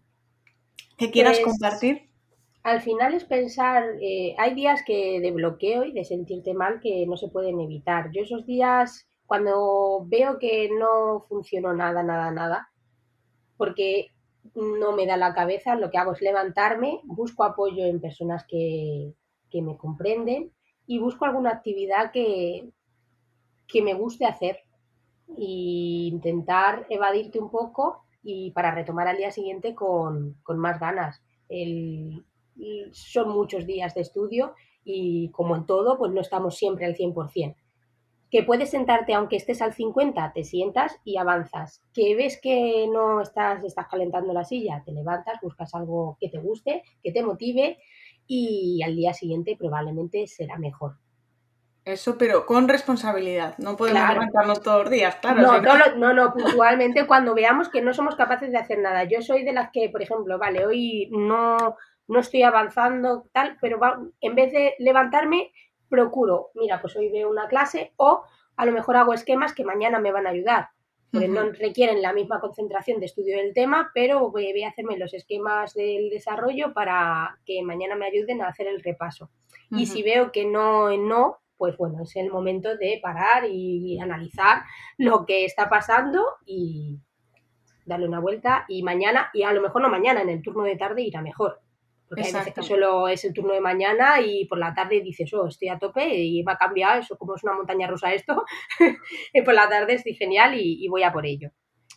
que 0.97 1.11
quieras 1.11 1.39
pues 1.39 1.51
compartir? 1.51 2.09
al 2.63 2.81
final 2.81 3.13
es 3.13 3.23
pensar, 3.23 3.83
eh, 4.01 4.35
hay 4.37 4.53
días 4.53 4.81
que 4.85 5.19
de 5.21 5.31
bloqueo 5.31 5.85
y 5.85 5.91
de 5.91 6.03
sentirte 6.03 6.53
mal 6.53 6.79
que 6.79 7.05
no 7.07 7.17
se 7.17 7.29
pueden 7.29 7.59
evitar. 7.59 8.11
Yo 8.11 8.23
esos 8.23 8.45
días, 8.45 9.07
cuando 9.25 10.03
veo 10.05 10.37
que 10.39 10.69
no 10.77 11.25
funcionó 11.29 11.73
nada, 11.73 12.03
nada, 12.03 12.31
nada, 12.31 12.69
porque 13.57 14.07
no 14.55 14.91
me 14.93 15.05
da 15.05 15.17
la 15.17 15.33
cabeza, 15.33 15.75
lo 15.75 15.89
que 15.89 15.97
hago 15.97 16.13
es 16.13 16.21
levantarme, 16.21 17.01
busco 17.03 17.43
apoyo 17.43 17.85
en 17.85 18.01
personas 18.01 18.45
que, 18.47 19.13
que 19.49 19.61
me 19.61 19.77
comprenden 19.77 20.51
y 20.85 20.99
busco 20.99 21.25
alguna 21.25 21.51
actividad 21.51 22.11
que, 22.11 22.69
que 23.67 23.81
me 23.81 23.93
guste 23.93 24.25
hacer 24.25 24.59
e 25.37 26.09
intentar 26.11 26.87
evadirte 26.89 27.39
un 27.39 27.51
poco 27.51 28.03
y 28.23 28.51
para 28.51 28.71
retomar 28.71 29.07
al 29.07 29.17
día 29.17 29.31
siguiente 29.31 29.75
con, 29.75 30.35
con 30.43 30.57
más 30.57 30.79
ganas. 30.79 31.21
El, 31.47 32.25
son 32.91 33.29
muchos 33.29 33.65
días 33.65 33.93
de 33.93 34.01
estudio 34.01 34.53
y 34.83 35.29
como 35.31 35.55
en 35.55 35.65
todo, 35.65 35.97
pues 35.97 36.11
no 36.11 36.21
estamos 36.21 36.57
siempre 36.57 36.85
al 36.85 36.95
100%. 36.95 37.55
Que 38.31 38.43
puedes 38.43 38.69
sentarte, 38.69 39.13
aunque 39.13 39.37
estés 39.37 39.61
al 39.61 39.73
50, 39.73 40.33
te 40.33 40.43
sientas 40.43 40.99
y 41.03 41.17
avanzas. 41.17 41.81
Que 41.93 42.15
ves 42.15 42.39
que 42.41 42.87
no 42.91 43.21
estás, 43.21 43.63
estás 43.63 43.87
calentando 43.87 44.33
la 44.33 44.45
silla, 44.45 44.83
te 44.85 44.91
levantas, 44.91 45.39
buscas 45.41 45.73
algo 45.73 46.17
que 46.19 46.29
te 46.29 46.37
guste, 46.37 46.83
que 47.03 47.11
te 47.11 47.23
motive 47.23 47.77
y 48.27 48.81
al 48.83 48.95
día 48.95 49.13
siguiente 49.13 49.55
probablemente 49.57 50.27
será 50.27 50.57
mejor. 50.57 50.97
Eso, 51.85 52.17
pero 52.17 52.45
con 52.45 52.67
responsabilidad. 52.67 53.55
No 53.57 53.75
podemos 53.75 54.07
levantarnos 54.07 54.61
todos 54.61 54.83
los 54.83 54.91
días, 54.91 55.15
claro. 55.15 55.41
No, 55.41 55.61
no, 55.61 55.95
no, 55.95 56.13
no, 56.13 56.33
puntualmente 56.33 57.07
cuando 57.07 57.33
veamos 57.33 57.69
que 57.69 57.81
no 57.81 57.93
somos 57.93 58.15
capaces 58.15 58.51
de 58.51 58.57
hacer 58.57 58.79
nada. 58.79 59.05
Yo 59.05 59.21
soy 59.21 59.43
de 59.43 59.53
las 59.53 59.71
que, 59.71 59.89
por 59.89 60.03
ejemplo, 60.03 60.37
vale, 60.37 60.65
hoy 60.65 61.09
no, 61.11 61.57
no 62.07 62.19
estoy 62.19 62.43
avanzando, 62.43 63.25
tal, 63.31 63.57
pero 63.59 63.79
en 64.21 64.35
vez 64.35 64.51
de 64.51 64.75
levantarme, 64.77 65.51
procuro, 65.89 66.51
mira, 66.55 66.81
pues 66.81 66.95
hoy 66.95 67.09
veo 67.09 67.29
una 67.29 67.47
clase 67.47 67.93
o 67.97 68.23
a 68.55 68.65
lo 68.65 68.71
mejor 68.71 68.97
hago 68.97 69.13
esquemas 69.13 69.53
que 69.53 69.63
mañana 69.63 69.99
me 69.99 70.11
van 70.11 70.27
a 70.27 70.31
ayudar. 70.31 70.69
Porque 71.11 71.27
no 71.27 71.41
requieren 71.53 72.03
la 72.03 72.13
misma 72.13 72.39
concentración 72.39 72.99
de 72.99 73.07
estudio 73.07 73.37
del 73.37 73.55
tema, 73.55 73.89
pero 73.95 74.29
voy, 74.29 74.61
a 74.61 74.69
hacerme 74.69 74.95
los 74.95 75.11
esquemas 75.15 75.73
del 75.73 76.11
desarrollo 76.11 76.71
para 76.71 77.39
que 77.47 77.63
mañana 77.63 77.95
me 77.95 78.05
ayuden 78.05 78.43
a 78.43 78.49
hacer 78.49 78.67
el 78.67 78.83
repaso. 78.83 79.31
Y 79.71 79.87
si 79.87 80.03
veo 80.03 80.31
que 80.31 80.45
no, 80.45 80.95
no, 80.97 81.39
pues 81.57 81.75
bueno, 81.77 82.03
es 82.03 82.15
el 82.15 82.29
momento 82.29 82.77
de 82.77 82.99
parar 83.01 83.45
y 83.49 83.99
analizar 83.99 84.61
lo 84.99 85.25
que 85.25 85.45
está 85.45 85.67
pasando 85.67 86.23
y 86.45 86.99
darle 87.89 88.07
una 88.07 88.19
vuelta 88.19 88.65
y 88.69 88.83
mañana, 88.83 89.29
y 89.33 89.43
a 89.43 89.51
lo 89.51 89.61
mejor 89.61 89.81
no 89.81 89.89
mañana, 89.89 90.21
en 90.21 90.29
el 90.29 90.41
turno 90.41 90.63
de 90.63 90.77
tarde 90.77 91.01
irá 91.01 91.21
mejor. 91.21 91.59
Porque 92.09 92.23
hay 92.23 92.33
veces 92.33 92.53
que 92.55 92.63
solo 92.63 93.07
es 93.07 93.23
el 93.23 93.33
turno 93.33 93.53
de 93.53 93.61
mañana 93.61 94.19
y 94.19 94.45
por 94.45 94.57
la 94.57 94.73
tarde 94.73 95.01
dices, 95.01 95.31
oh, 95.33 95.47
estoy 95.47 95.69
a 95.69 95.77
tope 95.77 96.07
y 96.07 96.41
va 96.41 96.53
a 96.53 96.57
cambiar, 96.57 96.99
eso 96.99 97.15
como 97.17 97.35
es 97.35 97.43
una 97.43 97.53
montaña 97.53 97.87
rusa 97.87 98.11
esto. 98.11 98.43
y 99.33 99.41
por 99.43 99.53
la 99.53 99.69
tarde 99.69 99.93
estoy 99.93 100.15
genial 100.15 100.55
y, 100.55 100.87
voy 100.87 101.03
a 101.03 101.13
por 101.13 101.27
ello. 101.27 101.51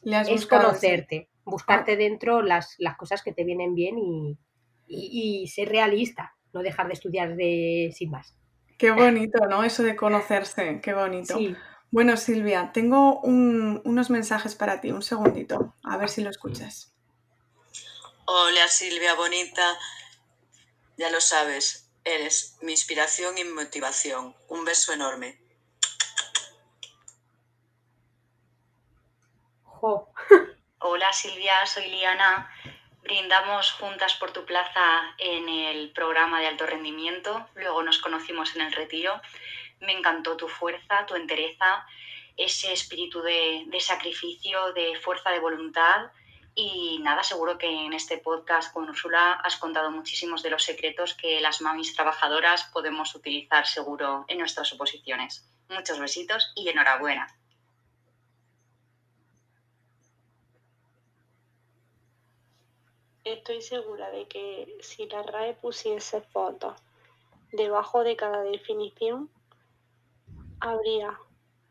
es 0.05 0.47
conocerte, 0.47 1.31
buscarte 1.45 1.97
dentro 1.97 2.43
las, 2.43 2.75
las, 2.79 2.99
cosas 2.99 3.23
que 3.23 3.33
te 3.33 3.45
vienen 3.45 3.75
bien 3.75 3.97
y, 3.99 4.39
y, 4.87 5.49
ser 5.49 5.71
realista, 5.71 6.35
no 6.53 6.61
dejar 6.61 6.89
de 6.89 6.93
estudiar 6.93 7.35
de, 7.35 7.91
sin 7.97 8.11
más. 8.11 8.37
Qué 8.77 8.91
bonito, 8.91 9.47
¿no? 9.47 9.65
Eso 9.65 9.83
de 9.83 9.97
conocerse, 9.97 10.81
qué 10.83 10.93
bonito. 10.93 11.39
Bueno, 11.91 12.19
Silvia, 12.19 12.71
tengo 12.75 13.21
unos 13.21 14.11
mensajes 14.11 14.55
para 14.55 14.83
ti, 14.83 14.91
un 14.91 15.03
segundito, 15.03 15.75
a 15.85 15.97
ver 15.97 16.11
si 16.11 16.23
lo 16.23 16.29
escuchas. 16.29 16.93
Hola 18.25 18.69
Silvia, 18.69 19.15
bonita. 19.15 19.63
Ya 20.97 21.11
lo 21.11 21.21
sabes, 21.21 21.91
eres 22.05 22.59
mi 22.61 22.73
inspiración 22.73 23.39
y 23.39 23.45
motivación. 23.45 24.37
Un 24.49 24.65
beso 24.65 24.93
enorme. 24.93 25.39
Hola 30.79 31.13
Silvia, 31.13 31.65
soy 31.67 31.89
Liana. 31.89 32.51
Brindamos 33.03 33.73
juntas 33.73 34.15
por 34.15 34.33
tu 34.33 34.45
plaza 34.45 35.15
en 35.19 35.49
el 35.49 35.93
programa 35.93 36.41
de 36.41 36.49
alto 36.49 36.67
rendimiento. 36.67 37.49
Luego 37.55 37.83
nos 37.83 37.99
conocimos 37.99 38.55
en 38.55 38.63
el 38.63 38.73
retiro. 38.73 39.21
Me 39.81 39.93
encantó 39.93 40.37
tu 40.37 40.47
fuerza, 40.47 41.07
tu 41.07 41.17
entereza, 41.17 41.87
ese 42.37 42.73
espíritu 42.73 43.23
de, 43.23 43.65
de 43.67 43.81
sacrificio, 43.81 44.73
de 44.75 44.95
fuerza 45.01 45.31
de 45.31 45.41
voluntad 45.41 46.13
y 46.55 46.99
nada, 47.01 47.23
seguro 47.23 47.57
que 47.57 47.87
en 47.87 47.95
este 47.95 48.19
podcast 48.19 48.73
con 48.73 48.89
Úrsula 48.89 49.33
has 49.33 49.57
contado 49.57 49.91
muchísimos 49.91 50.43
de 50.43 50.51
los 50.51 50.63
secretos 50.63 51.15
que 51.15 51.41
las 51.41 51.63
mamis 51.63 51.95
trabajadoras 51.95 52.65
podemos 52.73 53.15
utilizar 53.15 53.67
seguro 53.67 54.27
en 54.29 54.39
nuestras 54.39 54.73
oposiciones. 54.73 55.49
Muchos 55.71 55.99
besitos 55.99 56.53
y 56.55 56.69
enhorabuena. 56.69 57.27
Estoy 63.25 63.63
segura 63.63 64.11
de 64.11 64.27
que 64.27 64.77
si 64.81 65.07
la 65.07 65.23
RAE 65.23 65.55
pusiese 65.55 66.21
fotos 66.21 66.75
debajo 67.53 68.03
de 68.03 68.17
cada 68.17 68.43
definición, 68.43 69.31
habría 70.61 71.19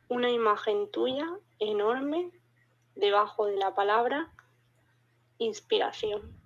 una 0.08 0.30
imagen 0.30 0.90
tuya 0.90 1.28
enorme 1.60 2.32
debajo 2.96 3.46
de 3.46 3.58
la 3.58 3.76
palabra 3.76 4.32
inspiración. 5.44 6.42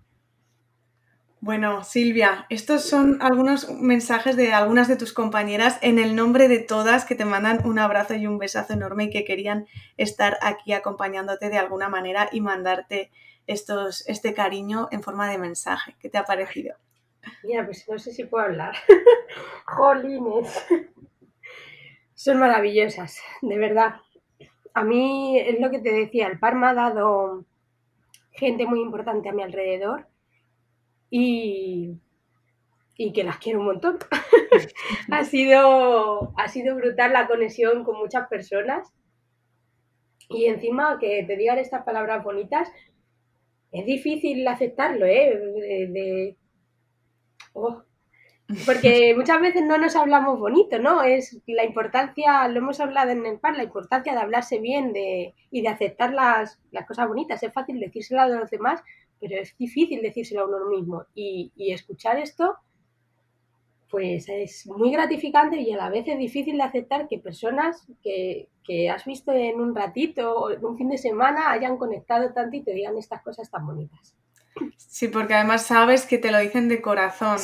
Bueno, 1.41 1.84
Silvia, 1.84 2.47
estos 2.49 2.86
son 2.86 3.19
algunos 3.21 3.69
mensajes 3.69 4.36
de 4.36 4.51
algunas 4.53 4.88
de 4.88 4.95
tus 4.95 5.13
compañeras 5.13 5.77
en 5.81 5.99
el 5.99 6.15
nombre 6.15 6.47
de 6.47 6.58
todas 6.58 7.05
que 7.05 7.13
te 7.13 7.23
mandan 7.23 7.67
un 7.67 7.77
abrazo 7.77 8.15
y 8.15 8.25
un 8.25 8.39
besazo 8.39 8.73
enorme 8.73 9.03
y 9.03 9.10
que 9.12 9.25
querían 9.25 9.67
estar 9.95 10.39
aquí 10.41 10.73
acompañándote 10.73 11.49
de 11.49 11.60
alguna 11.60 11.88
manera 11.88 12.29
y 12.31 12.41
mandarte 12.41 13.12
estos, 13.45 14.08
este 14.08 14.34
cariño 14.34 14.88
en 14.91 15.03
forma 15.03 15.29
de 15.29 15.38
mensaje. 15.38 15.95
¿Qué 15.99 16.10
te 16.10 16.17
ha 16.17 16.25
parecido? 16.25 16.77
Mira, 17.43 17.63
pues 17.65 17.88
no 17.88 17.99
sé 17.99 18.12
si 18.12 18.23
puedo 18.23 18.45
hablar. 18.45 18.75
Jolines. 19.65 20.65
Son 22.15 22.39
maravillosas, 22.39 23.19
de 23.43 23.58
verdad. 23.58 23.97
A 24.73 24.84
mí 24.84 25.38
es 25.39 25.60
lo 25.60 25.69
que 25.69 25.79
te 25.79 25.91
decía, 25.91 26.27
el 26.27 26.39
par 26.39 26.55
me 26.55 26.67
ha 26.67 26.73
dado 26.73 27.45
gente 28.36 28.65
muy 28.65 28.82
importante 28.82 29.30
a 29.30 29.34
mi 29.34 29.43
alrededor 29.43 30.08
y, 31.10 32.00
y 32.98 33.13
que 33.13 33.24
las 33.24 33.38
quiero 33.38 33.60
un 33.60 33.65
montón. 33.65 33.98
ha, 35.12 35.24
sido, 35.24 36.34
ha 36.38 36.48
sido 36.48 36.76
brutal 36.76 37.13
la 37.13 37.28
conexión 37.28 37.84
con 37.84 37.98
muchas 37.98 38.28
personas. 38.28 38.91
Y 40.30 40.45
encima 40.45 40.98
que 41.00 41.24
te 41.24 41.38
digan 41.38 41.60
estas 41.60 41.84
palabras 41.84 42.24
bonitas, 42.24 42.69
es 43.71 43.86
difícil 43.86 44.48
aceptarlo, 44.48 45.05
¿eh? 45.05 45.38
De, 45.89 46.38
oh. 47.53 47.84
Porque 48.66 49.16
muchas 49.18 49.41
veces 49.41 49.64
no 49.64 49.78
nos 49.78 49.96
hablamos 49.96 50.39
bonito, 50.39 50.78
¿no? 50.78 51.02
Es 51.02 51.39
la 51.48 51.66
importancia, 51.66 52.48
lo 52.48 52.60
hemos 52.60 52.80
hablado 52.80 53.10
en 53.10 53.26
el 53.26 53.39
par, 53.39 53.58
la 53.58 53.64
importancia 53.64 54.14
de 54.14 54.20
hablarse 54.20 54.60
bien 54.60 54.93
de, 54.93 55.34
y 55.50 55.62
de 55.62 55.68
aceptar 55.68 56.14
las, 56.14 56.60
las 56.72 56.86
cosas 56.86 57.08
bonitas. 57.08 57.41
Es 57.41 57.52
fácil 57.52 57.80
decírselo 57.80 58.22
a 58.22 58.28
los 58.28 58.52
demás, 58.52 58.84
pero 59.20 59.41
es 59.41 59.58
difícil 59.58 60.02
decírselo 60.02 60.41
a 60.41 60.48
uno 60.48 60.70
mismo. 60.70 61.06
Y, 61.16 61.52
y 61.56 61.72
escuchar 61.72 62.20
esto, 62.20 62.58
pues 63.89 64.30
es 64.30 64.68
muy 64.68 64.91
gratificante 64.91 65.60
y 65.60 65.72
a 65.72 65.78
la 65.78 65.89
vez 65.89 66.08
es 66.08 66.18
difícil 66.18 66.58
de 66.58 66.64
aceptar 66.64 67.08
que 67.08 67.18
personas 67.18 67.88
que, 68.04 68.50
que 68.64 68.89
has 68.89 69.06
visto 69.06 69.32
en 69.32 69.60
un 69.60 69.76
ratito 69.76 70.36
o 70.36 70.52
en 70.52 70.64
un 70.64 70.78
fin 70.78 70.89
de 70.89 70.98
semana 70.98 71.52
hayan 71.52 71.78
conectado 71.78 72.32
tanto 72.34 72.58
y 72.58 72.62
te 72.62 72.74
digan 72.74 72.98
estas 72.98 73.24
cosas 73.24 73.50
tan 73.50 73.66
bonitas. 73.66 74.16
Sí, 74.78 75.08
porque 75.08 75.34
además 75.34 75.66
sabes 75.66 76.06
que 76.06 76.18
te 76.18 76.32
lo 76.32 76.39
dicen 76.39 76.70
de 76.70 76.82
corazón. 76.82 77.38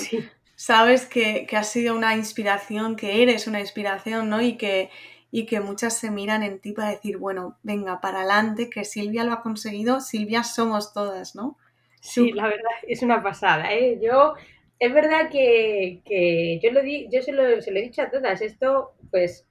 Sabes 0.61 1.07
que, 1.07 1.47
que 1.47 1.57
has 1.57 1.71
sido 1.71 1.95
una 1.95 2.15
inspiración, 2.15 2.95
que 2.95 3.23
eres 3.23 3.47
una 3.47 3.59
inspiración, 3.59 4.29
¿no? 4.29 4.43
Y 4.43 4.57
que, 4.57 4.91
y 5.31 5.47
que 5.47 5.59
muchas 5.59 5.97
se 5.97 6.11
miran 6.11 6.43
en 6.43 6.59
ti 6.59 6.71
para 6.71 6.91
decir, 6.91 7.17
bueno, 7.17 7.57
venga, 7.63 7.99
para 7.99 8.19
adelante, 8.19 8.69
que 8.69 8.85
Silvia 8.85 9.23
lo 9.23 9.33
ha 9.33 9.41
conseguido, 9.41 10.01
Silvia 10.01 10.43
somos 10.43 10.93
todas, 10.93 11.33
¿no? 11.35 11.57
Sí, 11.99 12.31
la 12.33 12.43
verdad 12.43 12.69
es 12.87 13.01
una 13.01 13.23
pasada, 13.23 13.73
¿eh? 13.73 13.99
Yo, 14.03 14.35
es 14.77 14.93
verdad 14.93 15.31
que, 15.31 16.03
que 16.05 16.59
yo, 16.61 16.71
lo 16.71 16.83
di, 16.83 17.07
yo 17.11 17.23
se, 17.23 17.31
lo, 17.31 17.59
se 17.59 17.71
lo 17.71 17.79
he 17.79 17.81
dicho 17.81 18.03
a 18.03 18.11
todas, 18.11 18.39
esto 18.43 18.91
pues 19.09 19.47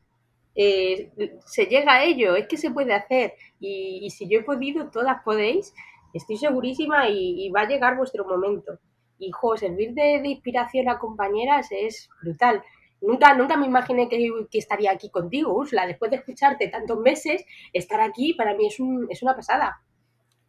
eh, 0.54 1.10
se 1.44 1.66
llega 1.66 1.94
a 1.94 2.04
ello, 2.04 2.36
es 2.36 2.46
que 2.46 2.56
se 2.56 2.70
puede 2.70 2.94
hacer. 2.94 3.34
Y, 3.58 3.98
y, 4.04 4.10
si 4.10 4.28
yo 4.28 4.38
he 4.38 4.44
podido, 4.44 4.90
todas 4.92 5.24
podéis, 5.24 5.74
estoy 6.14 6.36
segurísima 6.36 7.08
y, 7.08 7.46
y 7.46 7.50
va 7.50 7.62
a 7.62 7.68
llegar 7.68 7.96
vuestro 7.96 8.24
momento. 8.24 8.78
Y, 9.20 9.30
jo, 9.30 9.56
servir 9.56 9.92
de, 9.92 10.20
inspiración 10.24 10.88
a 10.88 10.98
compañeras 10.98 11.68
es 11.70 12.08
brutal. 12.22 12.62
Nunca, 13.00 13.34
nunca 13.34 13.56
me 13.56 13.66
imaginé 13.66 14.08
que, 14.08 14.48
estaría 14.52 14.90
aquí 14.90 15.10
contigo, 15.10 15.54
Ursula. 15.54 15.86
Después 15.86 16.10
de 16.10 16.16
escucharte 16.16 16.68
tantos 16.68 16.98
meses, 16.98 17.44
estar 17.72 18.00
aquí 18.00 18.34
para 18.34 18.54
mí 18.54 18.66
es, 18.66 18.80
un, 18.80 19.06
es 19.10 19.22
una 19.22 19.36
pasada. 19.36 19.80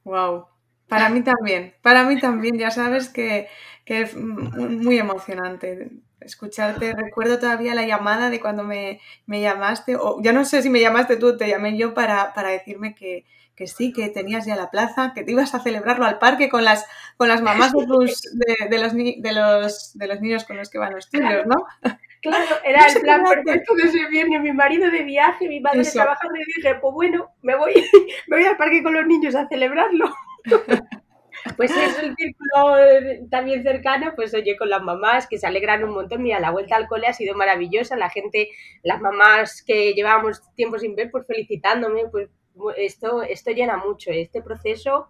Wow, 0.06 0.46
para 0.88 1.10
mí 1.10 1.22
también, 1.22 1.76
para 1.82 2.04
mí 2.04 2.20
también, 2.20 2.58
ya 2.58 2.72
sabes 2.72 3.10
que, 3.10 3.48
es 3.86 4.16
muy 4.16 4.98
emocionante 4.98 5.92
escucharte. 6.22 6.94
Recuerdo 6.94 7.40
todavía 7.40 7.76
la 7.76 7.86
llamada 7.86 8.30
de 8.30 8.40
cuando 8.40 8.64
me, 8.64 9.02
llamaste, 9.28 9.98
o 9.98 10.22
ya 10.22 10.32
no 10.32 10.46
sé 10.46 10.62
si 10.62 10.70
me 10.70 10.80
llamaste 10.80 11.18
tú, 11.18 11.36
te 11.36 11.50
llamé 11.50 11.78
yo 11.78 11.94
para 11.94 12.34
decirme 12.50 12.96
que, 12.96 13.26
que, 13.62 13.68
sí, 13.68 13.94
que 13.94 14.10
tenías 14.10 14.48
ya 14.48 14.56
la 14.56 14.72
plaza, 14.72 15.12
que 15.14 15.24
te 15.24 15.34
ibas 15.34 15.54
a 15.54 15.60
celebrarlo 15.60 16.06
al 16.06 16.18
parque 16.18 16.50
con 16.50 16.64
las, 16.64 16.88
con 17.16 17.28
las 17.28 17.44
mamás 17.44 17.72
de, 17.72 17.86
tus, 17.86 18.22
de, 18.34 18.70
de, 18.72 18.80
los, 18.80 18.94
de, 18.96 19.32
los, 19.34 19.92
de 19.94 20.08
los 20.08 20.20
niños 20.20 20.46
con 20.46 20.58
los 20.58 20.68
que 20.72 20.80
van 20.80 20.96
los 20.96 21.12
tuyos, 21.12 21.46
¿no? 21.46 21.64
Claro, 22.24 22.56
era 22.66 22.88
el 22.88 23.02
plan 23.02 23.24
perfecto 23.24 23.76
de 23.76 23.84
ese 23.84 24.08
viernes, 24.08 24.42
mi 24.42 24.52
marido 24.52 24.90
de 24.90 25.04
viaje, 25.04 25.48
mi 25.48 25.60
madre 25.60 25.82
Eso. 25.82 25.94
trabajando 25.94 26.40
y 26.40 26.56
dije, 26.56 26.74
pues 26.82 26.92
bueno, 26.96 27.36
me 27.44 27.56
voy, 27.56 27.74
me 28.28 28.38
voy 28.38 28.46
al 28.48 28.58
parque 28.58 28.82
con 28.82 28.96
los 28.96 29.06
niños 29.06 29.36
a 29.36 29.48
celebrarlo. 29.48 30.12
Pues 31.58 31.72
es 31.72 31.98
el 31.98 32.16
círculo 32.16 32.76
también 33.32 33.64
cercano, 33.64 34.14
pues 34.16 34.32
oye, 34.36 34.56
con 34.58 34.70
las 34.70 34.84
mamás 34.84 35.28
que 35.28 35.40
se 35.40 35.48
alegran 35.48 35.84
un 35.84 35.92
montón. 35.92 36.22
Mira, 36.22 36.40
la 36.40 36.52
vuelta 36.52 36.76
al 36.76 36.88
cole 36.88 37.08
ha 37.08 37.14
sido 37.14 37.34
maravillosa. 37.34 37.96
La 37.96 38.12
gente, 38.12 38.50
las 38.84 39.02
mamás 39.02 39.64
que 39.66 39.94
llevábamos 39.94 40.44
tiempo 40.54 40.78
sin 40.78 40.94
ver, 40.94 41.10
pues 41.10 41.26
felicitándome, 41.26 42.04
pues 42.12 42.30
esto, 42.78 43.22
esto 43.24 43.52
llena 43.52 43.78
mucho. 43.78 44.12
Este 44.12 44.42
proceso 44.42 45.08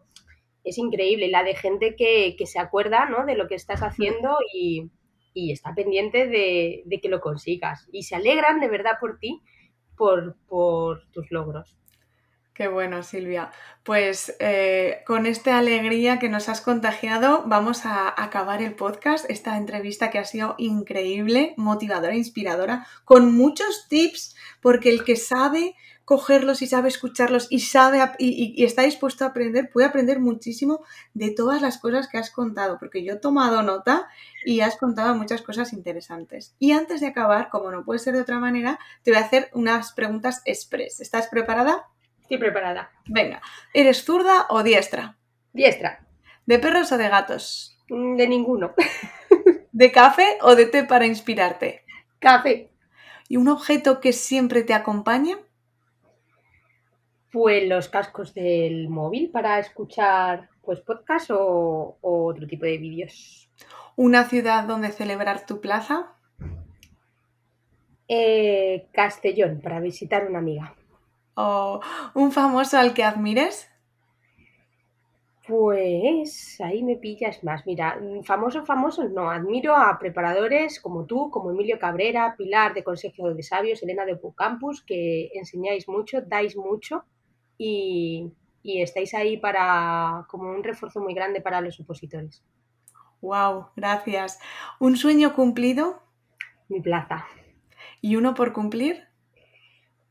es 0.64 0.78
increíble. 0.78 1.30
La 1.30 1.44
de 1.44 1.56
gente 1.56 1.96
que, 1.96 2.36
que 2.38 2.46
se 2.46 2.60
acuerda 2.60 3.06
¿no? 3.06 3.26
de 3.26 3.36
lo 3.36 3.48
que 3.48 3.56
estás 3.56 3.82
haciendo 3.82 4.38
y, 4.54 4.90
y 5.34 5.52
está 5.52 5.74
pendiente 5.74 6.28
de, 6.28 6.84
de, 6.86 7.02
que 7.02 7.10
lo 7.10 7.22
consigas. 7.22 7.88
Y 7.92 8.04
se 8.04 8.16
alegran 8.16 8.60
de 8.60 8.68
verdad 8.68 8.98
por 9.00 9.18
ti, 9.20 9.42
por, 9.96 10.36
por 10.48 11.08
tus 11.12 11.32
logros. 11.32 11.78
Qué 12.54 12.68
bueno, 12.68 13.02
Silvia. 13.02 13.50
Pues 13.84 14.36
eh, 14.40 15.04
con 15.08 15.26
esta 15.26 15.58
alegría 15.58 16.20
que 16.20 16.28
nos 16.28 16.50
has 16.50 16.60
contagiado, 16.60 17.44
vamos 17.48 17.86
a 17.86 18.14
acabar 18.22 18.62
el 18.62 18.76
podcast, 18.76 19.28
esta 19.30 19.56
entrevista 19.58 20.12
que 20.12 20.20
ha 20.20 20.26
sido 20.26 20.56
increíble, 20.58 21.54
motivadora, 21.56 22.16
inspiradora, 22.16 22.86
con 23.06 23.34
muchos 23.36 23.88
tips, 23.88 24.36
porque 24.62 24.90
el 24.90 25.06
que 25.06 25.16
sabe 25.16 25.76
cogerlos 26.06 26.62
y 26.62 26.68
sabe 26.68 26.90
escucharlos 26.90 27.48
y 27.50 27.60
sabe 27.60 28.00
y, 28.20 28.54
y, 28.58 28.64
está 28.64 28.84
dispuesto 28.84 29.24
a 29.24 29.30
aprender, 29.30 29.70
puede 29.72 29.88
aprender 29.88 30.20
muchísimo 30.20 30.84
de 31.14 31.32
todas 31.32 31.62
las 31.62 31.78
cosas 31.78 32.08
que 32.08 32.18
has 32.18 32.32
contado, 32.32 32.78
porque 32.80 33.04
yo 33.04 33.14
he 33.14 33.18
tomado 33.18 33.62
nota 33.64 34.08
y 34.46 34.62
has 34.62 34.76
contado 34.76 35.16
muchas 35.16 35.42
cosas 35.42 35.74
interesantes. 35.74 36.56
Y 36.60 36.72
antes 36.72 37.02
de 37.02 37.08
acabar, 37.08 37.50
como 37.50 37.72
no 37.72 37.86
puede 37.86 38.00
ser 38.00 38.14
de 38.14 38.22
otra 38.22 38.40
manera, 38.40 38.80
te 39.04 39.12
voy 39.12 39.20
a 39.20 39.26
hacer 39.26 39.50
unas 39.54 39.94
preguntas 39.94 40.42
express. 40.46 41.00
¿Estás 41.00 41.28
preparada? 41.28 41.86
Estoy 42.22 42.38
preparada. 42.38 42.92
Venga, 43.06 43.42
¿eres 43.74 44.04
zurda 44.04 44.48
o 44.50 44.64
diestra? 44.64 45.18
Diestra. 45.54 46.06
¿De 46.46 46.60
perros 46.60 46.92
o 46.92 46.98
de 46.98 47.10
gatos? 47.10 47.78
De 47.88 48.28
ninguno. 48.28 48.74
¿De 49.72 49.92
café 49.92 50.38
o 50.42 50.56
de 50.56 50.66
té 50.66 50.84
para 50.84 51.06
inspirarte? 51.06 51.86
Café. 52.20 52.70
¿Y 53.28 53.38
un 53.38 53.48
objeto 53.48 54.02
que 54.02 54.14
siempre 54.14 54.64
te 54.64 54.74
acompaña? 54.74 55.38
Pues 57.32 57.68
los 57.68 57.88
cascos 57.88 58.34
del 58.34 58.90
móvil 58.90 59.32
para 59.32 59.60
escuchar 59.60 60.50
pues 60.62 60.82
podcast 60.82 61.32
o, 61.32 61.98
o 62.02 62.26
otro 62.26 62.46
tipo 62.46 62.66
de 62.66 62.78
vídeos. 62.78 63.50
¿Una 63.96 64.26
ciudad 64.26 64.66
donde 64.66 64.90
celebrar 64.90 65.46
tu 65.46 65.62
plaza? 65.62 66.16
Eh, 68.08 68.90
Castellón, 68.92 69.62
para 69.62 69.80
visitar 69.80 70.28
una 70.28 70.40
amiga. 70.40 70.76
¿O 71.36 71.80
un 72.14 72.32
famoso 72.32 72.78
al 72.78 72.94
que 72.94 73.04
admires? 73.04 73.70
Pues 75.48 76.60
ahí 76.62 76.84
me 76.84 76.98
pillas 76.98 77.44
más. 77.44 77.66
Mira, 77.66 78.00
famosos, 78.24 78.68
famosos 78.68 79.10
no. 79.12 79.30
Admiro 79.30 79.76
a 79.76 79.98
preparadores 79.98 80.80
como 80.80 81.06
tú, 81.06 81.30
como 81.32 81.52
Emilio 81.52 81.80
Cabrera, 81.80 82.36
Pilar 82.38 82.74
de 82.74 82.84
Consejo 82.84 83.34
de 83.34 83.44
Sabios, 83.44 83.82
Elena 83.82 84.06
de 84.06 84.18
Pucampus, 84.18 84.84
que 84.84 85.30
enseñáis 85.34 85.88
mucho, 85.88 86.22
dais 86.22 86.58
mucho 86.58 87.06
y, 87.64 88.34
y 88.64 88.82
estáis 88.82 89.14
ahí 89.14 89.38
para 89.38 90.26
como 90.28 90.50
un 90.50 90.64
refuerzo 90.64 91.00
muy 91.00 91.14
grande 91.14 91.42
para 91.42 91.62
los 91.62 91.80
opositores. 91.80 92.44
Wow, 93.22 93.68
gracias. 93.76 94.40
¿Un 94.80 94.98
sueño 94.98 95.36
cumplido? 95.36 96.02
Mi 96.70 96.82
plaza. 96.82 97.28
¿Y 98.02 98.16
uno 98.16 98.34
por 98.34 98.52
cumplir? 98.52 99.04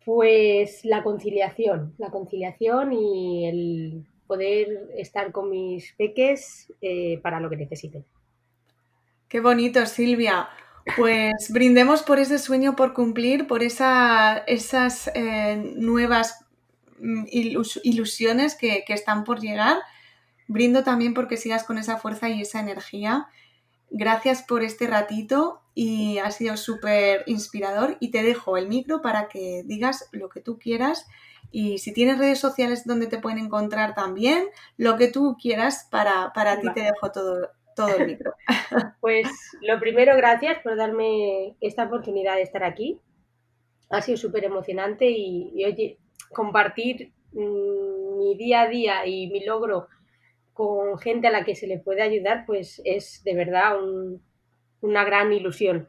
Pues 0.05 0.85
la 0.85 1.03
conciliación, 1.03 1.93
la 1.99 2.11
conciliación 2.11 2.93
y 2.93 3.47
el 3.49 4.07
poder 4.29 4.89
estar 4.97 5.33
con 5.33 5.51
mis 5.51 5.93
peques 5.95 6.73
eh, 6.81 7.19
para 7.21 7.41
lo 7.41 7.51
que 7.51 7.57
necesiten. 7.57 8.05
Qué 9.29 9.41
bonito, 9.41 9.85
Silvia. 9.87 10.49
Pues 10.97 11.51
brindemos 11.53 12.03
por 12.05 12.21
ese 12.21 12.39
sueño 12.39 12.77
por 12.77 12.95
cumplir, 12.95 13.49
por 13.49 13.65
esa, 13.65 14.39
esas 14.47 15.11
eh, 15.15 15.57
nuevas 15.77 16.47
ilus 17.31 17.81
ilusiones 17.83 18.55
que, 18.55 18.85
que 18.87 18.93
están 18.93 19.25
por 19.25 19.41
llegar. 19.41 19.79
Brindo 20.49 20.83
también 20.83 21.15
porque 21.15 21.37
sigas 21.37 21.65
con 21.65 21.79
esa 21.79 21.97
fuerza 21.97 22.29
y 22.29 22.43
esa 22.43 22.61
energía. 22.61 23.29
Gracias 23.91 24.43
por 24.43 24.63
este 24.63 24.87
ratito 24.87 25.63
y 25.75 26.19
ha 26.19 26.31
sido 26.31 26.57
súper 26.57 27.25
inspirador 27.27 27.97
y 28.01 28.11
te 28.11 28.23
dejo 28.23 28.57
el 28.57 28.69
micro 28.69 29.03
para 29.03 29.29
que 29.29 29.63
digas 29.65 30.09
lo 30.13 30.29
que 30.29 30.41
tú 30.41 30.59
quieras 30.59 31.07
y 31.53 31.79
si 31.79 31.93
tienes 31.93 32.19
redes 32.19 32.39
sociales 32.39 32.87
donde 32.87 33.07
te 33.07 33.19
pueden 33.19 33.39
encontrar 33.39 33.95
también, 33.95 34.47
lo 34.77 34.97
que 34.97 35.09
tú 35.09 35.37
quieras, 35.41 35.89
para, 35.91 36.33
para 36.33 36.61
ti 36.61 36.69
te 36.73 36.83
dejo 36.83 37.11
todo, 37.11 37.49
todo 37.75 37.97
el 37.97 38.07
micro. 38.07 38.35
Pues 39.01 39.27
lo 39.63 39.79
primero, 39.81 40.17
gracias 40.17 40.59
por 40.63 40.77
darme 40.77 41.57
esta 41.61 41.85
oportunidad 41.85 42.37
de 42.37 42.43
estar 42.43 42.63
aquí. 42.63 43.01
Ha 43.89 44.03
sido 44.03 44.17
súper 44.17 44.45
emocionante 44.45 45.11
y, 45.11 45.51
y, 45.55 45.65
oye, 45.65 45.99
compartir 46.33 47.13
mmm, 47.33 48.19
mi 48.19 48.37
día 48.37 48.63
a 48.63 48.69
día 48.69 49.07
y 49.07 49.29
mi 49.29 49.45
logro 49.45 49.89
con 50.53 50.99
gente 50.99 51.29
a 51.29 51.31
la 51.31 51.45
que 51.45 51.55
se 51.55 51.67
le 51.67 51.79
puede 51.79 52.03
ayudar, 52.03 52.45
pues 52.47 52.83
es 52.85 53.23
de 53.25 53.35
verdad 53.35 53.83
un, 53.83 54.23
una 54.83 55.05
gran 55.05 55.33
ilusión. 55.33 55.89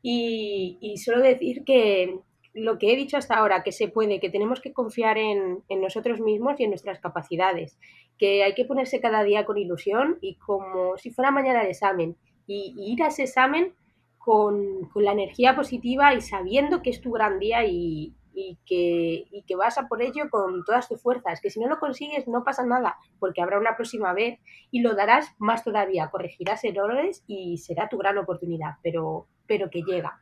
Y, 0.00 0.78
y, 0.80 0.98
solo 0.98 1.20
decir 1.20 1.64
que 1.64 2.18
lo 2.54 2.78
que 2.78 2.92
he 2.92 2.96
dicho 2.96 3.16
hasta 3.16 3.34
ahora, 3.36 3.62
que 3.62 3.72
se 3.72 3.88
puede, 3.88 4.20
que 4.20 4.30
tenemos 4.30 4.60
que 4.60 4.72
confiar 4.72 5.18
en, 5.18 5.62
en, 5.68 5.80
nosotros 5.80 6.20
mismos 6.20 6.58
y 6.58 6.64
en 6.64 6.70
nuestras 6.70 7.00
capacidades, 7.00 7.78
que 8.18 8.44
hay 8.44 8.54
que 8.54 8.64
ponerse 8.64 9.00
cada 9.00 9.24
día 9.24 9.44
con 9.44 9.58
ilusión 9.58 10.18
y 10.20 10.36
como 10.36 10.96
si 10.98 11.10
fuera 11.10 11.30
mañana 11.30 11.62
el 11.62 11.70
examen, 11.70 12.16
y, 12.46 12.74
y 12.76 12.92
ir 12.92 13.02
a 13.02 13.08
ese 13.08 13.24
examen 13.24 13.74
con, 14.18 14.88
con, 14.92 15.04
la 15.04 15.12
energía 15.12 15.56
positiva 15.56 16.14
y 16.14 16.20
sabiendo 16.20 16.82
que 16.82 16.90
es 16.90 17.00
tu 17.00 17.12
gran 17.12 17.38
día 17.38 17.64
y, 17.64 18.14
y 18.34 18.58
que, 18.66 19.24
y 19.30 19.42
que 19.46 19.56
vas 19.56 19.78
a 19.78 19.88
por 19.88 20.02
ello 20.02 20.30
con 20.30 20.64
todas 20.64 20.88
tus 20.88 21.00
fuerzas, 21.00 21.40
que 21.40 21.50
si 21.50 21.60
no 21.60 21.68
lo 21.68 21.78
consigues 21.78 22.28
no 22.28 22.44
pasa 22.44 22.64
nada, 22.64 22.96
porque 23.18 23.42
habrá 23.42 23.58
una 23.58 23.76
próxima 23.76 24.12
vez 24.12 24.38
y 24.70 24.80
lo 24.80 24.94
darás 24.94 25.34
más 25.38 25.64
todavía, 25.64 26.10
corregirás 26.10 26.64
errores 26.64 27.24
y 27.26 27.58
será 27.58 27.88
tu 27.88 27.98
gran 27.98 28.18
oportunidad, 28.18 28.76
pero, 28.82 29.26
pero 29.46 29.70
que 29.70 29.82
llega. 29.82 30.20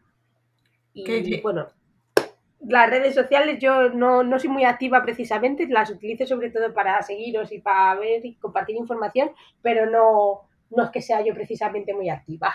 Y 0.93 1.41
bueno, 1.41 1.69
las 2.61 2.91
redes 2.91 3.15
sociales 3.15 3.59
yo 3.59 3.91
no, 3.91 4.23
no, 4.23 4.39
soy 4.39 4.51
muy 4.51 4.65
activa 4.65 5.03
precisamente, 5.03 5.67
las 5.67 5.91
utilizo 5.91 6.27
sobre 6.27 6.51
todo 6.51 6.75
para 6.75 7.01
seguiros 7.03 7.53
y 7.53 7.61
para 7.61 7.99
ver 7.99 8.25
y 8.25 8.35
compartir 8.35 8.77
información, 8.77 9.31
pero 9.63 9.89
no, 9.89 10.50
no 10.71 10.85
es 10.85 10.91
que 10.91 11.03
sea 11.03 11.25
yo 11.25 11.35
precisamente 11.35 11.95
muy 11.95 12.09
activa. 12.09 12.55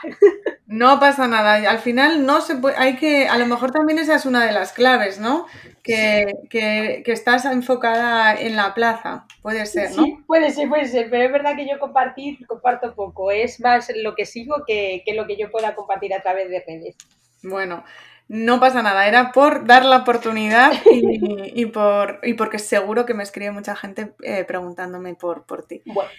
No 0.68 1.00
pasa 1.00 1.28
nada, 1.28 1.70
al 1.70 1.78
final 1.78 2.26
no 2.26 2.42
se 2.42 2.56
puede, 2.56 2.76
hay 2.78 2.96
que, 2.96 3.28
a 3.28 3.38
lo 3.38 3.46
mejor 3.46 3.72
también 3.72 4.00
esa 4.00 4.16
es 4.16 4.26
una 4.26 4.44
de 4.44 4.52
las 4.52 4.74
claves, 4.74 5.20
¿no? 5.20 5.46
Que, 5.84 6.26
que, 6.50 7.04
que 7.06 7.12
estás 7.12 7.46
enfocada 7.46 8.34
en 8.34 8.56
la 8.56 8.74
plaza, 8.74 9.28
puede 9.44 9.68
ser, 9.68 9.92
¿no? 9.92 10.04
Sí, 10.04 10.18
puede 10.26 10.50
ser, 10.50 10.68
puede 10.68 10.88
ser, 10.88 11.10
pero 11.12 11.24
es 11.24 11.32
verdad 11.32 11.56
que 11.56 11.70
yo 11.70 11.78
compartir, 11.78 12.46
comparto 12.48 12.96
poco, 12.96 13.30
es 13.30 13.60
más 13.60 13.92
lo 13.96 14.16
que 14.16 14.26
sigo 14.26 14.64
que, 14.66 15.04
que 15.06 15.14
lo 15.14 15.28
que 15.28 15.38
yo 15.38 15.52
pueda 15.52 15.76
compartir 15.76 16.16
a 16.16 16.24
través 16.24 16.50
de 16.50 16.64
redes. 16.66 16.96
Bueno, 17.44 17.84
no 18.28 18.60
pasa 18.60 18.82
nada, 18.82 19.08
era 19.08 19.32
por 19.32 19.68
dar 19.68 19.86
la 19.86 19.98
oportunidad 19.98 20.74
y, 20.92 21.62
y 21.62 21.66
por, 21.68 22.22
y 22.24 22.34
porque 22.34 22.58
seguro 22.58 23.06
que 23.06 23.14
me 23.14 23.24
escribe 23.24 23.52
mucha 23.52 23.76
gente 23.76 24.14
eh, 24.24 24.46
preguntándome 24.46 25.14
por, 25.14 25.46
por 25.46 25.64
ti. 25.68 25.84
Bueno. 25.86 26.10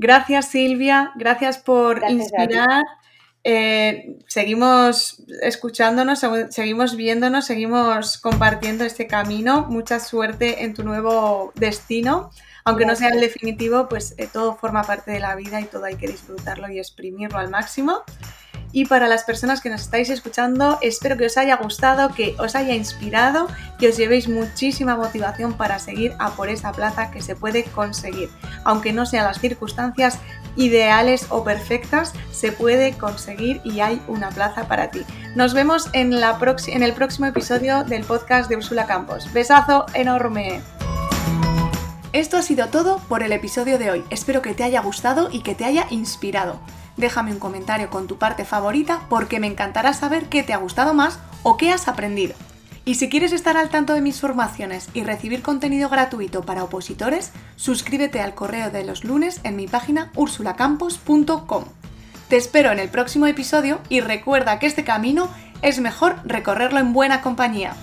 Gracias 0.00 0.46
Silvia, 0.46 1.12
gracias 1.14 1.58
por 1.58 2.00
gracias 2.00 2.22
inspirar. 2.22 2.84
Eh, 3.44 4.16
seguimos 4.26 5.22
escuchándonos, 5.42 6.24
seguimos 6.48 6.96
viéndonos, 6.96 7.44
seguimos 7.44 8.16
compartiendo 8.16 8.84
este 8.84 9.06
camino. 9.06 9.66
Mucha 9.68 10.00
suerte 10.00 10.64
en 10.64 10.72
tu 10.72 10.84
nuevo 10.84 11.52
destino. 11.54 12.30
Aunque 12.64 12.86
no 12.86 12.96
sea 12.96 13.10
el 13.10 13.20
definitivo, 13.20 13.90
pues 13.90 14.14
eh, 14.16 14.26
todo 14.26 14.56
forma 14.56 14.84
parte 14.84 15.10
de 15.10 15.20
la 15.20 15.34
vida 15.34 15.60
y 15.60 15.64
todo 15.64 15.84
hay 15.84 15.96
que 15.96 16.08
disfrutarlo 16.08 16.70
y 16.70 16.78
exprimirlo 16.78 17.38
al 17.38 17.50
máximo. 17.50 18.02
Y 18.72 18.84
para 18.84 19.08
las 19.08 19.24
personas 19.24 19.60
que 19.60 19.68
nos 19.68 19.80
estáis 19.80 20.10
escuchando, 20.10 20.78
espero 20.80 21.16
que 21.16 21.26
os 21.26 21.36
haya 21.36 21.56
gustado, 21.56 22.10
que 22.10 22.36
os 22.38 22.54
haya 22.54 22.74
inspirado, 22.74 23.48
que 23.78 23.88
os 23.88 23.96
llevéis 23.96 24.28
muchísima 24.28 24.96
motivación 24.96 25.54
para 25.54 25.80
seguir 25.80 26.14
a 26.20 26.30
por 26.30 26.48
esa 26.48 26.70
plaza 26.70 27.10
que 27.10 27.20
se 27.20 27.34
puede 27.34 27.64
conseguir. 27.64 28.30
Aunque 28.64 28.92
no 28.92 29.06
sean 29.06 29.26
las 29.26 29.40
circunstancias 29.40 30.18
ideales 30.54 31.26
o 31.30 31.42
perfectas, 31.42 32.12
se 32.30 32.52
puede 32.52 32.92
conseguir 32.92 33.60
y 33.64 33.80
hay 33.80 34.00
una 34.06 34.28
plaza 34.28 34.68
para 34.68 34.90
ti. 34.90 35.04
Nos 35.34 35.52
vemos 35.52 35.88
en, 35.92 36.20
la 36.20 36.38
en 36.68 36.82
el 36.82 36.92
próximo 36.92 37.26
episodio 37.26 37.82
del 37.82 38.04
podcast 38.04 38.48
de 38.48 38.56
Úrsula 38.56 38.86
Campos. 38.86 39.32
Besazo 39.32 39.86
enorme. 39.94 40.60
Esto 42.12 42.36
ha 42.36 42.42
sido 42.42 42.68
todo 42.68 42.98
por 43.08 43.22
el 43.22 43.32
episodio 43.32 43.78
de 43.78 43.90
hoy. 43.90 44.04
Espero 44.10 44.42
que 44.42 44.54
te 44.54 44.62
haya 44.62 44.80
gustado 44.80 45.28
y 45.30 45.42
que 45.42 45.54
te 45.54 45.64
haya 45.64 45.86
inspirado 45.90 46.60
déjame 47.00 47.32
un 47.32 47.38
comentario 47.38 47.90
con 47.90 48.06
tu 48.06 48.18
parte 48.18 48.44
favorita 48.44 49.00
porque 49.08 49.40
me 49.40 49.46
encantará 49.46 49.92
saber 49.92 50.28
qué 50.28 50.42
te 50.42 50.52
ha 50.52 50.58
gustado 50.58 50.94
más 50.94 51.18
o 51.42 51.56
qué 51.56 51.72
has 51.72 51.88
aprendido. 51.88 52.34
Y 52.84 52.94
si 52.94 53.08
quieres 53.08 53.32
estar 53.32 53.56
al 53.56 53.68
tanto 53.68 53.94
de 53.94 54.00
mis 54.00 54.20
formaciones 54.20 54.88
y 54.94 55.02
recibir 55.02 55.42
contenido 55.42 55.88
gratuito 55.88 56.42
para 56.42 56.64
opositores, 56.64 57.32
suscríbete 57.56 58.20
al 58.20 58.34
correo 58.34 58.70
de 58.70 58.84
los 58.84 59.04
lunes 59.04 59.40
en 59.44 59.56
mi 59.56 59.66
página 59.66 60.10
ursulacampos.com. 60.14 61.64
Te 62.28 62.36
espero 62.36 62.70
en 62.70 62.78
el 62.78 62.88
próximo 62.88 63.26
episodio 63.26 63.80
y 63.88 64.00
recuerda 64.00 64.58
que 64.58 64.66
este 64.66 64.84
camino 64.84 65.28
es 65.62 65.80
mejor 65.80 66.16
recorrerlo 66.24 66.78
en 66.78 66.92
buena 66.92 67.20
compañía. 67.20 67.74